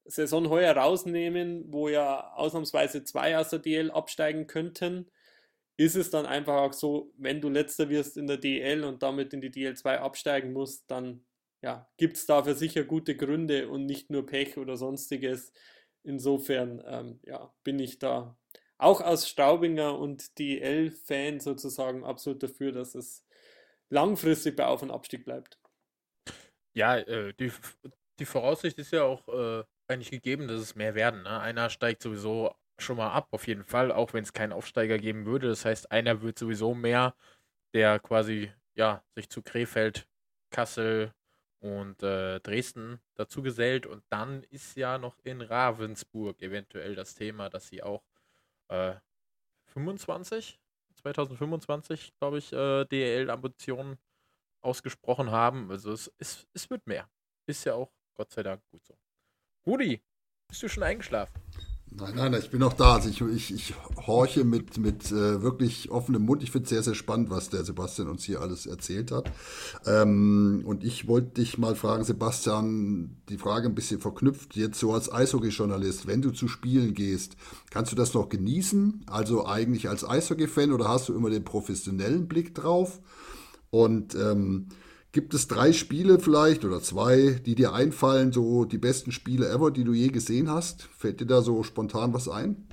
Saison 0.05 0.49
heuer 0.49 0.75
rausnehmen, 0.75 1.65
wo 1.71 1.89
ja 1.89 2.33
ausnahmsweise 2.33 3.03
zwei 3.03 3.37
aus 3.37 3.49
der 3.49 3.59
DL 3.59 3.91
absteigen 3.91 4.47
könnten, 4.47 5.09
ist 5.77 5.95
es 5.95 6.09
dann 6.09 6.25
einfach 6.25 6.55
auch 6.55 6.73
so, 6.73 7.11
wenn 7.17 7.41
du 7.41 7.49
letzter 7.49 7.89
wirst 7.89 8.17
in 8.17 8.27
der 8.27 8.37
DL 8.37 8.83
und 8.83 9.01
damit 9.03 9.33
in 9.33 9.41
die 9.41 9.51
DL2 9.51 9.97
absteigen 9.97 10.53
musst, 10.53 10.89
dann 10.91 11.25
ja, 11.61 11.89
gibt 11.97 12.17
es 12.17 12.25
dafür 12.25 12.55
sicher 12.55 12.83
gute 12.83 13.15
Gründe 13.15 13.69
und 13.69 13.85
nicht 13.85 14.09
nur 14.09 14.25
Pech 14.25 14.57
oder 14.57 14.77
sonstiges. 14.77 15.53
Insofern 16.03 16.83
ähm, 16.85 17.19
ja, 17.23 17.53
bin 17.63 17.79
ich 17.79 17.99
da 17.99 18.37
auch 18.77 19.01
als 19.01 19.29
Straubinger 19.29 19.97
und 19.97 20.39
DL-Fan 20.39 21.39
sozusagen 21.39 22.03
absolut 22.03 22.41
dafür, 22.41 22.71
dass 22.71 22.95
es 22.95 23.23
langfristig 23.89 24.55
bei 24.55 24.65
Auf- 24.65 24.81
und 24.81 24.91
Abstieg 24.91 25.23
bleibt. 25.23 25.60
Ja, 26.73 26.97
äh, 26.97 27.33
die, 27.33 27.51
die 28.19 28.25
Voraussicht 28.25 28.77
ist 28.79 28.91
ja 28.91 29.03
auch 29.03 29.27
äh, 29.27 29.63
eigentlich 29.87 30.11
gegeben, 30.11 30.47
dass 30.47 30.61
es 30.61 30.75
mehr 30.75 30.95
werden. 30.95 31.23
Ne? 31.23 31.39
Einer 31.39 31.69
steigt 31.69 32.01
sowieso 32.01 32.55
schon 32.79 32.97
mal 32.97 33.11
ab, 33.11 33.27
auf 33.31 33.47
jeden 33.47 33.63
Fall, 33.63 33.91
auch 33.91 34.13
wenn 34.13 34.23
es 34.23 34.33
keinen 34.33 34.53
Aufsteiger 34.53 34.97
geben 34.97 35.25
würde. 35.25 35.47
Das 35.47 35.65
heißt, 35.65 35.91
einer 35.91 36.21
wird 36.21 36.39
sowieso 36.39 36.73
mehr, 36.73 37.15
der 37.73 37.99
quasi 37.99 38.51
ja, 38.75 39.03
sich 39.15 39.29
zu 39.29 39.41
Krefeld, 39.41 40.07
Kassel 40.49 41.13
und 41.59 42.01
äh, 42.03 42.39
Dresden 42.39 42.99
dazu 43.15 43.41
gesellt. 43.41 43.85
Und 43.85 44.03
dann 44.09 44.43
ist 44.43 44.75
ja 44.77 44.97
noch 44.97 45.19
in 45.23 45.41
Ravensburg 45.41 46.41
eventuell 46.41 46.95
das 46.95 47.15
Thema, 47.15 47.49
dass 47.49 47.67
sie 47.67 47.83
auch 47.83 48.03
äh, 48.69 48.95
25, 49.67 50.59
2025, 50.95 52.13
glaube 52.19 52.39
ich, 52.39 52.51
äh, 52.53 52.85
DEL-Ambitionen 52.85 53.97
ausgesprochen 54.61 55.31
haben. 55.31 55.69
Also 55.71 55.91
es, 55.91 56.11
es, 56.17 56.47
es 56.53 56.69
wird 56.69 56.85
mehr. 56.87 57.09
Ist 57.47 57.65
ja 57.65 57.73
auch 57.73 57.91
Gott 58.15 58.31
sei 58.31 58.43
Dank 58.43 58.61
gut 58.71 58.85
so. 58.85 58.95
Rudi, 59.65 60.01
bist 60.47 60.63
du 60.63 60.67
schon 60.67 60.83
eingeschlafen? 60.83 61.41
Nein, 61.93 62.13
nein, 62.15 62.33
ich 62.35 62.49
bin 62.49 62.61
noch 62.61 62.71
da. 62.71 62.93
Also 62.93 63.09
ich, 63.09 63.19
ich, 63.21 63.53
ich 63.53 63.73
horche 64.07 64.45
mit, 64.45 64.77
mit 64.77 65.11
äh, 65.11 65.41
wirklich 65.41 65.91
offenem 65.91 66.23
Mund. 66.23 66.41
Ich 66.41 66.49
finde 66.49 66.63
es 66.63 66.69
sehr, 66.69 66.83
sehr 66.83 66.95
spannend, 66.95 67.29
was 67.29 67.49
der 67.49 67.65
Sebastian 67.65 68.07
uns 68.07 68.23
hier 68.23 68.39
alles 68.39 68.65
erzählt 68.65 69.11
hat. 69.11 69.29
Ähm, 69.85 70.63
und 70.65 70.85
ich 70.85 71.09
wollte 71.09 71.41
dich 71.41 71.57
mal 71.57 71.75
fragen, 71.75 72.05
Sebastian, 72.05 73.17
die 73.27 73.37
Frage 73.37 73.67
ein 73.67 73.75
bisschen 73.75 73.99
verknüpft, 73.99 74.55
jetzt 74.55 74.79
so 74.79 74.93
als 74.93 75.11
Eishockey-Journalist, 75.11 76.07
wenn 76.07 76.21
du 76.21 76.31
zu 76.31 76.47
Spielen 76.47 76.93
gehst, 76.93 77.35
kannst 77.71 77.91
du 77.91 77.97
das 77.97 78.13
noch 78.13 78.29
genießen? 78.29 79.03
Also 79.07 79.45
eigentlich 79.45 79.89
als 79.89 80.07
Eishockey-Fan 80.07 80.71
oder 80.71 80.87
hast 80.87 81.09
du 81.09 81.13
immer 81.13 81.29
den 81.29 81.43
professionellen 81.43 82.29
Blick 82.29 82.55
drauf? 82.55 83.01
Und 83.71 84.13
ähm, 84.15 84.67
Gibt 85.13 85.33
es 85.33 85.49
drei 85.49 85.73
Spiele 85.73 86.19
vielleicht 86.19 86.63
oder 86.63 86.81
zwei, 86.81 87.41
die 87.45 87.53
dir 87.53 87.73
einfallen, 87.73 88.31
so 88.31 88.63
die 88.63 88.77
besten 88.77 89.11
Spiele 89.11 89.49
ever, 89.49 89.69
die 89.69 89.83
du 89.83 89.93
je 89.93 90.07
gesehen 90.07 90.49
hast? 90.49 90.83
Fällt 90.97 91.19
dir 91.19 91.25
da 91.25 91.41
so 91.41 91.63
spontan 91.63 92.13
was 92.13 92.29
ein? 92.29 92.65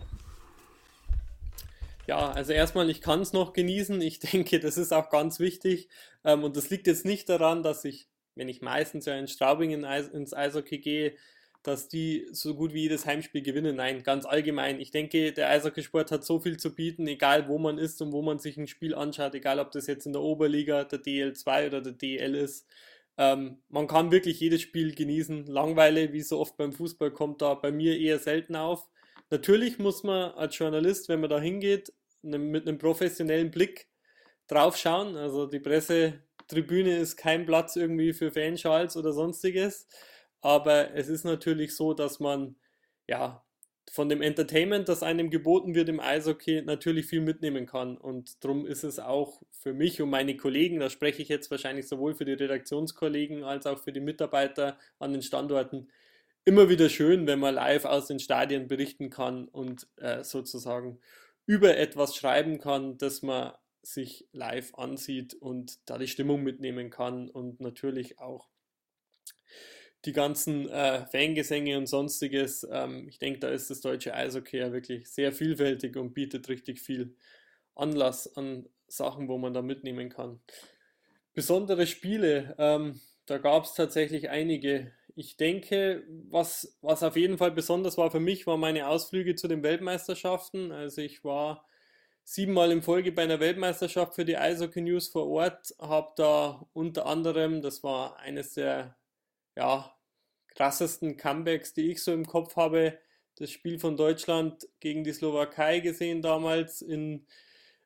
Ja, 2.07 2.31
also 2.31 2.53
erstmal, 2.53 2.89
ich 2.91 3.01
kann 3.01 3.21
es 3.21 3.33
noch 3.33 3.55
genießen. 3.55 4.01
Ich 4.01 4.21
denke, 4.33 4.61
das 4.61 4.79
ist 4.79 4.93
auch 4.93 5.11
ganz 5.11 5.41
wichtig. 5.41 5.89
Ähm, 6.23 6.45
und 6.45 6.57
das 6.57 6.71
liegt 6.71 6.87
jetzt 6.87 7.05
nicht 7.05 7.29
daran, 7.29 7.65
dass 7.65 7.85
ich, 7.85 8.09
wenn 8.37 8.49
ich 8.49 8.63
meistens 8.63 9.07
ja 9.07 9.19
in 9.19 9.27
Straubing 9.27 9.73
ins 9.73 10.33
Eishockey 10.33 10.79
gehe, 10.79 11.17
dass 11.63 11.89
die 11.89 12.27
so 12.33 12.55
gut 12.55 12.73
wie 12.73 12.83
jedes 12.83 13.05
Heimspiel 13.05 13.43
gewinnen. 13.43 13.77
Nein, 13.77 14.03
ganz 14.03 14.25
allgemein. 14.25 14.81
Ich 14.81 14.91
denke, 14.91 15.33
der 15.33 15.51
Eishockeysport 15.51 16.11
hat 16.11 16.25
so 16.25 16.39
viel 16.41 16.57
zu 16.57 16.75
bieten, 16.75 17.07
egal 17.07 17.49
wo 17.49 17.59
man 17.59 17.79
ist 17.79 18.01
und 18.01 18.13
wo 18.13 18.23
man 18.23 18.39
sich 18.39 18.57
ein 18.57 18.67
Spiel 18.67 18.95
anschaut, 18.95 19.35
egal 19.35 19.59
ob 19.59 19.73
das 19.73 19.87
jetzt 19.87 20.07
in 20.07 20.13
der 20.13 20.23
Oberliga, 20.23 20.85
der 20.85 21.01
DL2 21.01 21.67
oder 21.67 21.81
der 21.81 21.93
DL 21.93 22.35
ist. 22.35 22.67
Ähm, 23.17 23.59
man 23.69 23.89
kann 23.89 24.13
wirklich 24.13 24.39
jedes 24.41 24.63
Spiel 24.63 24.95
genießen. 24.95 25.47
Langweile, 25.47 26.13
wie 26.13 26.23
so 26.23 26.39
oft 26.39 26.57
beim 26.57 26.73
Fußball, 26.73 27.11
kommt 27.11 27.43
da 27.43 27.55
bei 27.55 27.73
mir 27.73 27.99
eher 27.99 28.19
selten 28.21 28.55
auf. 28.55 28.89
Natürlich 29.31 29.79
muss 29.79 30.05
man 30.05 30.33
als 30.33 30.57
Journalist, 30.57 31.09
wenn 31.09 31.21
man 31.21 31.29
da 31.29 31.41
hingeht, 31.41 31.93
mit 32.23 32.67
einem 32.67 32.79
professionellen 32.79 33.51
Blick 33.51 33.89
drauf 34.47 34.77
schauen. 34.77 35.17
Also 35.17 35.47
die 35.47 35.61
Pressetribüne 35.61 36.97
ist 36.97 37.17
kein 37.17 37.45
Platz 37.45 37.77
irgendwie 37.77 38.13
für 38.13 38.31
Fanschals 38.31 38.97
oder 38.97 39.13
sonstiges. 39.13 39.87
Aber 40.41 40.95
es 40.95 41.09
ist 41.09 41.25
natürlich 41.25 41.75
so, 41.75 41.95
dass 41.95 42.21
man 42.21 42.57
ja 43.07 43.45
von 43.91 44.09
dem 44.09 44.23
Entertainment, 44.23 44.89
das 44.89 45.03
einem 45.03 45.31
geboten 45.31 45.75
wird 45.75 45.89
im 45.89 46.01
Eishockey, 46.01 46.63
natürlich 46.63 47.07
viel 47.07 47.21
mitnehmen 47.21 47.67
kann. 47.67 47.97
Und 47.97 48.45
darum 48.45 48.67
ist 48.67 48.85
es 48.85 48.99
auch 48.99 49.43
für 49.51 49.73
mich 49.73 50.01
und 50.03 50.11
meine 50.11 50.37
Kollegen, 50.37 50.81
da 50.81 50.91
spreche 50.91 51.23
ich 51.23 51.29
jetzt 51.29 51.51
wahrscheinlich 51.51 51.89
sowohl 51.89 52.15
für 52.15 52.25
die 52.25 52.33
Redaktionskollegen 52.33 53.45
als 53.45 53.67
auch 53.67 53.79
für 53.79 53.93
die 53.93 54.01
Mitarbeiter 54.01 54.79
an 54.99 55.13
den 55.13 55.23
Standorten, 55.23 55.89
immer 56.45 56.69
wieder 56.69 56.89
schön, 56.89 57.27
wenn 57.27 57.41
man 57.41 57.55
live 57.55 57.85
aus 57.85 58.07
den 58.07 58.21
Stadien 58.21 58.69
berichten 58.69 59.11
kann 59.11 59.49
und 59.49 59.87
äh, 59.97 60.25
sozusagen 60.25 60.99
über 61.47 61.77
etwas 61.77 62.17
schreiben 62.17 62.59
kann, 62.59 62.97
das 62.99 63.23
man 63.23 63.53
sich 63.83 64.27
live 64.33 64.75
ansieht 64.75 65.35
und 65.35 65.79
da 65.89 65.99
die 65.99 66.09
Stimmung 66.09 66.43
mitnehmen 66.43 66.91
kann 66.91 67.29
und 67.29 67.61
natürlich 67.61 68.19
auch 68.19 68.49
die 70.05 70.13
ganzen 70.13 70.69
äh, 70.69 71.07
Fangesänge 71.07 71.77
und 71.77 71.87
sonstiges. 71.87 72.67
Ähm, 72.71 73.09
ich 73.09 73.19
denke, 73.19 73.41
da 73.41 73.49
ist 73.49 73.71
das 73.71 73.81
deutsche 73.81 74.15
Eishockey 74.15 74.59
ja 74.59 74.73
wirklich 74.73 75.09
sehr 75.09 75.33
vielfältig 75.33 75.97
und 75.97 76.15
bietet 76.15 76.49
richtig 76.49 76.81
viel 76.81 77.17
Anlass 77.75 78.37
an 78.37 78.69
Sachen, 78.87 79.29
wo 79.29 79.39
man 79.39 79.55
da 79.55 79.63
mitnehmen 79.63 80.09
kann. 80.09 80.41
Besondere 81.35 81.87
Spiele, 81.87 82.55
ähm, 82.59 83.01
da 83.27 83.39
gab 83.39 83.65
es 83.65 83.75
tatsächlich 83.75 84.31
einige. 84.31 84.93
Ich 85.15 85.37
denke, 85.37 86.05
was, 86.31 86.79
was 86.81 87.03
auf 87.03 87.17
jeden 87.17 87.39
Fall 87.39 87.51
besonders 87.51 87.99
war 87.99 88.11
für 88.11 88.21
mich, 88.21 88.47
waren 88.47 88.61
meine 88.61 88.89
Ausflüge 88.89 89.35
zu 89.35 89.49
den 89.49 89.63
Weltmeisterschaften. 89.63 90.73
Also 90.73 91.03
ich 91.03 91.25
war 91.25 91.67
siebenmal 92.25 92.71
in 92.71 92.83
Folge 92.83 93.11
bei 93.11 93.23
einer 93.23 93.41
Weltmeisterschaft 93.41 94.15
für 94.15 94.25
die 94.25 94.37
Eishockey 94.37 94.81
News 94.81 95.09
vor 95.09 95.27
Ort, 95.29 95.75
habe 95.81 96.13
da 96.17 96.67
unter 96.73 97.07
anderem, 97.07 97.63
das 97.63 97.83
war 97.83 98.19
eines 98.19 98.55
der 98.55 98.97
ja, 99.59 99.93
krassesten 100.55 101.17
Comebacks, 101.17 101.75
die 101.75 101.91
ich 101.91 102.03
so 102.03 102.13
im 102.13 102.27
Kopf 102.27 102.55
habe, 102.57 102.97
das 103.37 103.51
Spiel 103.51 103.79
von 103.79 103.97
Deutschland 103.97 104.69
gegen 104.81 105.03
die 105.05 105.13
Slowakei 105.13 105.81
gesehen 105.81 106.23
damals 106.23 106.81
in, 106.81 107.27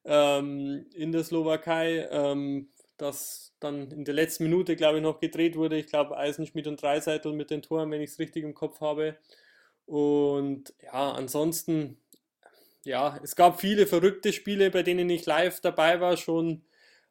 ähm, 0.04 0.86
in 0.94 1.12
der 1.12 1.24
Slowakei, 1.24 2.08
ähm, 2.10 2.68
das 2.98 3.54
dann 3.58 3.90
in 3.90 4.04
der 4.04 4.14
letzten 4.14 4.44
Minute, 4.44 4.76
glaube 4.76 4.98
ich, 4.98 5.02
noch 5.02 5.18
gedreht 5.18 5.56
wurde. 5.56 5.78
Ich 5.78 5.86
glaube, 5.86 6.16
Eisenschmidt 6.16 6.66
und 6.66 6.80
Dreiseitel 6.80 7.32
mit 7.32 7.50
den 7.50 7.62
Toren, 7.62 7.90
wenn 7.90 8.02
ich 8.02 8.10
es 8.10 8.18
richtig 8.18 8.44
im 8.44 8.54
Kopf 8.54 8.80
habe. 8.80 9.16
Und 9.86 10.74
ja, 10.82 11.12
ansonsten, 11.12 11.96
ja, 12.84 13.18
es 13.22 13.34
gab 13.34 13.60
viele 13.60 13.86
verrückte 13.86 14.32
Spiele, 14.32 14.70
bei 14.70 14.82
denen 14.82 15.08
ich 15.08 15.24
live 15.24 15.60
dabei 15.60 16.00
war, 16.00 16.16
schon 16.18 16.64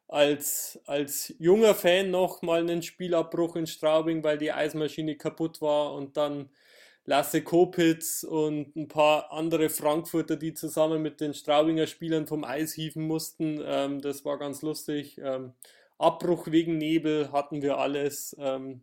als, 0.08 0.80
als 0.86 1.34
junger 1.38 1.74
Fan 1.74 2.10
noch 2.10 2.42
mal 2.42 2.60
einen 2.60 2.82
Spielabbruch 2.82 3.56
in 3.56 3.66
Straubing, 3.66 4.22
weil 4.22 4.38
die 4.38 4.52
Eismaschine 4.52 5.16
kaputt 5.16 5.60
war 5.60 5.94
und 5.94 6.16
dann 6.16 6.50
Lasse 7.04 7.42
Kopitz 7.42 8.22
und 8.22 8.76
ein 8.76 8.86
paar 8.86 9.32
andere 9.32 9.70
Frankfurter, 9.70 10.36
die 10.36 10.54
zusammen 10.54 11.02
mit 11.02 11.20
den 11.20 11.34
Straubinger 11.34 11.88
Spielern 11.88 12.28
vom 12.28 12.44
Eis 12.44 12.72
hieven 12.74 13.08
mussten. 13.08 13.60
Ähm, 13.64 14.00
das 14.00 14.24
war 14.24 14.38
ganz 14.38 14.62
lustig. 14.62 15.18
Ähm, 15.18 15.52
Abbruch 15.98 16.46
wegen 16.52 16.78
Nebel 16.78 17.32
hatten 17.32 17.60
wir 17.60 17.78
alles. 17.78 18.36
Ähm, 18.38 18.82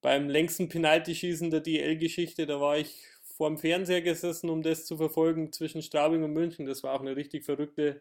beim 0.00 0.28
längsten 0.28 0.68
Penaltyschießen 0.68 1.50
der 1.50 1.60
DL-Geschichte, 1.60 2.46
da 2.46 2.60
war 2.60 2.78
ich 2.78 3.02
vor 3.36 3.48
dem 3.48 3.58
Fernseher 3.58 4.00
gesessen, 4.00 4.48
um 4.48 4.62
das 4.62 4.86
zu 4.86 4.96
verfolgen 4.96 5.52
zwischen 5.52 5.82
Straubing 5.82 6.22
und 6.22 6.32
München. 6.32 6.66
Das 6.66 6.84
war 6.84 6.94
auch 6.94 7.00
eine 7.00 7.16
richtig 7.16 7.44
verrückte 7.44 8.00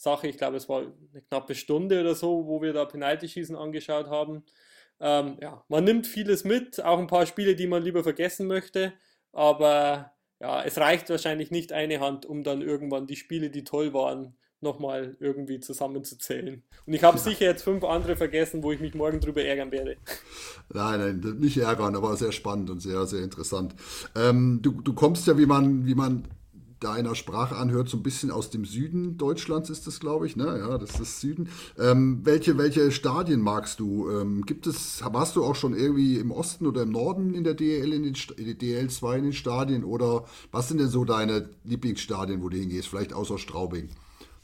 Sache. 0.00 0.28
Ich 0.28 0.38
glaube, 0.38 0.56
es 0.56 0.68
war 0.68 0.80
eine 0.80 1.22
knappe 1.28 1.54
Stunde 1.54 2.00
oder 2.00 2.14
so, 2.14 2.46
wo 2.46 2.62
wir 2.62 2.72
da 2.72 2.84
Penaltyschießen 2.84 3.54
angeschaut 3.54 4.08
haben. 4.08 4.44
Ähm, 4.98 5.36
ja, 5.40 5.62
man 5.68 5.84
nimmt 5.84 6.06
vieles 6.06 6.44
mit, 6.44 6.82
auch 6.82 6.98
ein 6.98 7.06
paar 7.06 7.26
Spiele, 7.26 7.54
die 7.54 7.66
man 7.66 7.82
lieber 7.82 8.02
vergessen 8.02 8.46
möchte, 8.46 8.92
aber 9.32 10.12
ja, 10.40 10.62
es 10.62 10.78
reicht 10.78 11.08
wahrscheinlich 11.10 11.50
nicht 11.50 11.72
eine 11.72 12.00
Hand, 12.00 12.26
um 12.26 12.44
dann 12.44 12.62
irgendwann 12.62 13.06
die 13.06 13.16
Spiele, 13.16 13.50
die 13.50 13.64
toll 13.64 13.92
waren, 13.92 14.36
nochmal 14.62 15.16
irgendwie 15.20 15.60
zusammenzuzählen. 15.60 16.62
Und 16.86 16.92
ich 16.92 17.02
habe 17.02 17.18
sicher 17.18 17.46
jetzt 17.46 17.62
fünf 17.62 17.82
andere 17.84 18.16
vergessen, 18.16 18.62
wo 18.62 18.72
ich 18.72 18.80
mich 18.80 18.94
morgen 18.94 19.20
drüber 19.20 19.42
ärgern 19.42 19.70
werde. 19.70 19.96
Nein, 20.72 21.20
nein, 21.20 21.36
nicht 21.38 21.56
ärgern, 21.56 21.96
aber 21.96 22.16
sehr 22.16 22.32
spannend 22.32 22.70
und 22.70 22.80
sehr, 22.80 23.06
sehr 23.06 23.22
interessant. 23.22 23.74
Ähm, 24.14 24.60
du, 24.62 24.72
du 24.82 24.92
kommst 24.92 25.26
ja, 25.26 25.36
wie 25.36 25.46
man, 25.46 25.86
wie 25.86 25.94
man 25.94 26.28
deiner 26.80 27.14
Sprache 27.14 27.56
anhört, 27.56 27.88
so 27.88 27.98
ein 27.98 28.02
bisschen 28.02 28.30
aus 28.30 28.50
dem 28.50 28.64
Süden 28.64 29.18
Deutschlands 29.18 29.70
ist 29.70 29.86
das, 29.86 30.00
glaube 30.00 30.26
ich. 30.26 30.34
Ne? 30.36 30.58
Ja, 30.58 30.78
das 30.78 30.98
ist 30.98 31.20
Süden. 31.20 31.48
Ähm, 31.78 32.20
welche, 32.24 32.56
welche 32.58 32.90
Stadien 32.90 33.40
magst 33.40 33.80
du? 33.80 34.10
Ähm, 34.10 34.44
gibt 34.46 34.66
es, 34.66 35.02
warst 35.04 35.36
du 35.36 35.44
auch 35.44 35.54
schon 35.54 35.74
irgendwie 35.74 36.16
im 36.16 36.30
Osten 36.30 36.66
oder 36.66 36.82
im 36.82 36.90
Norden 36.90 37.34
in 37.34 37.44
der 37.44 37.54
DL, 37.54 37.92
in 37.92 38.02
den 38.02 38.14
in 38.36 38.58
DL2 38.58 39.18
in 39.18 39.24
den 39.24 39.32
Stadien? 39.32 39.84
Oder 39.84 40.24
was 40.50 40.68
sind 40.68 40.78
denn 40.78 40.88
so 40.88 41.04
deine 41.04 41.50
Lieblingsstadien, 41.64 42.42
wo 42.42 42.48
du 42.48 42.56
hingehst? 42.56 42.88
Vielleicht 42.88 43.12
außer 43.12 43.38
Straubing, 43.38 43.90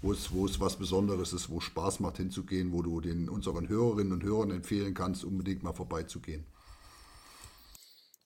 wo 0.03 0.13
es, 0.13 0.33
wo 0.33 0.45
es 0.45 0.61
was 0.61 0.77
Besonderes 0.77 1.33
ist, 1.33 1.49
wo 1.49 1.59
es 1.59 1.65
Spaß 1.65 2.01
macht 2.01 2.19
hinzugehen, 2.19 2.73
wo 2.73 2.83
du 2.83 3.01
den 3.01 3.31
unseren 3.31 3.69
Hörerinnen 3.69 4.13
und 4.13 4.23
Hörern 4.23 4.51
empfehlen 4.51 4.93
kannst, 4.93 5.25
unbedingt 5.25 5.63
mal 5.63 5.73
vorbeizugehen. 5.73 6.45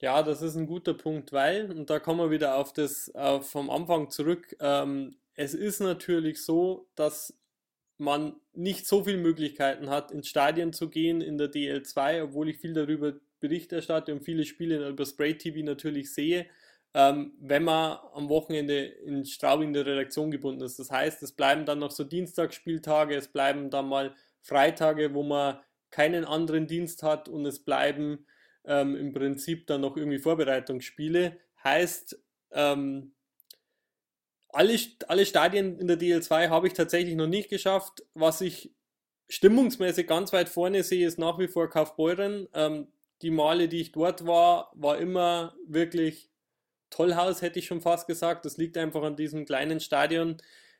Ja, 0.00 0.22
das 0.22 0.40
ist 0.40 0.56
ein 0.56 0.66
guter 0.66 0.94
Punkt, 0.94 1.30
weil, 1.32 1.70
und 1.70 1.90
da 1.90 1.98
kommen 1.98 2.20
wir 2.20 2.30
wieder 2.30 2.56
auf 2.56 2.72
das 2.72 3.08
äh, 3.14 3.40
vom 3.42 3.68
Anfang 3.68 4.08
zurück, 4.10 4.56
ähm, 4.60 5.16
es 5.34 5.52
ist 5.52 5.80
natürlich 5.80 6.42
so, 6.42 6.88
dass 6.94 7.38
man 7.98 8.34
nicht 8.54 8.86
so 8.86 9.04
viele 9.04 9.18
Möglichkeiten 9.18 9.90
hat, 9.90 10.10
ins 10.10 10.28
Stadion 10.28 10.72
zu 10.72 10.88
gehen 10.88 11.20
in 11.20 11.36
der 11.36 11.50
DL2, 11.52 12.22
obwohl 12.24 12.48
ich 12.48 12.58
viel 12.58 12.72
darüber 12.72 13.12
Bericht 13.40 13.72
erstatte 13.72 14.12
und 14.12 14.24
viele 14.24 14.44
Spiele 14.44 14.88
über 14.88 15.04
Spray 15.04 15.36
TV 15.36 15.64
natürlich 15.64 16.14
sehe, 16.14 16.46
ähm, 16.94 17.34
wenn 17.38 17.64
man 17.64 17.98
am 18.14 18.30
Wochenende 18.30 18.84
in 18.84 19.26
Straubing 19.26 19.68
in 19.68 19.74
der 19.74 19.86
Redaktion 19.86 20.30
gebunden 20.30 20.62
ist. 20.62 20.78
Das 20.78 20.90
heißt, 20.90 21.22
es 21.22 21.32
bleiben 21.32 21.66
dann 21.66 21.78
noch 21.78 21.90
so 21.90 22.04
Dienstagsspieltage, 22.04 23.14
es 23.16 23.28
bleiben 23.28 23.68
dann 23.68 23.88
mal 23.88 24.14
Freitage, 24.40 25.12
wo 25.12 25.22
man 25.22 25.58
keinen 25.90 26.24
anderen 26.24 26.66
Dienst 26.66 27.02
hat 27.02 27.28
und 27.28 27.44
es 27.44 27.62
bleiben 27.62 28.24
ähm, 28.64 28.96
im 28.96 29.12
Prinzip 29.12 29.66
dann 29.66 29.80
noch 29.80 29.96
irgendwie 29.96 30.18
Vorbereitungsspiele. 30.18 31.38
Heißt, 31.62 32.18
ähm, 32.52 33.12
alle, 34.48 34.78
alle 35.08 35.26
Stadien 35.26 35.78
in 35.78 35.86
der 35.86 35.98
DL2 35.98 36.48
habe 36.48 36.66
ich 36.66 36.72
tatsächlich 36.72 37.14
noch 37.14 37.26
nicht 37.26 37.50
geschafft. 37.50 38.04
Was 38.14 38.40
ich 38.40 38.74
stimmungsmäßig 39.28 40.06
ganz 40.06 40.32
weit 40.32 40.48
vorne 40.48 40.82
sehe, 40.82 41.06
ist 41.06 41.18
nach 41.18 41.38
wie 41.38 41.48
vor 41.48 41.68
Kaufbeuren. 41.70 42.48
Ähm, 42.54 42.88
die 43.22 43.30
Male, 43.30 43.68
die 43.68 43.80
ich 43.80 43.92
dort 43.92 44.26
war, 44.26 44.72
war 44.74 44.98
immer 44.98 45.54
wirklich 45.66 46.30
Tollhaus, 46.90 47.42
hätte 47.42 47.58
ich 47.58 47.66
schon 47.66 47.80
fast 47.80 48.06
gesagt. 48.06 48.44
Das 48.44 48.56
liegt 48.56 48.76
einfach 48.76 49.02
an 49.02 49.16
diesem 49.16 49.44
kleinen 49.44 49.78
Stadion 49.80 50.38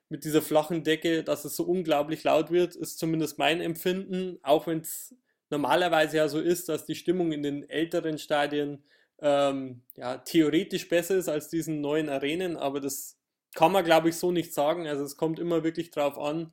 mit 0.09 0.24
dieser 0.24 0.43
flachen 0.43 0.83
Decke, 0.83 1.22
dass 1.22 1.45
es 1.45 1.55
so 1.55 1.64
unglaublich 1.64 2.24
laut 2.24 2.51
wird, 2.51 2.74
ist 2.74 2.99
zumindest 2.99 3.39
mein 3.39 3.61
Empfinden, 3.61 4.39
auch 4.43 4.66
wenn 4.66 4.81
es 4.81 5.14
normalerweise 5.51 6.18
ja 6.18 6.28
so 6.28 6.40
ist, 6.40 6.68
dass 6.68 6.86
die 6.86 6.94
Stimmung 6.94 7.32
in 7.32 7.42
den 7.42 7.68
älteren 7.68 8.18
Stadien 8.18 8.84
ähm, 9.20 9.82
ja, 9.96 10.18
theoretisch 10.18 10.88
besser 10.88 11.16
ist 11.16 11.28
als 11.28 11.48
diesen 11.48 11.80
neuen 11.80 12.09
Arenen, 12.09 12.57
aber 12.57 12.80
das 12.80 13.18
kann 13.55 13.72
man, 13.72 13.84
glaube 13.84 14.09
ich, 14.09 14.16
so 14.16 14.32
nicht 14.32 14.55
sagen. 14.55 14.86
Also 14.86 15.05
es 15.05 15.16
kommt 15.16 15.38
immer 15.38 15.64
wirklich 15.64 15.90
drauf 15.90 16.18
an, 16.18 16.53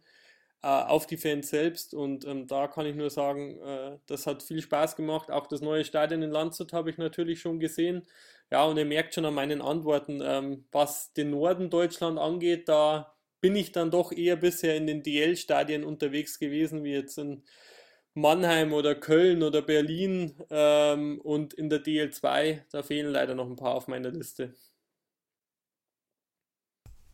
äh, 0.63 0.67
auf 0.67 1.05
die 1.07 1.17
Fans 1.17 1.49
selbst 1.49 1.93
und 1.93 2.25
ähm, 2.25 2.47
da 2.47 2.67
kann 2.67 2.85
ich 2.85 2.95
nur 2.95 3.09
sagen, 3.09 3.59
äh, 3.61 3.97
das 4.07 4.27
hat 4.27 4.43
viel 4.43 4.61
Spaß 4.61 4.95
gemacht. 4.95 5.31
Auch 5.31 5.47
das 5.47 5.61
neue 5.61 5.85
Stadion 5.85 6.23
in 6.23 6.31
Landshut 6.31 6.73
habe 6.73 6.89
ich 6.89 6.97
natürlich 6.97 7.39
schon 7.39 7.59
gesehen. 7.59 8.03
Ja, 8.51 8.65
und 8.65 8.77
ihr 8.77 8.85
merkt 8.85 9.13
schon 9.13 9.25
an 9.25 9.33
meinen 9.33 9.61
Antworten, 9.61 10.21
ähm, 10.23 10.65
was 10.71 11.13
den 11.13 11.31
Norden 11.31 11.69
Deutschland 11.69 12.17
angeht, 12.17 12.69
da 12.69 13.13
bin 13.41 13.55
ich 13.55 13.71
dann 13.71 13.91
doch 13.91 14.11
eher 14.11 14.35
bisher 14.35 14.75
in 14.75 14.87
den 14.87 15.03
DL-Stadien 15.03 15.83
unterwegs 15.83 16.39
gewesen, 16.39 16.83
wie 16.83 16.93
jetzt 16.93 17.17
in 17.17 17.43
Mannheim 18.18 18.74
oder 18.74 18.95
Köln 18.95 19.43
oder 19.43 19.61
Berlin 19.61 20.34
ähm, 20.49 21.22
und 21.22 21.53
in 21.53 21.70
der 21.70 21.84
DL2, 21.84 22.61
da 22.72 22.82
fehlen 22.82 23.11
leider 23.11 23.36
noch 23.36 23.47
ein 23.47 23.55
paar 23.55 23.76
auf 23.76 23.88
meiner 23.88 24.09
Liste. 24.09 24.55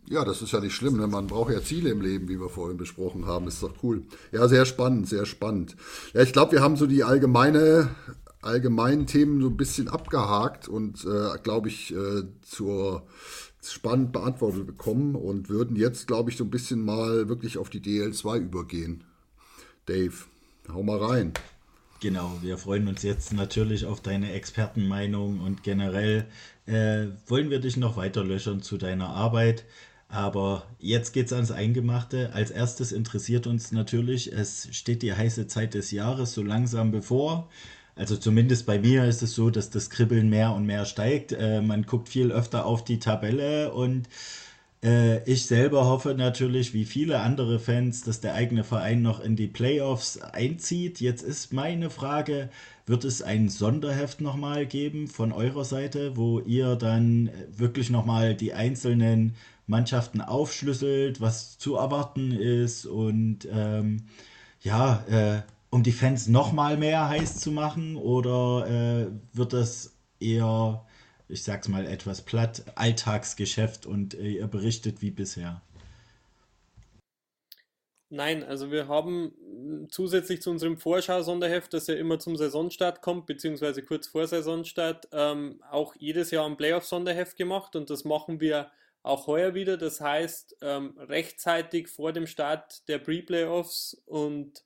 Ja, 0.09 0.23
das 0.23 0.41
ist 0.41 0.53
ja 0.53 0.61
nicht 0.61 0.73
schlimm. 0.73 0.97
Ne? 0.97 1.07
Man 1.07 1.27
braucht 1.27 1.51
ja 1.51 1.61
Ziele 1.61 1.89
im 1.89 2.01
Leben, 2.01 2.29
wie 2.29 2.39
wir 2.39 2.49
vorhin 2.49 2.77
besprochen 2.77 3.25
haben. 3.25 3.47
Ist 3.47 3.61
doch 3.61 3.73
cool. 3.83 4.03
Ja, 4.31 4.47
sehr 4.47 4.65
spannend, 4.65 5.09
sehr 5.09 5.25
spannend. 5.25 5.75
Ja, 6.13 6.21
ich 6.21 6.31
glaube, 6.31 6.53
wir 6.53 6.61
haben 6.61 6.77
so 6.77 6.85
die 6.85 7.03
allgemeine, 7.03 7.89
allgemeinen 8.41 9.05
Themen 9.05 9.41
so 9.41 9.47
ein 9.47 9.57
bisschen 9.57 9.89
abgehakt 9.89 10.69
und, 10.69 11.03
äh, 11.03 11.37
glaube 11.43 11.67
ich, 11.67 11.93
äh, 11.93 12.23
zur 12.41 13.07
spannend 13.61 14.13
beantwortet 14.13 14.67
bekommen 14.67 15.15
und 15.15 15.49
würden 15.49 15.75
jetzt, 15.75 16.07
glaube 16.07 16.31
ich, 16.31 16.37
so 16.37 16.45
ein 16.45 16.49
bisschen 16.49 16.83
mal 16.83 17.27
wirklich 17.27 17.57
auf 17.57 17.69
die 17.69 17.81
DL2 17.81 18.39
übergehen. 18.39 19.03
Dave. 19.85 20.13
Hau 20.71 20.81
mal 20.83 20.97
rein. 20.97 21.33
Genau, 21.99 22.37
wir 22.41 22.57
freuen 22.57 22.87
uns 22.87 23.03
jetzt 23.03 23.33
natürlich 23.33 23.85
auf 23.85 24.01
deine 24.01 24.33
Expertenmeinung 24.33 25.39
und 25.39 25.63
generell 25.63 26.25
äh, 26.65 27.07
wollen 27.27 27.49
wir 27.49 27.59
dich 27.59 27.77
noch 27.77 27.95
weiter 27.97 28.23
löchern 28.23 28.61
zu 28.61 28.77
deiner 28.77 29.09
Arbeit. 29.09 29.65
Aber 30.09 30.67
jetzt 30.79 31.13
geht 31.13 31.27
es 31.27 31.33
ans 31.33 31.51
Eingemachte. 31.51 32.31
Als 32.33 32.51
erstes 32.51 32.91
interessiert 32.91 33.47
uns 33.47 33.71
natürlich, 33.71 34.31
es 34.31 34.69
steht 34.71 35.01
die 35.01 35.13
heiße 35.13 35.47
Zeit 35.47 35.73
des 35.73 35.91
Jahres 35.91 36.33
so 36.33 36.43
langsam 36.43 36.91
bevor. 36.91 37.49
Also 37.95 38.17
zumindest 38.17 38.65
bei 38.65 38.79
mir 38.79 39.05
ist 39.05 39.21
es 39.21 39.33
so, 39.33 39.49
dass 39.49 39.69
das 39.69 39.89
Kribbeln 39.89 40.29
mehr 40.29 40.53
und 40.53 40.65
mehr 40.65 40.85
steigt. 40.85 41.31
Äh, 41.31 41.61
man 41.61 41.83
guckt 41.83 42.09
viel 42.09 42.31
öfter 42.31 42.65
auf 42.65 42.83
die 42.83 42.99
Tabelle 42.99 43.73
und 43.73 44.07
äh, 44.83 45.23
ich 45.23 45.45
selber 45.45 45.85
hoffe 45.85 46.13
natürlich, 46.13 46.73
wie 46.73 46.85
viele 46.85 47.21
andere 47.21 47.59
Fans, 47.59 48.01
dass 48.01 48.19
der 48.19 48.33
eigene 48.33 48.63
Verein 48.63 49.01
noch 49.01 49.19
in 49.21 49.35
die 49.35 49.47
Playoffs 49.47 50.21
einzieht. 50.21 50.99
Jetzt 50.99 51.23
ist 51.23 51.53
meine 51.53 51.89
Frage, 51.89 52.49
wird 52.85 53.05
es 53.05 53.21
ein 53.21 53.49
Sonderheft 53.49 54.19
nochmal 54.19 54.65
geben 54.65 55.07
von 55.07 55.31
eurer 55.31 55.63
Seite, 55.63 56.17
wo 56.17 56.39
ihr 56.39 56.75
dann 56.75 57.29
wirklich 57.55 57.89
nochmal 57.89 58.35
die 58.35 58.53
einzelnen 58.53 59.35
Mannschaften 59.67 60.19
aufschlüsselt, 60.19 61.21
was 61.21 61.57
zu 61.57 61.75
erwarten 61.75 62.33
ist 62.33 62.85
und 62.85 63.47
ähm, 63.49 64.03
ja, 64.61 65.05
äh, 65.09 65.41
um 65.69 65.83
die 65.83 65.91
Fans 65.93 66.27
nochmal 66.27 66.77
mehr 66.77 67.07
heiß 67.09 67.39
zu 67.39 67.51
machen 67.51 67.95
oder 67.95 68.67
äh, 68.67 69.07
wird 69.31 69.53
das 69.53 69.93
eher 70.19 70.85
ich 71.27 71.43
sag's 71.43 71.67
mal 71.67 71.85
etwas 71.85 72.21
platt, 72.21 72.63
Alltagsgeschäft 72.75 73.85
und 73.85 74.13
äh, 74.13 74.29
ihr 74.29 74.47
berichtet 74.47 75.01
wie 75.01 75.11
bisher? 75.11 75.61
Nein, 78.09 78.43
also 78.43 78.69
wir 78.69 78.87
haben 78.87 79.87
zusätzlich 79.89 80.39
zu 80.39 80.51
unserem 80.51 80.77
Vorschau-Sonderheft, 80.77 81.73
das 81.73 81.87
ja 81.87 81.95
immer 81.95 82.19
zum 82.19 82.35
Saisonstart 82.35 83.01
kommt, 83.01 83.25
beziehungsweise 83.25 83.81
kurz 83.81 84.05
vor 84.05 84.27
Saisonstart, 84.27 85.07
ähm, 85.11 85.59
auch 85.71 85.95
jedes 85.97 86.29
Jahr 86.29 86.45
ein 86.45 86.55
Playoff-Sonderheft 86.55 87.37
gemacht 87.37 87.75
und 87.75 87.89
das 87.89 88.03
machen 88.03 88.39
wir 88.39 88.69
auch 89.01 89.25
heuer 89.25 89.55
wieder. 89.55 89.77
Das 89.77 89.99
heißt, 89.99 90.57
ähm, 90.61 90.95
rechtzeitig 90.99 91.87
vor 91.87 92.13
dem 92.13 92.27
Start 92.27 92.87
der 92.87 92.99
Pre-Playoffs 92.99 94.01
und 94.05 94.63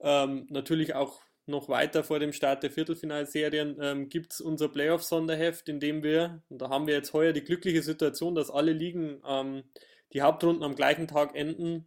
ähm, 0.00 0.46
natürlich 0.50 0.94
auch 0.94 1.22
noch 1.46 1.68
weiter 1.68 2.04
vor 2.04 2.18
dem 2.18 2.32
Start 2.32 2.62
der 2.62 2.70
Viertelfinalserien 2.70 3.76
ähm, 3.80 4.08
gibt 4.08 4.32
es 4.32 4.40
unser 4.40 4.68
Playoff-Sonderheft, 4.68 5.68
in 5.68 5.80
dem 5.80 6.02
wir, 6.02 6.42
und 6.48 6.62
da 6.62 6.70
haben 6.70 6.86
wir 6.86 6.94
jetzt 6.94 7.12
heuer 7.12 7.32
die 7.32 7.44
glückliche 7.44 7.82
Situation, 7.82 8.34
dass 8.34 8.50
alle 8.50 8.72
Ligen 8.72 9.20
ähm, 9.26 9.64
die 10.12 10.22
Hauptrunden 10.22 10.62
am 10.62 10.74
gleichen 10.74 11.08
Tag 11.08 11.34
enden, 11.34 11.86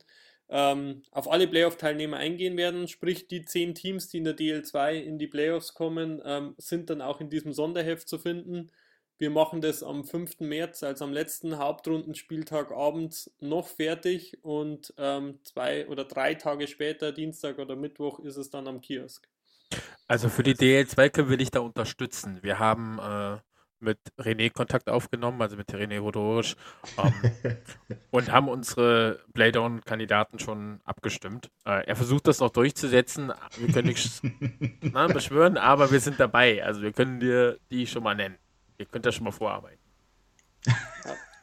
ähm, 0.49 1.03
auf 1.12 1.30
alle 1.30 1.47
Playoff-Teilnehmer 1.47 2.18
eingehen 2.18 2.58
werden. 2.58 2.88
Sprich, 2.88 3.28
die 3.28 3.43
zehn 3.43 3.74
Teams, 3.74 4.10
die 4.10 4.20
in 4.20 4.24
der 4.24 4.38
DL2 4.38 4.93
in 4.93 5.18
die 5.18 5.28
Playoffs 5.28 5.74
kommen, 5.74 6.22
ähm, 6.24 6.55
sind 6.58 6.89
dann 6.89 7.01
auch 7.01 7.20
in 7.20 7.30
diesem 7.30 7.53
Sonderheft 7.53 8.08
zu 8.08 8.20
finden. 8.20 8.72
Wir 9.18 9.32
machen 9.32 9.62
das 9.62 9.82
am 9.82 10.03
5. 10.03 10.41
März, 10.41 10.84
also 10.84 11.03
am 11.03 11.12
letzten 11.12 11.58
Hauptrundenspieltag 11.58 12.72
abends, 12.72 13.34
noch 13.39 13.68
fertig 13.68 14.38
und 14.43 14.93
ähm, 14.97 15.39
zwei 15.43 15.88
oder 15.88 16.05
drei 16.05 16.36
Tage 16.36 16.68
später, 16.68 17.12
Dienstag 17.12 17.58
oder 17.58 17.76
Mittwoch, 17.76 18.20
ist 18.20 18.38
es 18.38 18.51
dann 18.51 18.68
am 18.68 18.80
Kiosk. 18.80 19.28
Also 20.07 20.30
für 20.30 20.43
die 20.43 20.55
DL2 20.55 21.09
können 21.09 21.30
wir 21.30 21.38
dich 21.38 21.51
da 21.51 21.59
unterstützen. 21.59 22.39
Wir 22.41 22.59
haben 22.59 22.99
äh, 22.99 23.38
mit 23.80 23.99
René 24.18 24.51
Kontakt 24.51 24.89
aufgenommen, 24.89 25.41
also 25.41 25.55
mit 25.55 25.70
René 25.70 25.99
Rodorisch, 25.99 26.55
ähm, 26.97 27.57
und 28.11 28.32
haben 28.32 28.47
unsere 28.47 29.20
Playdown-Kandidaten 29.34 30.39
schon 30.39 30.82
abgestimmt. 30.84 31.51
Äh, 31.65 31.86
er 31.86 31.95
versucht 31.95 32.28
das 32.28 32.39
noch 32.39 32.49
durchzusetzen. 32.49 33.32
Wir 33.57 33.74
können 33.74 33.88
nichts 33.88 34.22
beschwören, 35.13 35.57
aber 35.57 35.91
wir 35.91 35.99
sind 35.99 36.20
dabei. 36.20 36.63
Also 36.63 36.82
wir 36.82 36.93
können 36.93 37.20
dir 37.20 37.59
die 37.70 37.86
schon 37.86 38.03
mal 38.03 38.15
nennen. 38.15 38.38
Ihr 38.78 38.86
könnt 38.86 39.05
da 39.05 39.11
schon 39.11 39.26
mal 39.26 39.32
vorarbeiten. 39.32 39.80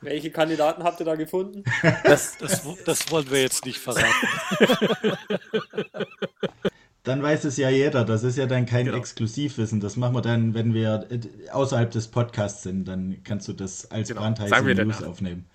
Welche 0.01 0.31
Kandidaten 0.31 0.85
habt 0.85 1.01
ihr 1.01 1.07
da 1.07 1.15
gefunden? 1.15 1.65
Das, 2.05 2.37
das, 2.37 2.63
das 2.85 3.11
wollen 3.11 3.31
wir 3.31 3.41
jetzt 3.41 3.65
nicht 3.65 3.79
verraten. 3.79 4.29
Dann 7.05 7.23
weiß 7.23 7.45
es 7.45 7.59
ja 7.59 7.69
jeder. 7.69 8.07
Das 8.07 8.23
ist 8.23 8.39
ja 8.39 8.47
dann 8.47 8.65
kein 8.65 8.87
genau. 8.87 8.97
Exklusivwissen. 8.97 9.79
Das 9.79 9.97
machen 9.97 10.15
wir 10.15 10.23
dann, 10.23 10.55
wenn 10.55 10.73
wir 10.73 11.07
äh, 11.11 11.51
außerhalb 11.51 11.91
des 11.91 12.09
Podcasts 12.09 12.63
sind. 12.63 12.89
Dann 12.89 13.23
kannst 13.25 13.47
du 13.47 13.53
das 13.53 13.91
als 13.91 14.09
genau. 14.09 14.23
brandheiße 14.23 14.85
News 14.85 15.03
aufnehmen. 15.03 15.47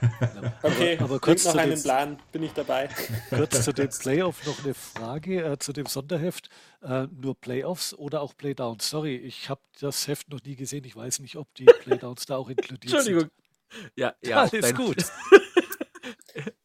Okay, 0.62 0.98
aber, 1.00 1.18
kurz 1.18 1.44
noch 1.44 1.56
einen 1.56 1.80
Plan, 1.80 2.18
bin 2.30 2.42
ich 2.42 2.52
dabei. 2.52 2.88
Kurz 3.30 3.64
zu 3.64 3.72
dem 3.72 3.88
Playoff 3.88 4.44
noch 4.46 4.64
eine 4.64 4.74
Frage 4.74 5.44
äh, 5.44 5.58
zu 5.58 5.72
dem 5.72 5.86
Sonderheft. 5.86 6.48
Äh, 6.82 7.06
nur 7.20 7.34
Playoffs 7.40 7.94
oder 7.94 8.20
auch 8.20 8.36
Playdowns? 8.36 8.88
Sorry, 8.88 9.16
ich 9.16 9.48
habe 9.48 9.60
das 9.80 10.06
Heft 10.08 10.30
noch 10.30 10.42
nie 10.44 10.56
gesehen. 10.56 10.84
Ich 10.84 10.96
weiß 10.96 11.20
nicht, 11.20 11.36
ob 11.36 11.52
die 11.54 11.64
Playdowns 11.64 12.26
da 12.26 12.36
auch 12.36 12.48
inkludiert 12.48 12.94
Entschuldigung. 12.94 13.30
sind. 13.70 13.92
Ja, 13.96 14.14
ja, 14.22 14.42
alles 14.44 14.74
gut. 14.74 14.96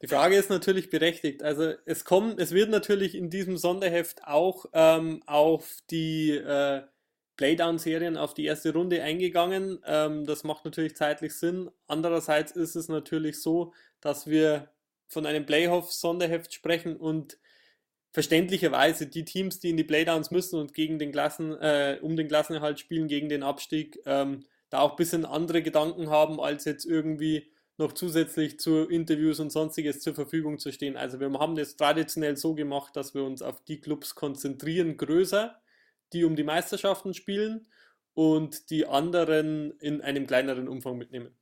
Die 0.01 0.07
Frage 0.07 0.35
ist 0.35 0.49
natürlich 0.49 0.89
berechtigt. 0.89 1.43
Also 1.43 1.73
es 1.85 2.05
kommt, 2.05 2.39
es 2.39 2.51
wird 2.51 2.69
natürlich 2.69 3.15
in 3.15 3.29
diesem 3.29 3.57
Sonderheft 3.57 4.23
auch 4.23 4.65
ähm, 4.73 5.21
auf 5.25 5.77
die 5.89 6.31
äh, 6.31 6.83
Playdown-Serien, 7.37 8.17
auf 8.17 8.33
die 8.33 8.45
erste 8.45 8.73
Runde 8.73 9.01
eingegangen. 9.03 9.79
Ähm, 9.85 10.25
das 10.25 10.43
macht 10.43 10.65
natürlich 10.65 10.95
zeitlich 10.95 11.33
Sinn. 11.33 11.69
Andererseits 11.87 12.51
ist 12.51 12.75
es 12.75 12.89
natürlich 12.89 13.41
so, 13.41 13.73
dass 14.01 14.27
wir 14.27 14.69
von 15.07 15.25
einem 15.25 15.45
Playoff-Sonderheft 15.45 16.53
sprechen 16.53 16.97
und 16.97 17.37
verständlicherweise 18.11 19.07
die 19.07 19.25
Teams, 19.25 19.59
die 19.59 19.69
in 19.69 19.77
die 19.77 19.83
Playdowns 19.83 20.31
müssen 20.31 20.59
und 20.59 20.73
gegen 20.73 20.97
den 20.97 21.11
Klassen, 21.11 21.53
äh, 21.61 21.99
um 22.01 22.15
den 22.15 22.27
Klassenerhalt 22.27 22.79
spielen, 22.79 23.07
gegen 23.07 23.29
den 23.29 23.43
Abstieg, 23.43 23.99
ähm, 24.05 24.45
da 24.69 24.79
auch 24.79 24.91
ein 24.91 24.97
bisschen 24.97 25.25
andere 25.25 25.61
Gedanken 25.61 26.09
haben, 26.09 26.39
als 26.39 26.65
jetzt 26.65 26.85
irgendwie 26.85 27.47
noch 27.77 27.93
zusätzlich 27.93 28.59
zu 28.59 28.87
Interviews 28.87 29.39
und 29.39 29.51
sonstiges 29.51 29.99
zur 29.99 30.15
Verfügung 30.15 30.57
zu 30.57 30.71
stehen. 30.71 30.97
Also 30.97 31.19
wir 31.19 31.31
haben 31.39 31.55
das 31.55 31.75
traditionell 31.75 32.35
so 32.35 32.55
gemacht, 32.55 32.95
dass 32.95 33.13
wir 33.13 33.23
uns 33.23 33.41
auf 33.41 33.63
die 33.63 33.79
Clubs 33.79 34.15
konzentrieren, 34.15 34.97
größer, 34.97 35.61
die 36.13 36.23
um 36.23 36.35
die 36.35 36.43
Meisterschaften 36.43 37.13
spielen 37.13 37.67
und 38.13 38.71
die 38.71 38.87
anderen 38.87 39.71
in 39.79 40.01
einem 40.01 40.25
kleineren 40.25 40.67
Umfang 40.67 40.97
mitnehmen. 40.97 41.35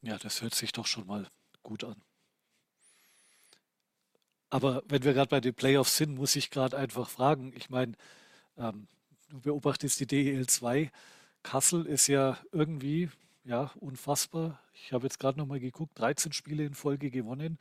Ja, 0.00 0.18
das 0.18 0.42
hört 0.42 0.54
sich 0.54 0.72
doch 0.72 0.86
schon 0.86 1.06
mal 1.06 1.28
gut 1.62 1.84
an. 1.84 2.02
Aber 4.50 4.82
wenn 4.86 5.04
wir 5.04 5.14
gerade 5.14 5.28
bei 5.28 5.40
den 5.40 5.54
Playoffs 5.54 5.96
sind, 5.96 6.16
muss 6.16 6.34
ich 6.34 6.50
gerade 6.50 6.76
einfach 6.76 7.08
fragen. 7.08 7.54
Ich 7.56 7.70
meine, 7.70 7.94
ähm, 8.56 8.88
du 9.30 9.40
beobachtest 9.40 10.00
die 10.00 10.06
DEL 10.06 10.46
2 10.46 10.90
Kassel 11.42 11.86
ist 11.86 12.06
ja 12.06 12.38
irgendwie 12.52 13.10
ja, 13.44 13.70
unfassbar. 13.80 14.60
Ich 14.74 14.92
habe 14.92 15.04
jetzt 15.04 15.18
gerade 15.18 15.38
noch 15.38 15.46
mal 15.46 15.60
geguckt, 15.60 15.98
13 15.98 16.32
Spiele 16.32 16.64
in 16.64 16.74
Folge 16.74 17.10
gewonnen. 17.10 17.58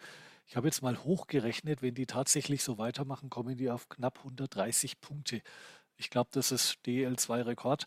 Ich 0.48 0.56
habe 0.56 0.68
jetzt 0.68 0.82
mal 0.82 0.98
hochgerechnet, 0.98 1.82
wenn 1.82 1.96
die 1.96 2.06
tatsächlich 2.06 2.64
so 2.64 2.78
weitermachen, 2.78 3.30
kommen 3.30 3.58
die 3.58 3.70
auf 3.70 3.90
knapp 3.90 4.20
130 4.20 5.00
Punkte. 5.00 5.42
Ich 5.98 6.10
glaube, 6.10 6.30
das 6.34 6.52
ist 6.52 6.78
DL2-Rekord. 6.86 7.86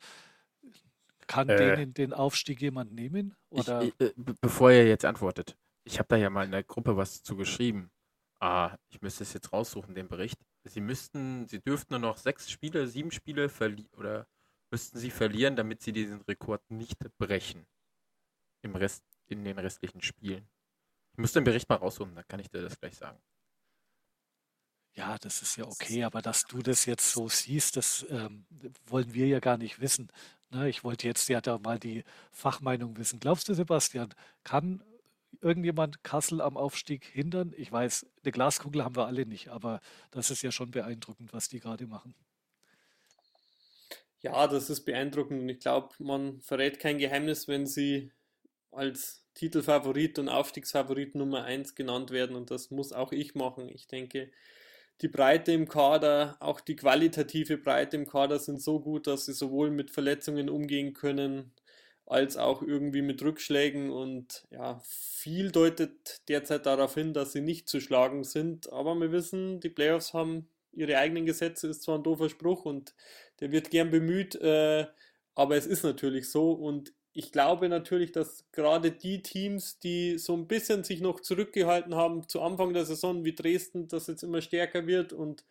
Kann 1.26 1.48
äh, 1.48 1.56
denen 1.56 1.94
den 1.94 2.12
Aufstieg 2.12 2.60
jemand 2.60 2.92
nehmen? 2.92 3.34
Oder? 3.50 3.82
Ich, 3.82 3.94
ich, 3.98 4.08
äh, 4.08 4.12
bevor 4.40 4.70
ihr 4.70 4.86
jetzt 4.86 5.04
antwortet, 5.04 5.56
ich 5.84 5.98
habe 5.98 6.08
da 6.08 6.16
ja 6.16 6.30
mal 6.30 6.44
in 6.44 6.52
der 6.52 6.62
Gruppe 6.62 6.96
was 6.96 7.22
zu 7.22 7.36
geschrieben. 7.36 7.90
Ah, 8.40 8.76
ich 8.88 9.00
müsste 9.00 9.22
es 9.22 9.32
jetzt 9.32 9.52
raussuchen, 9.52 9.94
den 9.94 10.08
Bericht. 10.08 10.38
Sie 10.64 10.80
müssten, 10.80 11.46
sie 11.46 11.60
dürften 11.60 11.94
nur 11.94 12.00
noch 12.00 12.16
sechs 12.16 12.50
Spiele, 12.50 12.86
sieben 12.86 13.10
Spiele 13.10 13.48
verlieren 13.48 13.88
oder 13.96 14.26
müssten 14.74 14.98
sie 14.98 15.12
verlieren, 15.12 15.54
damit 15.54 15.82
sie 15.82 15.92
diesen 15.92 16.20
Rekord 16.22 16.68
nicht 16.68 16.98
brechen. 17.16 17.64
Im 18.62 18.74
Rest, 18.74 19.04
in 19.28 19.44
den 19.44 19.56
restlichen 19.56 20.02
Spielen. 20.02 20.48
Ich 21.12 21.18
muss 21.18 21.32
den 21.32 21.44
Bericht 21.44 21.68
mal 21.68 21.76
rausholen, 21.76 22.12
dann 22.16 22.26
kann 22.26 22.40
ich 22.40 22.50
dir 22.50 22.60
das 22.60 22.80
gleich 22.80 22.96
sagen. 22.96 23.22
Ja, 24.94 25.16
das 25.18 25.42
ist 25.42 25.54
ja 25.56 25.64
okay, 25.64 26.02
aber 26.02 26.22
dass 26.22 26.42
du 26.46 26.60
das 26.60 26.86
jetzt 26.86 27.12
so 27.12 27.28
siehst, 27.28 27.76
das 27.76 28.04
ähm, 28.10 28.46
wollen 28.86 29.14
wir 29.14 29.28
ja 29.28 29.38
gar 29.38 29.58
nicht 29.58 29.80
wissen. 29.80 30.10
Ne, 30.50 30.68
ich 30.68 30.82
wollte 30.82 31.06
jetzt 31.06 31.28
ja 31.28 31.40
da 31.40 31.58
mal 31.58 31.78
die 31.78 32.02
Fachmeinung 32.32 32.96
wissen. 32.96 33.20
Glaubst 33.20 33.48
du, 33.48 33.54
Sebastian, 33.54 34.12
kann 34.42 34.82
irgendjemand 35.40 36.02
Kassel 36.02 36.40
am 36.40 36.56
Aufstieg 36.56 37.04
hindern? 37.04 37.52
Ich 37.56 37.70
weiß, 37.70 38.06
eine 38.24 38.32
Glaskugel 38.32 38.82
haben 38.82 38.96
wir 38.96 39.06
alle 39.06 39.24
nicht, 39.24 39.50
aber 39.50 39.80
das 40.10 40.32
ist 40.32 40.42
ja 40.42 40.50
schon 40.50 40.72
beeindruckend, 40.72 41.32
was 41.32 41.48
die 41.48 41.60
gerade 41.60 41.86
machen. 41.86 42.16
Ja, 44.24 44.46
das 44.48 44.70
ist 44.70 44.84
beeindruckend 44.86 45.42
und 45.42 45.48
ich 45.50 45.60
glaube, 45.60 45.90
man 45.98 46.40
verrät 46.40 46.78
kein 46.80 46.96
Geheimnis, 46.98 47.46
wenn 47.46 47.66
sie 47.66 48.10
als 48.72 49.26
Titelfavorit 49.34 50.18
und 50.18 50.30
Aufstiegsfavorit 50.30 51.14
Nummer 51.14 51.44
1 51.44 51.74
genannt 51.74 52.10
werden 52.10 52.34
und 52.34 52.50
das 52.50 52.70
muss 52.70 52.92
auch 52.94 53.12
ich 53.12 53.34
machen. 53.34 53.68
Ich 53.68 53.86
denke, 53.86 54.30
die 55.02 55.08
Breite 55.08 55.52
im 55.52 55.68
Kader, 55.68 56.38
auch 56.40 56.60
die 56.60 56.76
qualitative 56.76 57.58
Breite 57.58 57.96
im 57.98 58.06
Kader 58.06 58.38
sind 58.38 58.62
so 58.62 58.80
gut, 58.80 59.06
dass 59.06 59.26
sie 59.26 59.34
sowohl 59.34 59.70
mit 59.70 59.90
Verletzungen 59.90 60.48
umgehen 60.48 60.94
können, 60.94 61.52
als 62.06 62.38
auch 62.38 62.62
irgendwie 62.62 63.02
mit 63.02 63.22
Rückschlägen 63.22 63.90
und 63.90 64.46
ja, 64.50 64.80
viel 64.86 65.50
deutet 65.52 66.22
derzeit 66.28 66.64
darauf 66.64 66.94
hin, 66.94 67.12
dass 67.12 67.32
sie 67.32 67.42
nicht 67.42 67.68
zu 67.68 67.78
schlagen 67.80 68.24
sind, 68.24 68.72
aber 68.72 68.94
wir 68.94 69.12
wissen, 69.12 69.60
die 69.60 69.70
Playoffs 69.70 70.14
haben 70.14 70.48
ihre 70.72 70.98
eigenen 70.98 71.26
Gesetze, 71.26 71.68
ist 71.68 71.82
zwar 71.82 71.98
ein 71.98 72.02
doofer 72.04 72.28
Spruch 72.30 72.64
und 72.64 72.94
der 73.44 73.52
wird 73.52 73.70
gern 73.70 73.90
bemüht, 73.90 74.36
äh, 74.36 74.86
aber 75.34 75.56
es 75.56 75.66
ist 75.66 75.82
natürlich 75.84 76.30
so 76.30 76.52
und 76.52 76.94
ich 77.12 77.30
glaube 77.30 77.68
natürlich, 77.68 78.10
dass 78.10 78.50
gerade 78.52 78.90
die 78.90 79.20
Teams, 79.20 79.78
die 79.80 80.16
so 80.16 80.34
ein 80.34 80.48
bisschen 80.48 80.82
sich 80.82 81.02
noch 81.02 81.20
zurückgehalten 81.20 81.94
haben 81.94 82.26
zu 82.26 82.40
Anfang 82.40 82.72
der 82.72 82.86
Saison, 82.86 83.22
wie 83.22 83.34
Dresden, 83.34 83.86
das 83.86 84.06
jetzt 84.06 84.22
immer 84.22 84.40
stärker 84.40 84.86
wird 84.86 85.12
und 85.12 85.44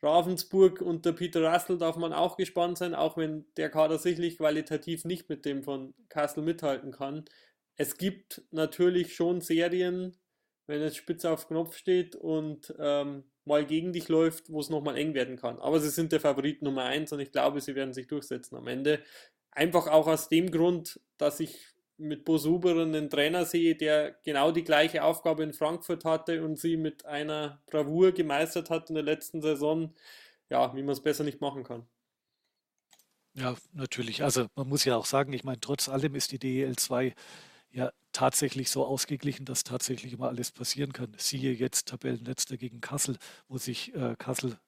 Ravensburg 0.00 0.80
und 0.80 1.04
der 1.04 1.12
Peter 1.12 1.52
Russell 1.52 1.76
darf 1.76 1.96
man 1.96 2.14
auch 2.14 2.38
gespannt 2.38 2.78
sein, 2.78 2.94
auch 2.94 3.18
wenn 3.18 3.44
der 3.58 3.68
Kader 3.68 3.98
sicherlich 3.98 4.38
qualitativ 4.38 5.04
nicht 5.04 5.28
mit 5.28 5.44
dem 5.44 5.62
von 5.62 5.92
Kassel 6.08 6.42
mithalten 6.42 6.90
kann. 6.90 7.26
Es 7.76 7.98
gibt 7.98 8.44
natürlich 8.50 9.14
schon 9.14 9.42
Serien, 9.42 10.16
wenn 10.66 10.80
es 10.80 10.96
spitz 10.96 11.26
auf 11.26 11.48
Knopf 11.48 11.76
steht 11.76 12.16
und 12.16 12.74
ähm, 12.78 13.24
mal 13.46 13.64
gegen 13.64 13.92
dich 13.92 14.08
läuft, 14.08 14.50
wo 14.50 14.60
es 14.60 14.70
nochmal 14.70 14.96
eng 14.96 15.14
werden 15.14 15.36
kann. 15.36 15.58
Aber 15.60 15.80
sie 15.80 15.90
sind 15.90 16.12
der 16.12 16.20
Favorit 16.20 16.62
Nummer 16.62 16.84
eins 16.84 17.12
und 17.12 17.20
ich 17.20 17.32
glaube, 17.32 17.60
sie 17.60 17.74
werden 17.74 17.94
sich 17.94 18.06
durchsetzen 18.06 18.56
am 18.56 18.66
Ende. 18.66 19.02
Einfach 19.50 19.86
auch 19.86 20.06
aus 20.06 20.28
dem 20.28 20.50
Grund, 20.50 21.00
dass 21.16 21.40
ich 21.40 21.56
mit 21.98 22.24
Bo 22.24 22.36
Suber 22.36 22.72
einen 22.72 23.08
Trainer 23.08 23.44
sehe, 23.46 23.74
der 23.74 24.18
genau 24.24 24.52
die 24.52 24.64
gleiche 24.64 25.02
Aufgabe 25.02 25.42
in 25.42 25.54
Frankfurt 25.54 26.04
hatte 26.04 26.44
und 26.44 26.58
sie 26.58 26.76
mit 26.76 27.06
einer 27.06 27.62
Bravour 27.66 28.12
gemeistert 28.12 28.68
hat 28.68 28.90
in 28.90 28.94
der 28.96 29.04
letzten 29.04 29.40
Saison. 29.40 29.94
Ja, 30.50 30.74
wie 30.76 30.82
man 30.82 30.92
es 30.92 31.02
besser 31.02 31.24
nicht 31.24 31.40
machen 31.40 31.64
kann. 31.64 31.86
Ja, 33.34 33.54
natürlich. 33.72 34.22
Also 34.22 34.46
man 34.54 34.68
muss 34.68 34.84
ja 34.84 34.96
auch 34.96 35.06
sagen, 35.06 35.32
ich 35.32 35.44
meine, 35.44 35.60
trotz 35.60 35.88
allem 35.88 36.14
ist 36.14 36.32
die 36.32 36.38
DEL 36.38 36.76
2 36.76 37.14
ja 37.76 37.92
tatsächlich 38.12 38.70
so 38.70 38.86
ausgeglichen, 38.86 39.44
dass 39.44 39.62
tatsächlich 39.62 40.14
immer 40.14 40.28
alles 40.28 40.50
passieren 40.50 40.92
kann. 40.92 41.14
Siehe 41.18 41.52
jetzt 41.52 41.88
Tabellenletzter 41.88 42.56
gegen 42.56 42.80
Kassel, 42.80 43.18
wo 43.48 43.58
sich 43.58 43.94
äh, 43.94 44.16
Kassel 44.18 44.58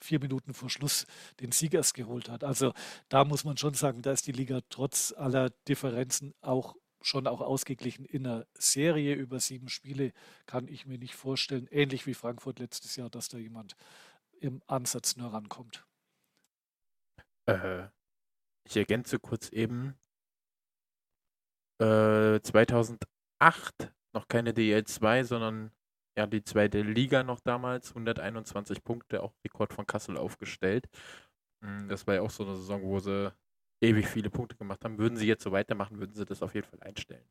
vier 0.00 0.20
Minuten 0.20 0.54
vor 0.54 0.70
Schluss 0.70 1.06
den 1.40 1.50
Siegers 1.50 1.94
geholt 1.94 2.28
hat. 2.28 2.44
Also 2.44 2.72
da 3.08 3.24
muss 3.24 3.44
man 3.44 3.56
schon 3.56 3.74
sagen, 3.74 4.02
da 4.02 4.12
ist 4.12 4.26
die 4.26 4.32
Liga 4.32 4.60
trotz 4.68 5.12
aller 5.16 5.50
Differenzen 5.66 6.34
auch 6.40 6.76
schon 7.00 7.26
auch 7.26 7.40
ausgeglichen. 7.40 8.04
In 8.04 8.26
einer 8.26 8.46
Serie 8.54 9.14
über 9.14 9.40
sieben 9.40 9.68
Spiele 9.68 10.12
kann 10.46 10.68
ich 10.68 10.84
mir 10.84 10.98
nicht 10.98 11.14
vorstellen, 11.14 11.66
ähnlich 11.70 12.06
wie 12.06 12.14
Frankfurt 12.14 12.58
letztes 12.58 12.96
Jahr, 12.96 13.08
dass 13.08 13.28
da 13.28 13.38
jemand 13.38 13.76
im 14.40 14.62
Ansatz 14.66 15.16
nur 15.16 15.32
rankommt. 15.32 15.86
Äh, 17.46 17.88
ich 18.64 18.76
ergänze 18.76 19.18
kurz 19.18 19.48
eben. 19.48 19.96
Äh, 21.80 22.40
2008 22.42 23.92
noch 24.14 24.28
keine 24.28 24.52
DL2, 24.52 25.24
sondern 25.24 25.72
ja 26.16 26.26
die 26.26 26.42
zweite 26.42 26.82
Liga 26.82 27.22
noch 27.22 27.40
damals, 27.40 27.90
121 27.90 28.82
Punkte, 28.84 29.22
auch 29.22 29.34
Rekord 29.44 29.72
von 29.72 29.86
Kassel 29.86 30.16
aufgestellt. 30.16 30.88
Hm, 31.64 31.88
das 31.88 32.06
war 32.06 32.14
ja 32.16 32.22
auch 32.22 32.30
so 32.30 32.44
eine 32.44 32.56
Saison, 32.56 32.82
wo 32.82 32.98
sie 33.00 33.32
ewig 33.82 34.08
viele 34.08 34.30
Punkte 34.30 34.56
gemacht 34.56 34.84
haben. 34.84 34.98
Würden 34.98 35.16
sie 35.16 35.26
jetzt 35.26 35.44
so 35.44 35.52
weitermachen, 35.52 35.98
würden 36.00 36.14
sie 36.14 36.24
das 36.24 36.42
auf 36.42 36.54
jeden 36.54 36.66
Fall 36.66 36.80
einstellen. 36.82 37.24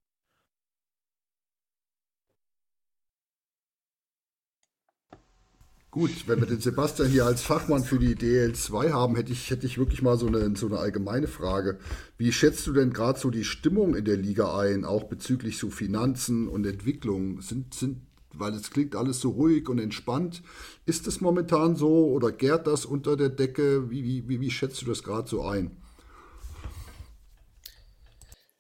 Gut, 5.90 6.28
wenn 6.28 6.40
wir 6.42 6.48
den 6.48 6.60
Sebastian 6.60 7.08
hier 7.08 7.26
als 7.26 7.42
Fachmann 7.42 7.84
für 7.84 7.98
die 7.98 8.16
DL2 8.16 8.92
haben, 8.92 9.16
hätte 9.16 9.32
ich, 9.32 9.50
hätte 9.50 9.66
ich 9.66 9.78
wirklich 9.78 10.02
mal 10.02 10.18
so 10.18 10.28
eine, 10.28 10.54
so 10.56 10.66
eine 10.68 10.80
allgemeine 10.80 11.28
Frage. 11.28 11.80
Wie 12.18 12.34
schätzt 12.34 12.68
du 12.68 12.74
denn 12.74 12.92
gerade 12.92 13.18
so 13.18 13.30
die 13.30 13.46
Stimmung 13.46 13.96
in 13.96 14.04
der 14.04 14.18
Liga 14.18 14.60
ein, 14.60 14.84
auch 14.84 15.06
bezüglich 15.06 15.58
so 15.58 15.70
Finanzen 15.70 16.50
und 16.50 16.66
Entwicklung? 16.66 17.42
Sind, 17.42 17.74
sind, 17.74 18.02
weil 18.34 18.54
es 18.54 18.70
klingt 18.70 18.98
alles 18.98 19.22
so 19.22 19.30
ruhig 19.30 19.70
und 19.70 19.80
entspannt. 19.80 20.44
Ist 20.86 21.08
es 21.08 21.22
momentan 21.22 21.78
so 21.78 22.08
oder 22.10 22.34
gärt 22.34 22.68
das 22.68 22.86
unter 22.86 23.16
der 23.16 23.30
Decke? 23.30 23.90
Wie, 23.90 24.04
wie, 24.04 24.28
wie, 24.28 24.42
wie 24.42 24.52
schätzt 24.52 24.82
du 24.82 24.88
das 24.88 25.04
gerade 25.04 25.30
so 25.30 25.44
ein? 25.44 25.72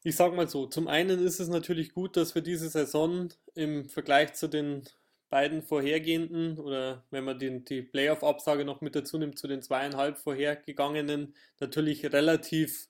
Ich 0.01 0.15
sag 0.15 0.33
mal 0.33 0.47
so, 0.47 0.65
zum 0.65 0.87
einen 0.87 1.19
ist 1.19 1.41
es 1.41 1.49
natürlich 1.49 1.93
gut, 1.93 2.15
dass 2.15 2.35
wir 2.35 2.41
diese 2.41 2.69
Saison 2.69 3.27
im 3.53 3.89
Vergleich 3.89 4.33
zu 4.35 4.47
den 4.47 4.83
beiden 5.29 5.61
vorhergehenden 5.61 6.57
oder 6.57 7.05
wenn 7.11 7.23
man 7.23 7.39
den, 7.39 7.65
die 7.65 7.81
Playoff-Absage 7.81 8.65
noch 8.65 8.81
mit 8.81 8.95
dazu 8.95 9.17
nimmt, 9.17 9.37
zu 9.37 9.47
den 9.47 9.61
zweieinhalb 9.61 10.17
vorhergegangenen, 10.17 11.35
natürlich 11.59 12.05
relativ 12.11 12.89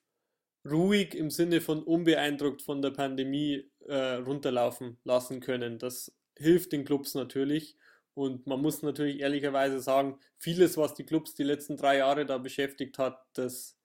ruhig 0.64 1.14
im 1.14 1.30
Sinne 1.30 1.60
von 1.60 1.82
unbeeindruckt 1.82 2.62
von 2.62 2.82
der 2.82 2.90
Pandemie 2.90 3.70
äh, 3.86 4.14
runterlaufen 4.14 4.98
lassen 5.04 5.40
können. 5.40 5.78
Das 5.78 6.12
hilft 6.36 6.72
den 6.72 6.84
Clubs 6.84 7.14
natürlich. 7.14 7.76
Und 8.14 8.46
man 8.46 8.60
muss 8.60 8.82
natürlich 8.82 9.20
ehrlicherweise 9.20 9.80
sagen, 9.80 10.18
vieles, 10.38 10.76
was 10.76 10.94
die 10.94 11.04
Clubs 11.04 11.34
die 11.34 11.44
letzten 11.44 11.76
drei 11.76 11.98
Jahre 11.98 12.26
da 12.26 12.38
beschäftigt 12.38 12.98
hat, 12.98 13.24
das 13.34 13.76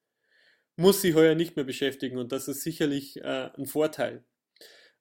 muss 0.75 1.01
sie 1.01 1.13
heuer 1.13 1.35
nicht 1.35 1.55
mehr 1.55 1.65
beschäftigen. 1.65 2.17
Und 2.17 2.31
das 2.31 2.47
ist 2.47 2.61
sicherlich 2.61 3.17
äh, 3.17 3.51
ein 3.55 3.67
Vorteil. 3.67 4.23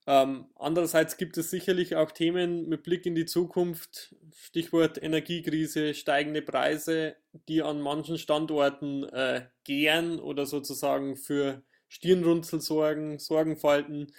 Ähm, 0.06 0.46
andererseits 0.56 1.16
gibt 1.16 1.38
es 1.38 1.50
sicherlich 1.50 1.94
auch 1.94 2.10
Themen 2.10 2.68
mit 2.68 2.82
Blick 2.82 3.06
in 3.06 3.14
die 3.14 3.24
Zukunft, 3.24 4.16
Stichwort 4.34 5.00
Energiekrise, 5.00 5.94
steigende 5.94 6.42
Preise, 6.42 7.14
die 7.48 7.62
an 7.62 7.80
manchen 7.80 8.18
Standorten 8.18 9.04
äh, 9.04 9.46
gären 9.64 10.18
oder 10.18 10.46
sozusagen 10.46 11.16
für 11.16 11.62
Stirnrunzel 11.88 12.60
sorgen, 12.60 13.20
Sorgenfalten. 13.20 14.12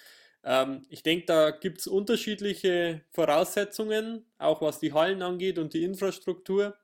Ähm, 0.43 0.85
ich 0.89 1.03
denke, 1.03 1.25
da 1.25 1.51
gibt 1.51 1.81
es 1.81 1.87
unterschiedliche 1.87 3.01
Voraussetzungen, 3.11 4.25
auch 4.37 4.61
was 4.61 4.79
die 4.79 4.93
Hallen 4.93 5.21
angeht 5.21 5.57
und 5.57 5.73
die 5.73 5.83
Infrastruktur. 5.83 6.77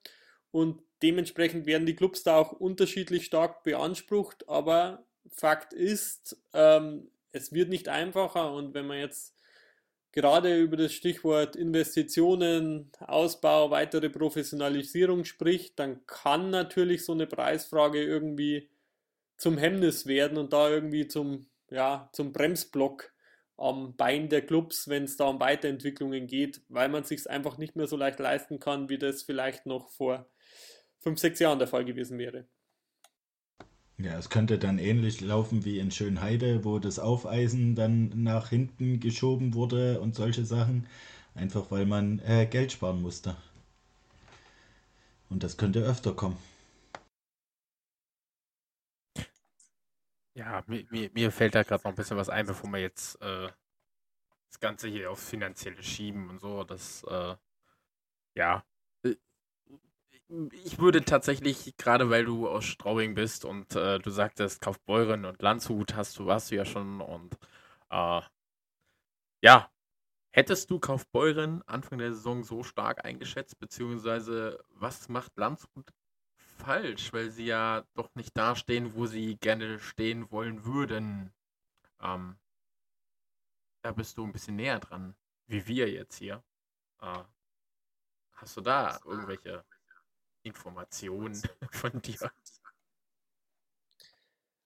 Und 0.52 0.82
dementsprechend 1.02 1.66
werden 1.66 1.86
die 1.86 1.96
Clubs 1.96 2.24
da 2.24 2.38
auch 2.38 2.52
unterschiedlich 2.52 3.26
stark 3.26 3.64
beansprucht. 3.64 4.50
Aber 4.50 5.06
Fakt 5.32 5.72
ist, 5.72 6.38
ähm, 6.54 7.10
es 7.32 7.54
wird 7.54 7.70
nicht 7.70 7.90
einfacher 7.90 8.54
und 8.54 8.74
wenn 8.74 8.88
man 8.88 9.00
jetzt 9.00 9.36
gerade 10.12 10.58
über 10.58 10.78
das 10.78 10.94
Stichwort 10.94 11.56
Investitionen, 11.56 12.92
Ausbau, 13.00 13.72
weitere 13.72 14.10
Professionalisierung 14.10 15.26
spricht, 15.26 15.78
dann 15.80 16.06
kann 16.06 16.50
natürlich 16.50 17.06
so 17.06 17.14
eine 17.14 17.28
Preisfrage 17.28 18.04
irgendwie 18.04 18.70
zum 19.38 19.58
Hemmnis 19.58 20.06
werden 20.06 20.38
und 20.38 20.54
da 20.54 20.70
irgendwie 20.70 21.08
zum, 21.08 21.48
ja, 21.70 22.10
zum 22.14 22.34
Bremsblock 22.34 23.14
am 23.58 23.96
Bein 23.96 24.30
der 24.30 24.46
Clubs, 24.46 24.88
wenn 24.88 25.04
es 25.04 25.18
da 25.18 25.26
um 25.26 25.40
Weiterentwicklungen 25.40 26.28
geht, 26.28 26.62
weil 26.70 26.90
man 26.90 27.04
sich 27.04 27.30
einfach 27.30 27.58
nicht 27.58 27.76
mehr 27.76 27.88
so 27.88 27.98
leicht 27.98 28.20
leisten 28.20 28.60
kann, 28.60 28.90
wie 28.90 28.98
das 28.98 29.24
vielleicht 29.24 29.66
noch 29.66 29.90
vor 29.90 30.30
fünf, 31.00 31.20
sechs 31.20 31.40
Jahren 31.40 31.60
der 31.60 31.68
Fall 31.68 31.86
gewesen 31.86 32.18
wäre. 32.18 32.48
Ja, 34.00 34.18
es 34.18 34.30
könnte 34.32 34.58
dann 34.58 34.80
ähnlich 34.80 35.22
laufen 35.22 35.64
wie 35.64 35.78
in 35.78 35.92
Schönheide, 35.92 36.66
wo 36.66 36.80
das 36.80 36.98
Aufeisen 36.98 37.76
dann 37.76 38.24
nach 38.24 38.50
hinten 38.50 39.00
geschoben 39.00 39.54
wurde 39.54 40.02
und 40.02 40.16
solche 40.16 40.44
Sachen, 40.44 40.88
einfach 41.36 41.70
weil 41.70 41.86
man 41.86 42.18
äh, 42.26 42.48
Geld 42.48 42.72
sparen 42.72 43.02
musste. 43.04 43.36
Und 45.30 45.44
das 45.44 45.56
könnte 45.58 45.80
öfter 45.80 46.14
kommen. 46.14 46.38
Ja, 50.34 50.64
mir, 50.68 50.86
mir, 50.90 51.10
mir 51.14 51.32
fällt 51.32 51.56
da 51.56 51.64
gerade 51.64 51.84
noch 51.84 51.92
ein 51.92 51.96
bisschen 51.96 52.18
was 52.18 52.30
ein, 52.30 52.46
bevor 52.46 52.70
wir 52.72 52.80
jetzt 52.80 53.22
äh, 53.22 53.50
das 54.50 54.60
Ganze 54.60 54.88
hier 54.90 55.12
auf 55.12 55.20
Finanzielle 55.20 55.84
schieben 55.84 56.30
und 56.30 56.40
so. 56.42 56.64
Das, 56.64 57.04
äh, 57.04 57.36
ja, 58.36 58.64
ich 60.52 60.78
würde 60.80 61.04
tatsächlich, 61.04 61.76
gerade 61.78 62.10
weil 62.10 62.26
du 62.26 62.48
aus 62.48 62.66
Straubing 62.66 63.16
bist 63.16 63.46
und 63.46 63.76
äh, 63.76 64.00
du 64.00 64.12
sagtest, 64.12 64.62
Kaufbeuren 64.62 65.26
und 65.26 65.42
Landshut 65.42 65.96
hast 65.96 66.20
du, 66.20 66.28
warst 66.28 66.52
du 66.52 66.56
ja 66.56 66.66
schon 66.66 67.02
und 67.02 67.36
äh, 67.90 68.22
ja, 69.42 69.72
hättest 70.32 70.70
du 70.70 70.80
Kaufbeuren 70.80 71.64
Anfang 71.68 71.98
der 71.98 72.14
Saison 72.14 72.44
so 72.44 72.64
stark 72.64 73.06
eingeschätzt, 73.06 73.60
beziehungsweise 73.60 74.64
was 74.70 75.10
macht 75.10 75.36
Landshut 75.38 75.90
falsch, 76.36 77.12
weil 77.14 77.32
sie 77.32 77.46
ja 77.46 77.84
doch 77.96 78.14
nicht 78.16 78.38
da 78.38 78.56
stehen, 78.56 78.94
wo 78.96 79.08
sie 79.08 79.38
gerne 79.38 79.80
stehen 79.80 80.30
wollen 80.32 80.64
würden? 80.66 81.34
Ähm, 82.02 82.38
da 83.82 83.92
bist 83.94 84.18
du 84.18 84.26
ein 84.26 84.34
bisschen 84.34 84.58
näher 84.58 84.80
dran, 84.80 85.16
wie 85.48 85.66
wir 85.68 85.90
jetzt 85.90 86.18
hier. 86.18 86.44
Äh, 87.02 87.24
hast 88.34 88.58
du 88.58 88.62
da 88.62 89.00
irgendwelche 89.06 89.66
Informationen 90.44 91.42
von 91.72 92.02
dir? 92.02 92.32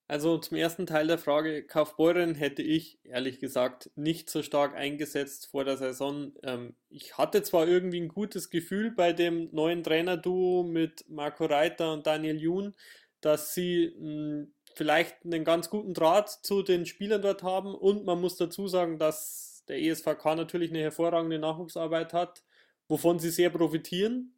Also 0.07 0.37
zum 0.37 0.57
ersten 0.57 0.85
Teil 0.85 1.07
der 1.07 1.17
Frage, 1.17 1.65
Kaufbeuren 1.65 2.35
hätte 2.35 2.61
ich 2.61 2.99
ehrlich 3.03 3.39
gesagt 3.39 3.89
nicht 3.95 4.29
so 4.29 4.43
stark 4.43 4.75
eingesetzt 4.75 5.47
vor 5.47 5.63
der 5.63 5.77
Saison. 5.77 6.33
Ähm, 6.43 6.75
ich 6.89 7.17
hatte 7.17 7.41
zwar 7.41 7.67
irgendwie 7.67 8.01
ein 8.01 8.09
gutes 8.09 8.49
Gefühl 8.49 8.91
bei 8.91 9.13
dem 9.13 9.49
neuen 9.53 9.81
Trainerduo 9.83 10.63
mit 10.63 11.05
Marco 11.09 11.45
Reiter 11.45 11.93
und 11.93 12.05
Daniel 12.05 12.39
Jun, 12.39 12.75
dass 13.21 13.53
sie 13.55 13.95
mh, 13.97 14.47
vielleicht 14.75 15.23
einen 15.25 15.45
ganz 15.45 15.69
guten 15.69 15.93
Draht 15.93 16.29
zu 16.29 16.63
den 16.63 16.85
Spielern 16.85 17.21
dort 17.21 17.41
haben 17.41 17.73
und 17.73 18.05
man 18.05 18.19
muss 18.19 18.35
dazu 18.35 18.67
sagen, 18.67 18.99
dass 18.99 19.63
der 19.69 19.81
ESVK 19.81 20.35
natürlich 20.35 20.69
eine 20.71 20.81
hervorragende 20.81 21.39
Nachwuchsarbeit 21.39 22.13
hat, 22.13 22.43
wovon 22.89 23.19
sie 23.19 23.29
sehr 23.29 23.49
profitieren 23.49 24.33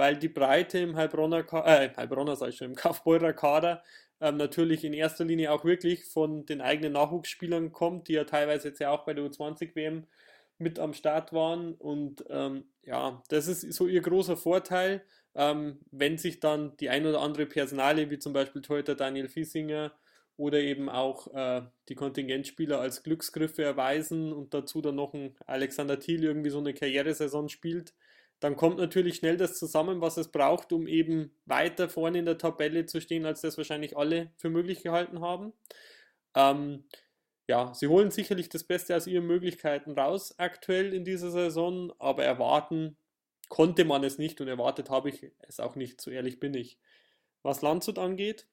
weil 0.00 0.16
die 0.16 0.30
Breite 0.30 0.78
im 0.78 0.96
Heilbronner, 0.96 1.44
äh, 1.66 1.90
Heilbronner 1.94 2.34
sag 2.34 2.48
ich 2.48 2.56
schon, 2.56 2.68
im 2.68 2.74
Kaufbeurer 2.74 3.34
Kader 3.34 3.82
ähm, 4.18 4.38
natürlich 4.38 4.82
in 4.82 4.94
erster 4.94 5.26
Linie 5.26 5.52
auch 5.52 5.62
wirklich 5.62 6.06
von 6.06 6.46
den 6.46 6.62
eigenen 6.62 6.94
Nachwuchsspielern 6.94 7.70
kommt, 7.70 8.08
die 8.08 8.14
ja 8.14 8.24
teilweise 8.24 8.68
jetzt 8.68 8.80
ja 8.80 8.90
auch 8.90 9.04
bei 9.04 9.12
der 9.12 9.24
U20-WM 9.26 10.06
mit 10.56 10.78
am 10.78 10.94
Start 10.94 11.34
waren. 11.34 11.74
Und 11.74 12.24
ähm, 12.30 12.64
ja, 12.82 13.22
das 13.28 13.46
ist 13.46 13.60
so 13.74 13.86
ihr 13.86 14.00
großer 14.00 14.38
Vorteil, 14.38 15.02
ähm, 15.34 15.80
wenn 15.90 16.16
sich 16.16 16.40
dann 16.40 16.74
die 16.78 16.88
ein 16.88 17.06
oder 17.06 17.20
andere 17.20 17.44
Personale, 17.44 18.08
wie 18.08 18.18
zum 18.18 18.32
Beispiel 18.32 18.62
Torhüter 18.62 18.94
Daniel 18.94 19.28
Fiesinger 19.28 19.92
oder 20.38 20.60
eben 20.60 20.88
auch 20.88 21.26
äh, 21.34 21.60
die 21.90 21.94
Kontingentspieler 21.94 22.80
als 22.80 23.02
Glücksgriffe 23.02 23.62
erweisen 23.62 24.32
und 24.32 24.54
dazu 24.54 24.80
dann 24.80 24.94
noch 24.94 25.12
ein 25.12 25.36
Alexander 25.46 26.00
Thiel 26.00 26.24
irgendwie 26.24 26.48
so 26.48 26.58
eine 26.58 26.72
Karrieresaison 26.72 27.50
spielt, 27.50 27.92
dann 28.40 28.56
kommt 28.56 28.78
natürlich 28.78 29.16
schnell 29.16 29.36
das 29.36 29.58
zusammen, 29.58 30.00
was 30.00 30.16
es 30.16 30.28
braucht, 30.28 30.72
um 30.72 30.86
eben 30.86 31.30
weiter 31.44 31.88
vorne 31.88 32.18
in 32.18 32.24
der 32.24 32.38
Tabelle 32.38 32.86
zu 32.86 33.00
stehen, 33.00 33.26
als 33.26 33.42
das 33.42 33.58
wahrscheinlich 33.58 33.96
alle 33.96 34.32
für 34.36 34.48
möglich 34.48 34.82
gehalten 34.82 35.20
haben. 35.20 35.52
Ähm, 36.34 36.84
ja, 37.46 37.74
sie 37.74 37.88
holen 37.88 38.10
sicherlich 38.10 38.48
das 38.48 38.64
Beste 38.64 38.96
aus 38.96 39.06
ihren 39.06 39.26
Möglichkeiten 39.26 39.92
raus 39.92 40.34
aktuell 40.38 40.94
in 40.94 41.04
dieser 41.04 41.30
Saison, 41.30 41.92
aber 41.98 42.24
erwarten 42.24 42.96
konnte 43.48 43.84
man 43.84 44.04
es 44.04 44.18
nicht 44.18 44.40
und 44.40 44.48
erwartet 44.48 44.88
habe 44.88 45.10
ich 45.10 45.32
es 45.40 45.60
auch 45.60 45.74
nicht, 45.74 46.00
so 46.00 46.10
ehrlich 46.10 46.40
bin 46.40 46.54
ich. 46.54 46.78
Was 47.42 47.62
Landshut 47.62 47.98
angeht, 47.98 48.46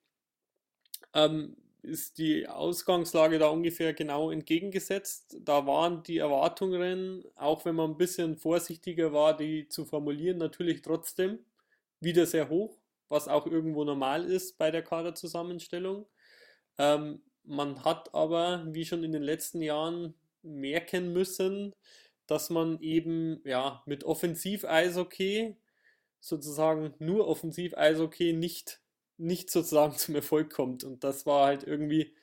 ähm, 1.13 1.55
ist 1.88 2.17
die 2.17 2.47
Ausgangslage 2.47 3.39
da 3.39 3.47
ungefähr 3.47 3.93
genau 3.93 4.29
entgegengesetzt. 4.31 5.38
Da 5.41 5.65
waren 5.65 6.03
die 6.03 6.17
Erwartungen, 6.17 7.23
auch 7.35 7.65
wenn 7.65 7.75
man 7.75 7.91
ein 7.91 7.97
bisschen 7.97 8.38
vorsichtiger 8.38 9.13
war, 9.13 9.35
die 9.35 9.67
zu 9.67 9.85
formulieren, 9.85 10.38
natürlich 10.38 10.81
trotzdem 10.81 11.39
wieder 11.99 12.25
sehr 12.25 12.49
hoch, 12.49 12.77
was 13.09 13.27
auch 13.27 13.47
irgendwo 13.47 13.83
normal 13.83 14.25
ist 14.25 14.57
bei 14.57 14.69
der 14.69 14.83
Kaderzusammenstellung. 14.83 16.05
Ähm, 16.77 17.21
man 17.43 17.83
hat 17.83 18.13
aber, 18.13 18.65
wie 18.67 18.85
schon 18.85 19.03
in 19.03 19.13
den 19.13 19.23
letzten 19.23 19.61
Jahren, 19.61 20.13
merken 20.43 21.13
müssen, 21.13 21.73
dass 22.27 22.49
man 22.49 22.79
eben 22.81 23.41
ja 23.45 23.81
mit 23.85 24.03
Offensiv-Eishockey 24.03 25.55
sozusagen 26.19 26.93
nur 26.99 27.27
Offensiv-Eishockey 27.27 28.33
nicht, 28.33 28.81
nicht 29.18 29.49
sozusagen 29.49 29.93
zum 29.97 30.15
Erfolg 30.15 30.51
kommt. 30.51 30.84
Und 30.84 31.03
das 31.03 31.26
war 31.26 31.47
halt 31.47 31.63
irgendwie 31.63 32.15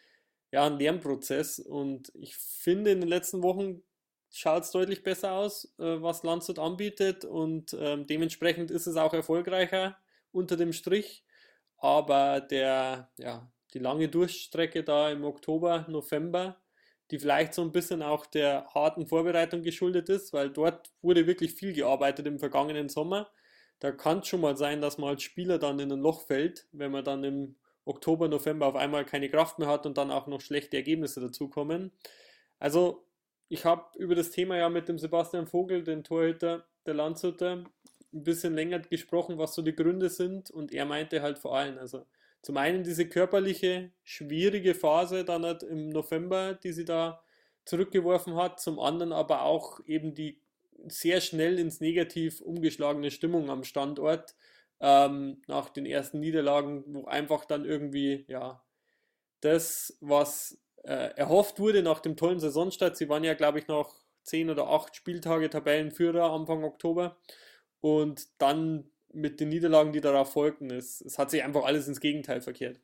ja 0.53 0.67
ein 0.67 0.79
Lernprozess. 0.79 1.59
Und 1.59 2.13
ich 2.15 2.37
finde, 2.37 2.91
in 2.93 3.01
den 3.01 3.09
letzten 3.09 3.43
Wochen 3.43 3.83
schaut 4.31 4.65
es 4.65 4.71
deutlich 4.71 5.03
besser 5.03 5.33
aus, 5.33 5.75
äh, 5.79 6.03
was 6.03 6.23
Landshut 6.23 6.59
anbietet. 6.59 7.25
Und 7.25 7.77
ähm, 7.79 8.07
dementsprechend 8.07 8.71
ist 8.71 8.87
es 8.87 8.97
auch 8.97 9.15
erfolgreicher 9.15 9.97
unter 10.33 10.57
dem 10.57 10.73
Strich. 10.73 11.25
Aber 11.79 12.41
der, 12.41 13.11
ja, 13.19 13.51
die 13.75 13.79
lange 13.79 14.09
Durchstrecke 14.09 14.85
da 14.85 15.11
im 15.11 15.25
Oktober, 15.25 15.87
November, 15.89 16.57
die 17.11 17.19
vielleicht 17.19 17.55
so 17.55 17.63
ein 17.63 17.73
bisschen 17.73 18.03
auch 18.03 18.27
der 18.27 18.67
harten 18.75 19.07
Vorbereitung 19.07 19.63
geschuldet 19.63 20.09
ist, 20.09 20.33
weil 20.33 20.51
dort 20.51 20.91
wurde 21.03 21.27
wirklich 21.27 21.53
viel 21.53 21.73
gearbeitet 21.73 22.27
im 22.27 22.39
vergangenen 22.39 22.89
Sommer. 22.89 23.31
Da 23.81 23.93
kann 23.93 24.21
es 24.21 24.29
schon 24.29 24.41
mal 24.41 24.57
sein, 24.57 24.81
dass 24.81 24.99
man 24.99 25.11
als 25.11 25.23
Spieler 25.23 25.59
dann 25.59 25.79
in 25.79 25.93
ein 25.93 26.01
Loch 26.01 26.23
fällt, 26.23 26.67
wenn 26.73 26.93
man 26.93 27.05
dann 27.05 27.25
im 27.25 27.57
Oktober, 27.85 28.29
November 28.29 28.67
auf 28.67 28.77
einmal 28.77 29.05
keine 29.05 29.29
Kraft 29.29 29.59
mehr 29.59 29.69
hat 29.69 29.85
und 29.87 29.99
dann 29.99 30.11
auch 30.11 30.27
noch 30.27 30.41
schlechte 30.41 30.77
Ergebnisse 30.77 31.21
dazukommen. 31.21 31.93
Also 32.59 33.05
ich 33.49 33.65
habe 33.65 33.99
über 33.99 34.15
das 34.15 34.31
Thema 34.31 34.57
ja 34.57 34.69
mit 34.69 34.89
dem 34.89 34.99
Sebastian 34.99 35.47
Vogel, 35.47 35.85
den 35.85 36.03
Torhüter 36.03 36.67
der 36.87 36.95
Landshuter, 36.95 37.65
ein 38.13 38.25
bisschen 38.25 38.55
länger 38.55 38.79
gesprochen, 38.79 39.39
was 39.39 39.55
so 39.55 39.63
die 39.63 39.75
Gründe 39.75 40.09
sind 40.09 40.51
und 40.51 40.73
er 40.73 40.87
meinte 40.87 41.21
halt 41.21 41.39
vor 41.39 41.57
allem, 41.57 41.79
also 41.79 42.07
zum 42.43 42.57
einen 42.57 42.85
diese 42.85 43.09
körperliche, 43.09 43.91
schwierige 44.03 44.75
Phase 44.75 45.25
dann 45.25 45.45
halt 45.45 45.63
im 45.63 45.89
November, 45.89 46.55
die 46.55 46.73
sie 46.73 46.85
da 46.85 47.23
zurückgeworfen 47.65 48.37
hat, 48.37 48.61
zum 48.61 48.79
anderen 48.79 49.13
aber 49.13 49.43
auch 49.43 49.81
eben 49.87 50.15
die 50.15 50.41
sehr 50.89 51.21
schnell 51.21 51.59
ins 51.59 51.81
Negativ 51.81 52.41
umgeschlagene 52.41 53.11
Stimmung 53.11 53.51
am 53.51 53.65
Standort 53.65 54.35
ähm, 54.81 55.43
nach 55.47 55.71
den 55.71 55.87
ersten 55.87 56.21
Niederlagen, 56.21 56.85
wo 56.87 57.05
einfach 57.07 57.45
dann 57.45 57.65
irgendwie, 57.65 58.25
ja, 58.29 58.63
das, 59.41 59.97
was 60.01 60.61
äh, 60.85 61.15
erhofft 61.17 61.59
wurde 61.61 61.83
nach 61.83 62.01
dem 62.01 62.17
tollen 62.17 62.41
Saisonstart, 62.41 62.97
sie 62.97 63.09
waren 63.09 63.25
ja, 63.25 63.35
glaube 63.35 63.59
ich, 63.59 63.69
noch 63.69 64.05
zehn 64.23 64.51
oder 64.51 64.69
acht 64.69 64.97
Spieltage 64.97 65.51
Tabellenführer 65.51 66.33
Anfang 66.33 66.65
Oktober 66.65 67.17
und 67.81 68.29
dann 68.39 68.91
mit 69.13 69.41
den 69.41 69.51
Niederlagen, 69.51 69.93
die 69.93 70.01
darauf 70.01 70.33
folgten. 70.33 70.71
Es, 70.71 71.01
es 71.01 71.19
hat 71.19 71.31
sich 71.31 71.45
einfach 71.45 71.65
alles 71.65 71.87
ins 71.89 72.01
Gegenteil 72.01 72.41
verkehrt. 72.41 72.81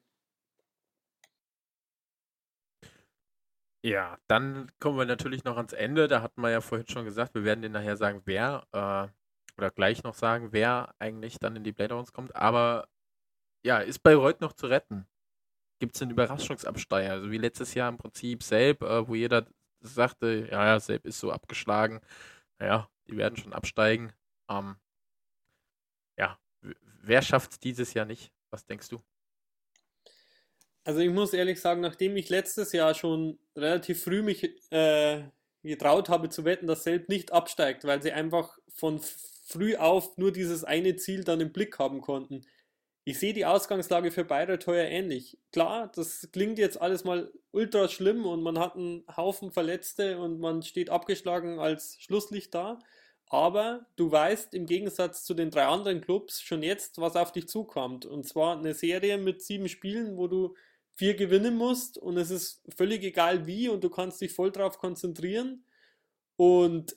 Ja, 3.82 4.18
dann 4.28 4.70
kommen 4.78 4.98
wir 4.98 5.06
natürlich 5.06 5.44
noch 5.44 5.56
ans 5.56 5.72
Ende. 5.72 6.06
Da 6.06 6.20
hatten 6.22 6.42
wir 6.42 6.50
ja 6.50 6.60
vorhin 6.60 6.86
schon 6.88 7.04
gesagt, 7.06 7.34
wir 7.34 7.44
werden 7.44 7.62
dir 7.62 7.70
nachher 7.70 7.96
sagen, 7.96 8.22
wer, 8.26 8.66
äh, 8.72 9.08
oder 9.56 9.70
gleich 9.70 10.02
noch 10.02 10.14
sagen, 10.14 10.52
wer 10.52 10.94
eigentlich 10.98 11.38
dann 11.38 11.56
in 11.56 11.64
die 11.64 11.72
Playdowns 11.72 12.12
kommt. 12.12 12.34
Aber 12.36 12.88
ja, 13.64 13.78
ist 13.80 14.00
Bayreuth 14.02 14.40
noch 14.40 14.54
zu 14.54 14.66
retten? 14.68 15.06
Gibt 15.80 15.96
es 15.96 16.02
einen 16.02 16.12
Überraschungsabsteiger? 16.12 17.12
Also 17.12 17.30
wie 17.32 17.38
letztes 17.38 17.74
Jahr 17.74 17.88
im 17.90 17.98
Prinzip 17.98 18.42
Selb, 18.42 18.82
äh, 18.82 19.08
wo 19.08 19.14
jeder 19.14 19.46
sagte, 19.80 20.48
ja, 20.50 20.66
ja, 20.66 20.80
Selb 20.80 21.06
ist 21.06 21.20
so 21.20 21.32
abgeschlagen. 21.32 22.00
Ja, 22.60 22.88
die 23.08 23.16
werden 23.16 23.36
schon 23.38 23.54
absteigen. 23.54 24.12
Ähm, 24.50 24.76
ja, 26.18 26.38
wer 27.02 27.22
schafft 27.22 27.52
es 27.52 27.58
dieses 27.60 27.94
Jahr 27.94 28.06
nicht? 28.06 28.32
Was 28.50 28.66
denkst 28.66 28.88
du? 28.88 29.02
Also 30.84 31.00
ich 31.00 31.10
muss 31.10 31.32
ehrlich 31.32 31.60
sagen, 31.60 31.80
nachdem 31.80 32.16
ich 32.16 32.28
letztes 32.28 32.72
Jahr 32.72 32.94
schon 32.94 33.38
relativ 33.54 34.02
früh 34.02 34.22
mich 34.22 34.50
äh, 34.70 35.22
getraut 35.62 36.08
habe 36.08 36.30
zu 36.30 36.44
wetten, 36.44 36.66
dass 36.66 36.84
Selb 36.84 37.08
nicht 37.08 37.32
absteigt, 37.32 37.84
weil 37.84 38.02
sie 38.02 38.12
einfach 38.12 38.58
von 38.74 39.00
früh 39.44 39.76
auf 39.76 40.16
nur 40.16 40.32
dieses 40.32 40.64
eine 40.64 40.96
Ziel 40.96 41.24
dann 41.24 41.40
im 41.40 41.52
Blick 41.52 41.78
haben 41.78 42.00
konnten. 42.00 42.46
Ich 43.04 43.18
sehe 43.18 43.32
die 43.32 43.46
Ausgangslage 43.46 44.10
für 44.10 44.24
Bayreuth 44.24 44.66
heuer 44.66 44.86
ähnlich. 44.86 45.38
Klar, 45.52 45.90
das 45.94 46.28
klingt 46.32 46.58
jetzt 46.58 46.80
alles 46.80 47.04
mal 47.04 47.32
ultra 47.50 47.88
schlimm 47.88 48.24
und 48.24 48.42
man 48.42 48.58
hat 48.58 48.76
einen 48.76 49.04
Haufen 49.16 49.50
Verletzte 49.50 50.18
und 50.18 50.38
man 50.38 50.62
steht 50.62 50.90
abgeschlagen 50.90 51.58
als 51.58 51.96
Schlusslicht 51.98 52.54
da. 52.54 52.78
Aber 53.28 53.86
du 53.96 54.10
weißt 54.10 54.54
im 54.54 54.66
Gegensatz 54.66 55.24
zu 55.24 55.34
den 55.34 55.50
drei 55.50 55.66
anderen 55.66 56.00
Clubs 56.00 56.42
schon 56.42 56.62
jetzt, 56.62 57.00
was 57.00 57.16
auf 57.16 57.32
dich 57.32 57.48
zukommt. 57.48 58.04
Und 58.04 58.26
zwar 58.26 58.58
eine 58.58 58.74
Serie 58.74 59.18
mit 59.18 59.42
sieben 59.42 59.68
Spielen, 59.68 60.16
wo 60.16 60.26
du 60.26 60.54
vier 61.00 61.14
gewinnen 61.14 61.56
musst 61.56 61.96
und 61.96 62.18
es 62.18 62.30
ist 62.30 62.62
völlig 62.76 63.02
egal 63.02 63.46
wie 63.46 63.70
und 63.70 63.82
du 63.82 63.88
kannst 63.88 64.20
dich 64.20 64.34
voll 64.34 64.52
drauf 64.52 64.76
konzentrieren. 64.76 65.64
Und 66.36 66.94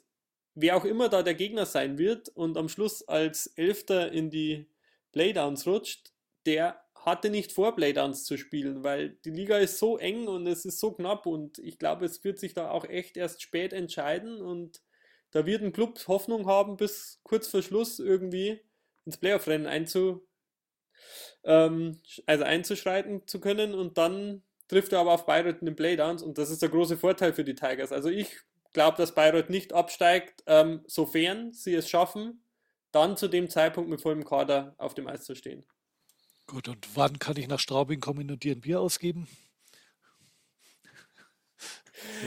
wer 0.56 0.76
auch 0.76 0.84
immer 0.84 1.08
da 1.08 1.24
der 1.24 1.36
Gegner 1.36 1.66
sein 1.66 1.98
wird 1.98 2.28
und 2.28 2.58
am 2.58 2.68
Schluss 2.68 3.08
als 3.08 3.48
Elfter 3.56 4.12
in 4.12 4.30
die 4.30 4.70
Playdowns 5.14 5.66
rutscht, 5.66 6.12
der 6.46 6.84
hatte 6.96 7.30
nicht 7.30 7.54
vor, 7.54 7.78
Playdowns 7.78 8.26
zu 8.26 8.36
spielen, 8.36 8.84
weil 8.84 9.12
die 9.24 9.30
Liga 9.30 9.58
ist 9.58 9.80
so 9.80 9.98
eng 9.98 10.28
und 10.28 10.48
es 10.48 10.66
ist 10.66 10.82
so 10.82 10.92
knapp 10.92 11.26
und 11.26 11.60
ich 11.60 11.80
glaube, 11.80 12.04
es 12.06 12.26
wird 12.26 12.40
sich 12.40 12.54
da 12.54 12.72
auch 12.72 12.84
echt 12.84 13.16
erst 13.16 13.42
spät 13.42 13.72
entscheiden 13.72 14.42
und 14.42 14.82
da 15.32 15.46
wird 15.46 15.64
ein 15.64 15.72
Club 15.72 15.98
Hoffnung 16.10 16.46
haben, 16.46 16.76
bis 16.76 17.22
kurz 17.24 17.48
vor 17.48 17.62
Schluss 17.62 18.00
irgendwie 18.00 18.60
ins 19.06 19.16
Playoff-Rennen 19.16 19.66
einzu, 19.66 20.28
ähm, 21.44 22.00
also 22.26 22.44
einzuschreiten 22.44 23.28
zu 23.28 23.40
können 23.40 23.74
und 23.74 23.98
dann 23.98 24.44
trifft 24.68 24.94
er 24.94 25.00
aber 25.00 25.14
auf 25.14 25.26
Bayreuth 25.26 25.60
in 25.60 25.66
den 25.66 25.76
Playdowns 25.76 26.24
und 26.24 26.38
das 26.38 26.50
ist 26.50 26.62
der 26.62 26.70
große 26.70 26.98
Vorteil 26.98 27.34
für 27.34 27.44
die 27.44 27.56
Tigers. 27.56 27.92
Also 27.92 28.10
ich 28.10 28.38
glaube, 28.74 28.98
dass 28.98 29.16
Bayreuth 29.16 29.50
nicht 29.50 29.74
absteigt, 29.74 30.44
ähm, 30.48 30.82
sofern 30.88 31.54
sie 31.54 31.76
es 31.76 31.90
schaffen, 31.90 32.44
dann 32.92 33.18
zu 33.18 33.28
dem 33.28 33.50
Zeitpunkt 33.50 33.90
mit 33.90 34.02
vollem 34.02 34.24
Kader 34.24 34.76
auf 34.78 34.94
dem 34.94 35.08
Eis 35.08 35.24
zu 35.24 35.36
stehen. 35.36 35.66
Gut, 36.48 36.68
und 36.68 36.96
wann 36.96 37.20
kann 37.20 37.38
ich 37.38 37.48
nach 37.48 37.60
Straubing 37.60 38.00
kommen 38.00 38.30
und 38.30 38.44
dir 38.44 38.54
ein 38.54 38.62
Bier 38.62 38.82
ausgeben? 38.82 39.28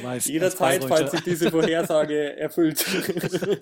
Weißt, 0.02 0.28
Jederzeit, 0.28 0.84
falls 0.84 1.10
sich 1.10 1.22
diese 1.22 1.50
Vorhersage 1.50 2.36
erfüllt. 2.36 2.84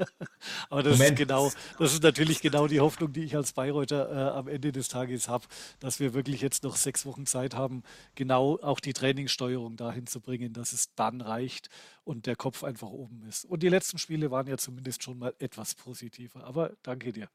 Aber 0.71 0.83
das 0.83 0.99
ist 0.99 1.17
genau, 1.17 1.53
das 1.79 1.93
ist 1.93 2.03
natürlich 2.03 2.41
genau 2.41 2.67
die 2.67 2.81
Hoffnung, 2.81 3.13
die 3.13 3.25
ich 3.25 3.37
als 3.37 3.53
Bayreuther 3.53 4.11
äh, 4.11 4.39
am 4.39 4.49
Ende 4.49 4.73
des 4.73 4.89
Tages 4.89 5.29
habe, 5.29 5.47
dass 5.81 6.01
wir 6.01 6.15
wirklich 6.15 6.41
jetzt 6.41 6.65
noch 6.65 6.77
sechs 6.77 7.07
Wochen 7.07 7.27
Zeit 7.27 7.55
haben, 7.55 7.83
genau 8.15 8.59
auch 8.61 8.81
die 8.81 8.93
Trainingssteuerung 8.93 9.77
dahin 9.77 10.07
zu 10.07 10.21
bringen, 10.21 10.53
dass 10.53 10.73
es 10.73 10.95
dann 10.95 11.21
reicht 11.21 11.69
und 12.05 12.27
der 12.27 12.37
Kopf 12.37 12.65
einfach 12.65 12.89
oben 12.89 13.23
ist. 13.29 13.45
Und 13.45 13.63
die 13.63 13.69
letzten 13.69 13.99
Spiele 13.99 14.31
waren 14.31 14.47
ja 14.47 14.57
zumindest 14.57 15.03
schon 15.03 15.19
mal 15.19 15.35
etwas 15.39 15.75
positiver. 15.75 16.45
Aber 16.45 16.73
danke 16.83 17.13
dir. 17.13 17.29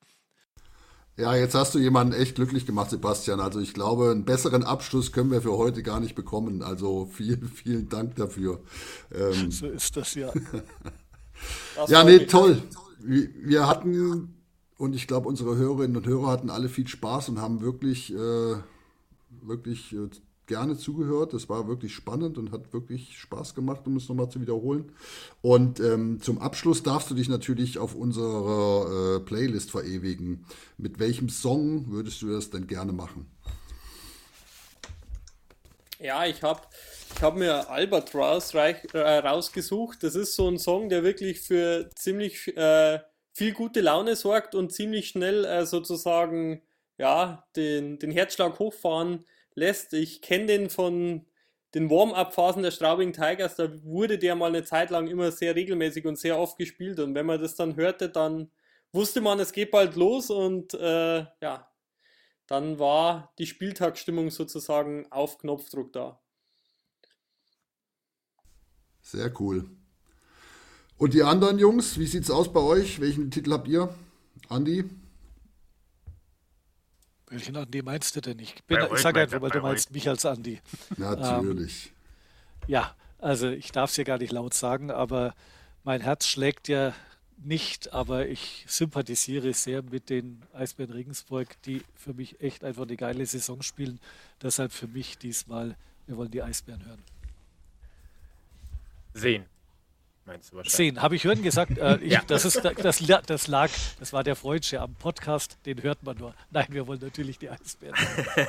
Ja, 1.19 1.35
jetzt 1.35 1.53
hast 1.53 1.75
du 1.75 1.79
jemanden 1.79 2.13
echt 2.13 2.35
glücklich 2.35 2.65
gemacht, 2.65 2.91
Sebastian. 2.91 3.41
Also 3.41 3.59
ich 3.59 3.73
glaube, 3.73 4.11
einen 4.11 4.23
besseren 4.23 4.63
Abschluss 4.63 5.11
können 5.11 5.31
wir 5.31 5.41
für 5.41 5.57
heute 5.57 5.83
gar 5.83 5.99
nicht 5.99 6.15
bekommen. 6.15 6.61
Also 6.61 7.09
vielen, 7.11 7.45
vielen 7.53 7.89
Dank 7.89 8.15
dafür. 8.15 8.61
Ähm, 9.13 9.51
so 9.51 9.67
ist 9.67 9.97
das 9.97 10.15
ja. 10.15 10.31
das 11.75 11.89
ja, 11.89 12.05
nee, 12.05 12.19
toll. 12.19 12.61
Wir 13.01 13.67
hatten, 13.67 14.33
und 14.77 14.95
ich 14.95 15.07
glaube, 15.07 15.27
unsere 15.27 15.57
Hörerinnen 15.57 15.97
und 15.97 16.07
Hörer 16.07 16.27
hatten 16.27 16.49
alle 16.49 16.69
viel 16.69 16.87
Spaß 16.87 17.27
und 17.29 17.41
haben 17.41 17.59
wirklich, 17.59 18.13
äh, 18.13 18.55
wirklich 19.41 19.91
äh, 19.93 20.07
gerne 20.49 20.75
zugehört. 20.77 21.31
Das 21.33 21.47
war 21.47 21.69
wirklich 21.69 21.93
spannend 21.93 22.37
und 22.37 22.51
hat 22.51 22.73
wirklich 22.73 23.17
Spaß 23.17 23.55
gemacht, 23.55 23.83
um 23.85 23.95
es 23.95 24.09
nochmal 24.09 24.29
zu 24.29 24.41
wiederholen. 24.41 24.91
Und 25.41 25.79
ähm, 25.79 26.19
zum 26.21 26.39
Abschluss 26.39 26.83
darfst 26.83 27.09
du 27.09 27.15
dich 27.15 27.29
natürlich 27.29 27.77
auf 27.77 27.95
unserer 27.95 29.15
äh, 29.15 29.19
Playlist 29.21 29.71
verewigen. 29.71 30.45
Mit 30.77 30.99
welchem 30.99 31.29
Song 31.29 31.89
würdest 31.89 32.21
du 32.21 32.29
das 32.33 32.49
denn 32.49 32.67
gerne 32.67 32.91
machen? 32.91 33.31
Ja, 35.99 36.25
ich 36.25 36.41
habe 36.43 36.61
ich 37.15 37.21
hab 37.21 37.37
mir 37.37 37.69
Albatross 37.69 38.53
äh, 38.53 38.99
rausgesucht. 38.99 40.03
Das 40.03 40.15
ist 40.15 40.35
so 40.35 40.49
ein 40.49 40.57
Song, 40.57 40.89
der 40.89 41.03
wirklich 41.03 41.41
für 41.41 41.89
ziemlich 41.95 42.55
äh, 42.57 42.99
viel 43.33 43.53
gute 43.53 43.81
Laune 43.81 44.15
sorgt 44.15 44.55
und 44.55 44.73
ziemlich 44.73 45.09
schnell 45.09 45.45
äh, 45.45 45.65
sozusagen 45.65 46.61
ja, 46.97 47.45
den, 47.55 47.99
den 47.99 48.11
Herzschlag 48.11 48.57
hochfahren 48.59 49.25
lässt. 49.59 49.93
Ich 49.93 50.21
kenne 50.21 50.47
den 50.47 50.69
von 50.69 51.25
den 51.73 51.89
Warm-up-Phasen 51.89 52.63
der 52.63 52.71
Straubing 52.71 53.13
Tigers, 53.13 53.55
da 53.55 53.69
wurde 53.83 54.17
der 54.17 54.35
mal 54.35 54.47
eine 54.47 54.63
Zeit 54.63 54.89
lang 54.89 55.07
immer 55.07 55.31
sehr 55.31 55.55
regelmäßig 55.55 56.05
und 56.05 56.17
sehr 56.17 56.39
oft 56.39 56.57
gespielt. 56.57 56.99
Und 56.99 57.13
wenn 57.13 57.27
man 57.27 57.39
das 57.39 57.55
dann 57.55 57.75
hörte, 57.75 58.09
dann 58.09 58.49
wusste 58.91 59.21
man, 59.21 59.39
es 59.39 59.53
geht 59.53 59.71
bald 59.71 59.95
los 59.95 60.31
und 60.31 60.73
äh, 60.73 61.25
ja, 61.41 61.71
dann 62.47 62.79
war 62.79 63.33
die 63.37 63.45
Spieltagsstimmung 63.45 64.31
sozusagen 64.31 65.05
auf 65.11 65.37
Knopfdruck 65.37 65.93
da. 65.93 66.19
Sehr 69.01 69.31
cool. 69.39 69.69
Und 70.97 71.13
die 71.13 71.23
anderen 71.23 71.59
Jungs, 71.59 71.99
wie 71.99 72.07
sieht's 72.07 72.31
aus 72.31 72.51
bei 72.51 72.59
euch? 72.59 72.99
Welchen 72.99 73.31
Titel 73.31 73.53
habt 73.53 73.67
ihr? 73.67 73.93
Andi? 74.49 74.85
Welchen 77.29 77.55
Andi 77.55 77.81
meinst 77.81 78.15
du 78.15 78.21
denn? 78.21 78.39
Ich, 78.39 78.63
bin, 78.63 78.79
ich 78.93 78.99
sage 78.99 79.21
einfach, 79.21 79.41
weil 79.41 79.51
du 79.51 79.61
meinst 79.61 79.91
mich 79.91 80.07
als 80.09 80.25
Andi. 80.25 80.59
Natürlich. 80.97 81.87
Ähm, 81.87 82.67
ja, 82.67 82.95
Also 83.19 83.49
ich 83.49 83.71
darf 83.71 83.91
es 83.91 83.97
ja 83.97 84.03
gar 84.03 84.17
nicht 84.17 84.31
laut 84.31 84.53
sagen, 84.53 84.91
aber 84.91 85.35
mein 85.83 86.01
Herz 86.01 86.27
schlägt 86.27 86.67
ja 86.67 86.93
nicht, 87.37 87.93
aber 87.93 88.27
ich 88.27 88.65
sympathisiere 88.67 89.53
sehr 89.53 89.81
mit 89.81 90.09
den 90.09 90.41
Eisbären 90.53 90.91
Regensburg, 90.91 91.61
die 91.63 91.83
für 91.95 92.13
mich 92.13 92.41
echt 92.41 92.63
einfach 92.63 92.83
eine 92.83 92.97
geile 92.97 93.25
Saison 93.25 93.61
spielen. 93.61 93.99
Deshalb 94.41 94.71
für 94.71 94.87
mich 94.87 95.17
diesmal, 95.17 95.75
wir 96.07 96.17
wollen 96.17 96.31
die 96.31 96.41
Eisbären 96.41 96.85
hören. 96.85 97.03
Sehen 99.13 99.45
meinst 100.29 100.51
du 100.51 100.57
wahrscheinlich. 100.57 100.75
Sehen, 100.75 101.01
habe 101.01 101.15
ich 101.15 101.23
hören 101.23 101.41
gesagt. 101.41 101.77
Äh, 101.77 101.97
ich, 101.97 102.11
ja. 102.13 102.21
das, 102.27 102.45
ist, 102.45 102.63
das, 102.63 102.99
das 103.25 103.47
lag, 103.47 103.69
das 103.99 104.13
war 104.13 104.23
der 104.23 104.35
Freudsche 104.35 104.79
am 104.79 104.93
Podcast, 104.95 105.57
den 105.65 105.81
hört 105.83 106.03
man 106.03 106.17
nur. 106.17 106.33
Nein, 106.51 106.67
wir 106.69 106.87
wollen 106.87 106.99
natürlich 107.01 107.39
die 107.39 107.49
Eisbären. 107.49 107.95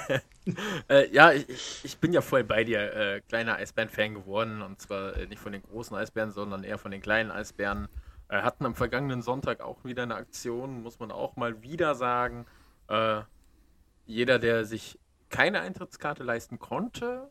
äh, 0.89 1.11
ja, 1.11 1.33
ich, 1.33 1.81
ich, 1.83 1.99
bin 1.99 2.13
ja 2.13 2.21
voll 2.21 2.45
bei 2.45 2.65
dir, 2.65 2.95
äh, 2.95 3.21
kleiner 3.23 3.57
Eisbären-Fan 3.57 4.15
geworden. 4.15 4.63
Und 4.63 4.81
zwar 4.81 5.17
äh, 5.17 5.27
nicht 5.27 5.41
von 5.41 5.53
den 5.53 5.63
großen 5.63 5.97
Eisbären, 5.97 6.31
sondern 6.31 6.65
eher 6.65 6.79
von 6.79 6.91
den 6.91 7.01
kleinen 7.01 7.31
Eisbären. 7.31 7.89
Äh, 8.29 8.43
hatten 8.43 8.67
am 8.67 8.75
vergangenen 8.75 9.23
Sonntag 9.23 9.61
auch 9.61 9.85
wieder 9.85 10.03
eine 10.03 10.15
Aktion, 10.15 10.83
muss 10.83 10.99
man 10.99 11.11
auch 11.11 11.37
mal 11.37 11.63
wieder 11.63 11.95
sagen. 11.95 12.47
Äh, 12.89 13.23
jeder, 14.07 14.39
der 14.39 14.65
sich 14.65 14.99
keine 15.31 15.61
Eintrittskarte 15.61 16.25
leisten 16.25 16.59
konnte, 16.59 17.31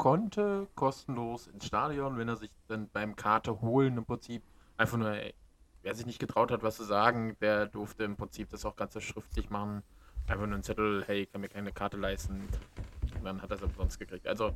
konnte 0.00 0.66
kostenlos 0.76 1.46
ins 1.48 1.66
Stadion, 1.66 2.16
wenn 2.16 2.26
er 2.26 2.36
sich 2.36 2.50
dann 2.68 2.88
beim 2.88 3.16
Karte 3.16 3.60
holen 3.60 3.98
im 3.98 4.06
Prinzip 4.06 4.42
einfach 4.78 4.96
nur, 4.96 5.14
wer 5.82 5.94
sich 5.94 6.06
nicht 6.06 6.18
getraut 6.18 6.50
hat, 6.50 6.62
was 6.62 6.76
zu 6.76 6.84
sagen, 6.84 7.36
der 7.42 7.66
durfte 7.66 8.04
im 8.04 8.16
Prinzip 8.16 8.48
das 8.48 8.64
auch 8.64 8.76
ganz 8.76 8.98
schriftlich 9.02 9.50
machen. 9.50 9.82
Einfach 10.26 10.46
nur 10.46 10.54
einen 10.54 10.62
Zettel, 10.62 11.04
hey, 11.06 11.26
kann 11.26 11.42
mir 11.42 11.50
keine 11.50 11.70
Karte 11.70 11.98
leisten. 11.98 12.48
Und 13.14 13.24
dann 13.24 13.42
hat 13.42 13.50
er 13.50 13.56
es 13.58 13.62
umsonst 13.62 13.98
gekriegt. 13.98 14.26
Also 14.26 14.54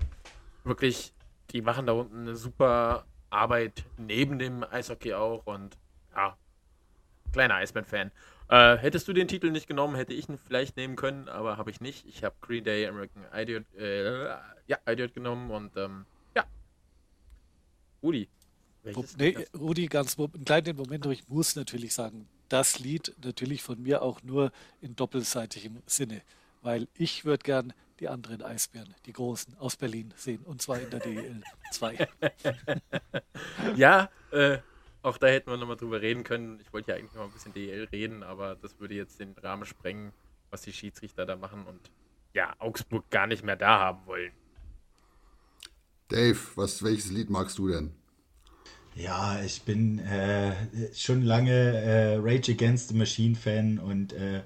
wirklich, 0.65 1.13
die 1.51 1.61
machen 1.61 1.85
da 1.85 1.93
unten 1.93 2.21
eine 2.21 2.37
super 2.37 3.05
Arbeit 3.29 3.85
neben 3.99 4.39
dem 4.39 4.65
Eishockey 4.65 5.13
auch 5.13 5.45
und 5.45 5.77
ja, 6.17 6.39
kleiner 7.35 7.63
Iceman-Fan. 7.63 8.13
Äh, 8.49 8.77
hättest 8.77 9.09
du 9.09 9.13
den 9.13 9.29
Titel 9.29 9.51
nicht 9.51 9.67
genommen, 9.67 9.95
hätte 9.97 10.13
ich 10.13 10.29
ihn 10.29 10.39
vielleicht 10.39 10.77
nehmen 10.77 10.97
können, 10.97 11.29
aber 11.29 11.57
habe 11.57 11.71
ich 11.71 11.81
nicht. 11.81 12.07
Ich 12.07 12.25
habe 12.25 12.35
Green 12.41 12.65
Day 12.65 12.87
American 12.87 13.25
Idiot, 13.35 13.65
äh, 13.75 14.27
ja, 14.67 14.79
Idiot 14.87 15.15
genommen 15.15 15.51
und 15.51 15.77
ähm, 15.77 16.05
ja. 16.37 16.45
Rudi. 18.03 18.29
Nee, 19.17 19.47
Rudi, 19.59 19.87
ganz 19.87 20.19
einen 20.19 20.45
kleinen 20.45 20.77
Moment, 20.77 21.07
aber 21.07 21.15
ich 21.15 21.27
muss 21.29 21.57
natürlich 21.57 21.95
sagen, 21.95 22.29
das 22.51 22.79
Lied 22.79 23.15
natürlich 23.25 23.63
von 23.63 23.83
mir 23.83 24.03
auch 24.03 24.23
nur 24.23 24.53
in 24.83 24.95
doppelseitigem 24.95 25.83
Sinne, 25.87 26.21
weil 26.61 26.87
ich 26.95 27.25
würde 27.25 27.43
gern 27.43 27.73
die 28.01 28.09
anderen 28.09 28.43
Eisbären, 28.43 28.95
die 29.07 29.13
großen 29.13 29.57
aus 29.59 29.77
Berlin 29.77 30.13
sehen 30.17 30.43
und 30.45 30.61
zwar 30.61 30.81
in 30.81 30.91
der 30.91 31.01
DEL 31.01 31.43
2. 31.73 32.09
ja, 33.77 34.11
äh, 34.33 34.59
auch 35.05 35.19
da 35.19 35.27
hätten 35.27 35.51
wir 35.51 35.57
nochmal 35.57 35.77
drüber 35.77 36.01
reden 36.01 36.25
können. 36.25 36.59
Ich 36.61 36.73
wollte 36.73 36.93
ja 36.93 36.97
eigentlich 36.97 37.13
noch 37.15 37.25
ein 37.25 37.31
bisschen 37.31 37.53
DL 37.53 37.85
reden, 37.93 38.23
aber 38.23 38.57
das 38.57 38.81
würde 38.81 38.95
jetzt 38.95 39.21
den 39.21 39.35
Rahmen 39.43 39.67
sprengen, 39.67 40.13
was 40.51 40.63
die 40.63 40.73
Schiedsrichter 40.73 41.27
da 41.27 41.37
machen 41.37 41.67
und 41.67 41.91
ja, 42.33 42.55
Augsburg 42.59 43.09
gar 43.11 43.27
nicht 43.27 43.45
mehr 43.45 43.57
da 43.57 43.79
haben 43.79 44.07
wollen. 44.07 44.33
Dave, 46.09 46.39
was, 46.57 46.83
welches 46.83 47.11
Lied 47.11 47.31
magst 47.31 47.59
du 47.59 47.69
denn? 47.69 47.93
Ja, 48.97 49.43
ich 49.43 49.63
bin 49.63 49.99
äh, 49.99 50.55
schon 50.95 51.23
lange 51.23 51.53
äh, 51.53 52.17
Rage 52.17 52.53
Against 52.53 52.89
the 52.89 52.95
Machine 52.95 53.35
Fan 53.35 53.79
und 53.79 54.13
äh, 54.13 54.43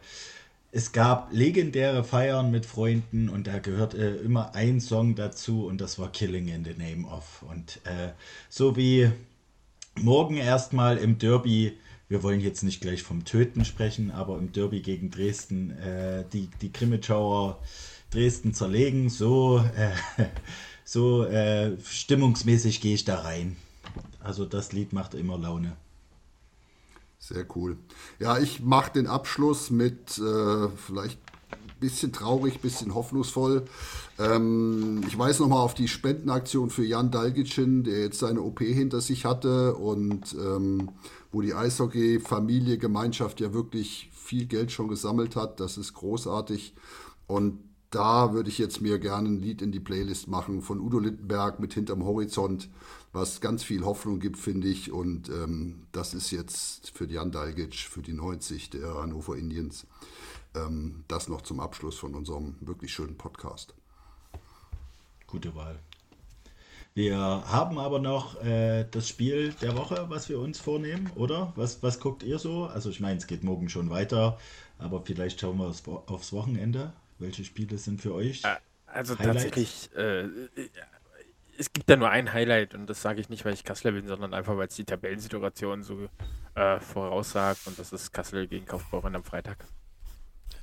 es 0.70 0.92
gab 0.92 1.32
legendäre 1.32 2.04
Feiern 2.04 2.50
mit 2.50 2.66
Freunden 2.66 3.28
und 3.28 3.46
da 3.46 3.58
gehört 3.58 3.94
äh, 3.94 4.16
immer 4.16 4.54
ein 4.54 4.80
Song 4.80 5.14
dazu 5.14 5.66
und 5.66 5.80
das 5.80 5.98
war 5.98 6.10
Killing 6.12 6.48
in 6.48 6.64
the 6.64 6.74
Name 6.74 7.06
of. 7.06 7.42
Und 7.42 7.80
äh, 7.84 8.12
so 8.48 8.76
wie 8.76 9.10
morgen 10.02 10.36
erstmal 10.36 10.98
im 10.98 11.18
Derby, 11.18 11.76
wir 12.08 12.22
wollen 12.22 12.40
jetzt 12.40 12.62
nicht 12.62 12.80
gleich 12.80 13.02
vom 13.02 13.24
Töten 13.24 13.64
sprechen, 13.64 14.10
aber 14.10 14.38
im 14.38 14.52
Derby 14.52 14.80
gegen 14.80 15.10
Dresden 15.10 15.70
äh, 15.78 16.24
die, 16.32 16.48
die 16.60 16.72
Grimmitschauer 16.72 17.58
Dresden 18.10 18.54
zerlegen. 18.54 19.10
So, 19.10 19.64
äh, 19.76 19.92
so 20.84 21.24
äh, 21.24 21.76
stimmungsmäßig 21.84 22.80
gehe 22.80 22.94
ich 22.94 23.04
da 23.04 23.20
rein. 23.20 23.56
Also 24.20 24.44
das 24.44 24.72
Lied 24.72 24.92
macht 24.92 25.14
immer 25.14 25.38
Laune. 25.38 25.76
Sehr 27.18 27.44
cool. 27.56 27.76
Ja, 28.18 28.38
ich 28.38 28.60
mache 28.60 28.92
den 28.92 29.06
Abschluss 29.06 29.70
mit 29.70 30.18
äh, 30.18 30.68
vielleicht 30.76 31.18
bisschen 31.80 32.12
traurig, 32.12 32.60
bisschen 32.60 32.94
hoffnungsvoll. 32.94 33.64
Ähm, 34.18 35.02
ich 35.06 35.18
weise 35.18 35.42
nochmal 35.42 35.60
auf 35.60 35.74
die 35.74 35.88
Spendenaktion 35.88 36.70
für 36.70 36.84
Jan 36.84 37.10
Dalgitschin, 37.10 37.84
der 37.84 38.00
jetzt 38.00 38.18
seine 38.18 38.42
OP 38.42 38.60
hinter 38.60 39.00
sich 39.00 39.24
hatte 39.24 39.74
und 39.76 40.34
ähm, 40.34 40.90
wo 41.30 41.40
die 41.40 41.54
Eishockey-Familie, 41.54 42.78
Gemeinschaft 42.78 43.40
ja 43.40 43.52
wirklich 43.52 44.10
viel 44.12 44.46
Geld 44.46 44.72
schon 44.72 44.88
gesammelt 44.88 45.36
hat. 45.36 45.60
Das 45.60 45.78
ist 45.78 45.94
großartig. 45.94 46.74
Und 47.26 47.60
da 47.90 48.34
würde 48.34 48.50
ich 48.50 48.58
jetzt 48.58 48.80
mir 48.80 48.98
gerne 48.98 49.28
ein 49.28 49.40
Lied 49.40 49.62
in 49.62 49.72
die 49.72 49.80
Playlist 49.80 50.28
machen 50.28 50.60
von 50.60 50.80
Udo 50.80 50.98
Lindenberg 50.98 51.58
mit 51.58 51.72
Hinterm 51.72 52.04
Horizont, 52.04 52.68
was 53.12 53.40
ganz 53.40 53.64
viel 53.64 53.84
Hoffnung 53.84 54.20
gibt, 54.20 54.38
finde 54.38 54.68
ich. 54.68 54.92
Und 54.92 55.30
ähm, 55.30 55.86
das 55.92 56.12
ist 56.12 56.30
jetzt 56.30 56.90
für 56.90 57.06
Jan 57.06 57.30
Dalgic, 57.30 57.74
für 57.74 58.02
die 58.02 58.12
90 58.12 58.70
der 58.70 58.94
Hannover 58.94 59.36
Indians. 59.36 59.86
Ähm, 60.54 61.04
das 61.08 61.28
noch 61.28 61.42
zum 61.42 61.60
Abschluss 61.60 61.98
von 61.98 62.14
unserem 62.14 62.56
wirklich 62.60 62.92
schönen 62.92 63.16
Podcast. 63.16 63.74
Gute 65.26 65.54
Wahl. 65.54 65.78
Wir 66.94 67.16
haben 67.16 67.78
aber 67.78 68.00
noch 68.00 68.42
äh, 68.42 68.84
das 68.90 69.08
Spiel 69.08 69.52
der 69.62 69.76
Woche, 69.76 70.06
was 70.08 70.28
wir 70.28 70.40
uns 70.40 70.58
vornehmen, 70.58 71.10
oder? 71.14 71.52
Was, 71.54 71.80
was 71.82 72.00
guckt 72.00 72.24
ihr 72.24 72.40
so? 72.40 72.64
Also 72.64 72.90
ich 72.90 72.98
meine, 72.98 73.18
es 73.18 73.26
geht 73.26 73.44
morgen 73.44 73.68
schon 73.68 73.88
weiter, 73.88 74.38
aber 74.78 75.02
vielleicht 75.02 75.40
schauen 75.40 75.58
wir 75.58 75.72
aufs 76.06 76.32
Wochenende. 76.32 76.92
Welche 77.20 77.44
Spiele 77.44 77.78
sind 77.78 78.00
für 78.00 78.14
euch? 78.14 78.42
Also 78.86 79.16
Highlights? 79.18 79.42
tatsächlich, 79.42 79.90
äh, 79.94 80.24
es 81.56 81.72
gibt 81.72 81.88
da 81.88 81.96
nur 81.96 82.10
ein 82.10 82.32
Highlight 82.32 82.74
und 82.74 82.88
das 82.88 83.02
sage 83.02 83.20
ich 83.20 83.28
nicht, 83.28 83.44
weil 83.44 83.54
ich 83.54 83.64
Kassler 83.64 83.92
bin, 83.92 84.08
sondern 84.08 84.34
einfach, 84.34 84.56
weil 84.56 84.68
es 84.68 84.74
die 84.74 84.84
Tabellensituation 84.84 85.82
so 85.82 86.08
äh, 86.54 86.80
voraussagt 86.80 87.66
und 87.66 87.78
das 87.78 87.92
ist 87.92 88.12
Kassel 88.12 88.48
gegen 88.48 88.66
Kaufbeuren 88.66 89.14
am 89.14 89.22
Freitag. 89.22 89.58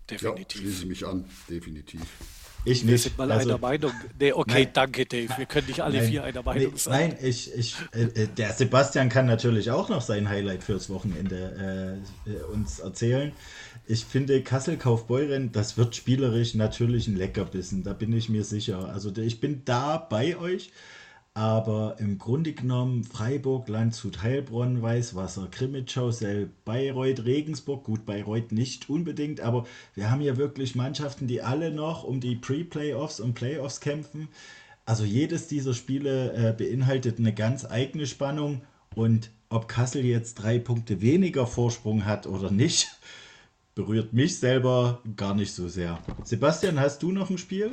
Definitiv. 0.09 0.61
Ja, 0.61 0.67
schließe 0.67 0.85
mich 0.85 1.05
an, 1.05 1.25
definitiv. 1.49 2.01
Ich 2.65 2.83
nicht. 2.83 2.91
Wir 2.91 2.97
sind 2.97 3.17
mal 3.17 3.31
also, 3.31 3.49
einer 3.49 3.59
Meinung. 3.59 3.91
Nee, 4.19 4.33
okay, 4.33 4.51
nein, 4.51 4.69
danke, 4.73 5.05
Dave. 5.05 5.29
Wir 5.37 5.45
können 5.45 5.67
nicht 5.67 5.81
alle 5.81 5.99
nein, 5.99 6.09
vier 6.09 6.23
einer 6.23 6.41
Meinung 6.41 6.71
nee, 6.71 6.77
sein. 6.77 7.09
Nein, 7.09 7.17
ich, 7.21 7.53
ich, 7.53 7.75
äh, 7.93 8.23
äh, 8.23 8.27
der 8.27 8.53
Sebastian 8.53 9.09
kann 9.09 9.27
natürlich 9.27 9.69
auch 9.69 9.89
noch 9.89 10.01
sein 10.01 10.27
Highlight 10.27 10.63
fürs 10.63 10.89
Wochenende 10.89 12.01
äh, 12.25 12.31
äh 12.31 12.43
uns 12.51 12.79
erzählen. 12.79 13.31
Ich 13.87 14.03
finde, 14.05 14.41
Kassel-Kaufbeuren, 14.41 15.51
das 15.51 15.77
wird 15.77 15.95
spielerisch 15.95 16.55
natürlich 16.55 17.07
ein 17.07 17.15
Leckerbissen, 17.15 17.83
da 17.83 17.93
bin 17.93 18.11
ich 18.13 18.29
mir 18.29 18.43
sicher. 18.43 18.89
Also 18.89 19.15
ich 19.15 19.39
bin 19.39 19.61
da 19.63 19.97
bei 19.97 20.35
euch. 20.37 20.71
Aber 21.37 21.97
im 21.99 22.17
Grunde 22.17 22.53
genommen 22.53 23.03
Freiburg, 23.03 23.67
Landshut, 23.67 24.23
Heilbronn, 24.23 24.81
Weißwasser, 24.81 25.49
Krimitschau, 25.51 26.09
Sell, 26.09 26.49
Bayreuth, 26.63 27.25
Regensburg, 27.25 27.83
gut, 27.83 28.05
Bayreuth 28.05 28.53
nicht 28.53 28.89
unbedingt, 28.89 29.41
aber 29.41 29.65
wir 29.95 30.09
haben 30.09 30.21
hier 30.21 30.37
wirklich 30.37 30.75
Mannschaften, 30.75 31.27
die 31.27 31.41
alle 31.41 31.71
noch 31.71 32.05
um 32.05 32.21
die 32.21 32.37
Pre-Playoffs 32.37 33.19
und 33.19 33.33
Playoffs 33.33 33.81
kämpfen. 33.81 34.29
Also 34.85 35.03
jedes 35.03 35.49
dieser 35.49 35.73
Spiele 35.73 36.31
äh, 36.31 36.53
beinhaltet 36.53 37.19
eine 37.19 37.33
ganz 37.33 37.65
eigene 37.65 38.07
Spannung 38.07 38.61
und 38.95 39.29
ob 39.49 39.67
Kassel 39.67 40.05
jetzt 40.05 40.35
drei 40.35 40.57
Punkte 40.57 41.01
weniger 41.01 41.47
Vorsprung 41.47 42.05
hat 42.05 42.27
oder 42.27 42.49
nicht, 42.49 42.97
berührt 43.75 44.13
mich 44.13 44.39
selber 44.39 45.01
gar 45.17 45.35
nicht 45.35 45.53
so 45.53 45.67
sehr. 45.67 45.99
Sebastian, 46.23 46.79
hast 46.79 47.03
du 47.03 47.11
noch 47.11 47.29
ein 47.29 47.37
Spiel? 47.37 47.71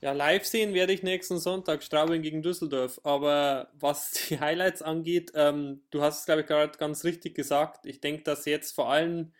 Ja, 0.00 0.12
live 0.12 0.44
sehen 0.44 0.74
werde 0.74 0.92
ich 0.92 1.02
nächsten 1.02 1.38
Sonntag 1.38 1.82
Straubing 1.82 2.22
gegen 2.22 2.40
Düsseldorf. 2.42 3.00
Aber 3.02 3.68
was 3.78 4.12
die 4.28 4.38
Highlights 4.38 4.80
angeht, 4.82 5.32
ähm, 5.34 5.82
du 5.90 6.02
hast 6.02 6.20
es, 6.20 6.26
glaube 6.26 6.42
ich, 6.42 6.46
gerade 6.46 6.78
ganz 6.78 7.04
richtig 7.04 7.34
gesagt. 7.34 7.84
Ich 7.84 8.00
denke, 8.00 8.22
dass 8.22 8.44
jetzt 8.44 8.74
vor 8.74 8.90
allem 8.90 9.32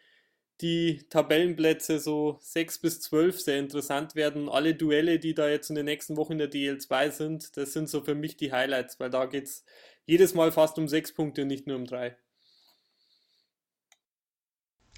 die 0.61 1.07
Tabellenplätze 1.11 2.01
so 2.01 2.39
6 2.41 2.81
bis 2.81 3.01
12 3.01 3.41
sehr 3.41 3.59
interessant 3.61 4.17
werden. 4.17 4.49
Alle 4.49 4.75
Duelle, 4.75 5.21
die 5.21 5.35
da 5.35 5.49
jetzt 5.49 5.71
in 5.71 5.77
den 5.77 5.85
nächsten 5.85 6.17
Wochen 6.17 6.33
in 6.33 6.39
der 6.39 6.51
DL2 6.51 7.11
sind, 7.13 7.57
das 7.57 7.73
sind 7.73 7.89
so 7.89 8.03
für 8.03 8.17
mich 8.17 8.37
die 8.37 8.53
Highlights, 8.53 8.99
weil 8.99 9.11
da 9.11 9.27
geht 9.27 9.45
es 9.45 9.65
jedes 10.07 10.35
Mal 10.35 10.51
fast 10.51 10.79
um 10.79 10.89
6 10.89 11.15
Punkte 11.15 11.43
und 11.43 11.49
nicht 11.49 11.69
nur 11.69 11.77
um 11.77 11.87
3. 11.87 12.17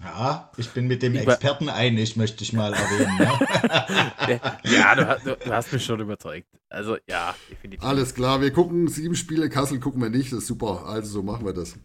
Ja, 0.02 0.50
ich 0.56 0.70
bin 0.70 0.86
mit 0.86 1.02
dem 1.02 1.14
Experten 1.14 1.68
einig, 1.68 2.16
möchte 2.16 2.42
ich 2.42 2.54
mal 2.54 2.72
erwähnen. 2.72 3.18
Ne? 3.18 4.40
ja, 4.64 4.94
du, 4.94 5.36
du, 5.36 5.52
hast 5.52 5.72
mich 5.72 5.84
schon 5.84 6.00
überzeugt. 6.00 6.48
Also 6.70 6.96
ja, 7.06 7.34
definitiv. 7.50 7.84
Alles 7.84 8.14
klar, 8.14 8.40
wir 8.40 8.50
gucken 8.50 8.88
sieben 8.88 9.14
Spiele, 9.14 9.50
Kassel 9.50 9.78
gucken 9.78 10.00
wir 10.00 10.08
nicht, 10.08 10.32
das 10.32 10.40
ist 10.40 10.46
super. 10.46 10.86
Also 10.86 11.10
so 11.10 11.22
machen 11.22 11.44
wir 11.44 11.52
das. 11.52 11.76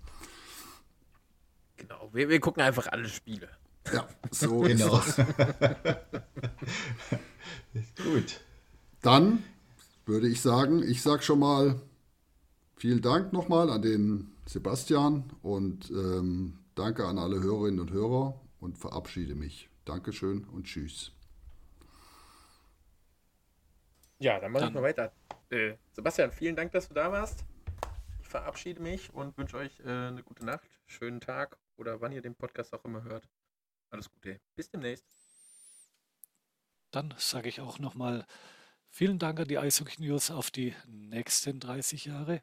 Genau, 1.75 2.09
wir, 2.13 2.29
wir 2.29 2.39
gucken 2.39 2.63
einfach 2.63 2.87
alle 2.87 3.09
Spiele. 3.09 3.49
Ja, 3.93 4.07
so 4.31 4.59
genau. 4.61 4.97
ist. 4.97 5.17
Gut. 8.01 8.39
Dann 9.01 9.43
würde 10.05 10.29
ich 10.29 10.39
sagen, 10.41 10.83
ich 10.83 11.01
sage 11.01 11.21
schon 11.21 11.39
mal 11.39 11.81
vielen 12.77 13.01
Dank 13.01 13.33
nochmal 13.33 13.69
an 13.69 13.81
den 13.81 14.31
Sebastian 14.45 15.25
und 15.41 15.89
ähm, 15.91 16.59
danke 16.75 17.05
an 17.05 17.17
alle 17.17 17.39
Hörerinnen 17.41 17.79
und 17.79 17.91
Hörer 17.91 18.39
und 18.59 18.77
verabschiede 18.77 19.35
mich. 19.35 19.69
Dankeschön 19.85 20.45
und 20.45 20.65
tschüss. 20.65 21.11
Ja, 24.19 24.39
dann 24.39 24.51
mache 24.51 24.65
ich 24.65 24.73
mal 24.73 24.83
weiter. 24.83 25.11
Äh, 25.49 25.75
Sebastian, 25.93 26.31
vielen 26.31 26.55
Dank, 26.55 26.71
dass 26.71 26.87
du 26.87 26.93
da 26.93 27.11
warst. 27.11 27.43
Ich 28.21 28.27
verabschiede 28.27 28.81
mich 28.81 29.13
und 29.13 29.37
wünsche 29.37 29.57
euch 29.57 29.79
äh, 29.81 29.89
eine 29.89 30.23
gute 30.23 30.45
Nacht, 30.45 30.67
schönen 30.87 31.19
Tag 31.19 31.57
oder 31.77 32.01
wann 32.01 32.11
ihr 32.11 32.21
den 32.21 32.35
Podcast 32.35 32.73
auch 32.73 32.83
immer 32.85 33.03
hört. 33.03 33.27
Alles 33.89 34.09
Gute. 34.09 34.39
Bis 34.55 34.69
demnächst. 34.69 35.05
Dann 36.91 37.13
sage 37.17 37.49
ich 37.49 37.59
auch 37.59 37.77
nochmal 37.79 38.25
vielen 38.89 39.19
Dank 39.19 39.39
an 39.39 39.47
die 39.47 39.57
Eishockey 39.57 40.01
News 40.01 40.31
auf 40.31 40.49
die 40.49 40.73
nächsten 40.87 41.59
30 41.59 42.05
Jahre, 42.05 42.41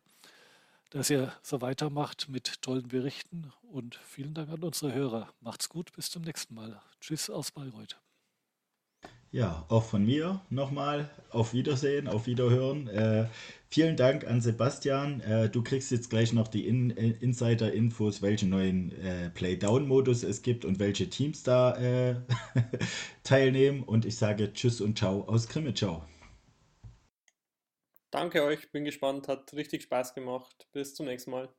dass 0.93 1.09
ihr 1.09 1.33
so 1.43 1.61
weitermacht 1.63 2.29
mit 2.29 2.61
tollen 2.61 2.89
Berichten 2.89 3.51
und 3.63 3.97
vielen 4.05 4.35
Dank 4.35 4.51
an 4.51 4.63
unsere 4.63 4.93
Hörer. 4.93 5.31
Macht's 5.41 5.69
gut, 5.71 5.91
bis 5.95 6.11
zum 6.11 6.23
nächsten 6.23 6.55
Mal. 6.55 6.81
Tschüss 7.01 7.31
aus 7.31 7.51
Bayreuth. 7.51 7.99
Ja, 9.31 9.65
auch 9.71 9.85
von 9.85 10.05
mir 10.05 10.43
nochmal 10.51 11.09
auf 11.31 11.55
Wiedersehen, 11.55 12.07
auf 12.07 12.27
Wiederhören. 12.27 12.89
Äh, 12.89 13.29
vielen 13.71 13.97
Dank 13.97 14.27
an 14.27 14.43
Sebastian. 14.43 15.21
Äh, 15.21 15.49
du 15.49 15.63
kriegst 15.63 15.91
jetzt 15.91 16.11
gleich 16.11 16.35
noch 16.35 16.49
die 16.49 16.67
In 16.67 16.95
äh, 16.95 17.13
Insider-Infos, 17.21 18.21
welchen 18.21 18.51
neuen 18.51 18.93
äh, 19.01 19.31
Play-Down-Modus 19.31 20.25
es 20.25 20.43
gibt 20.43 20.67
und 20.67 20.79
welche 20.79 21.09
Teams 21.09 21.43
da 21.43 21.75
äh, 21.77 22.17
teilnehmen. 23.25 23.83
Und 23.83 24.05
ich 24.05 24.17
sage 24.17 24.53
Tschüss 24.53 24.83
und 24.83 24.99
Ciao 24.99 25.23
aus 25.23 25.49
Grimmitschau. 25.49 26.05
Danke 28.13 28.45
euch, 28.45 28.71
bin 28.71 28.85
gespannt, 28.85 29.27
hat 29.27 29.55
richtig 29.55 29.83
Spaß 29.83 30.15
gemacht. 30.15 30.69
Bis 30.71 30.95
zum 30.95 31.07
nächsten 31.07 31.33
Mal. 31.33 31.53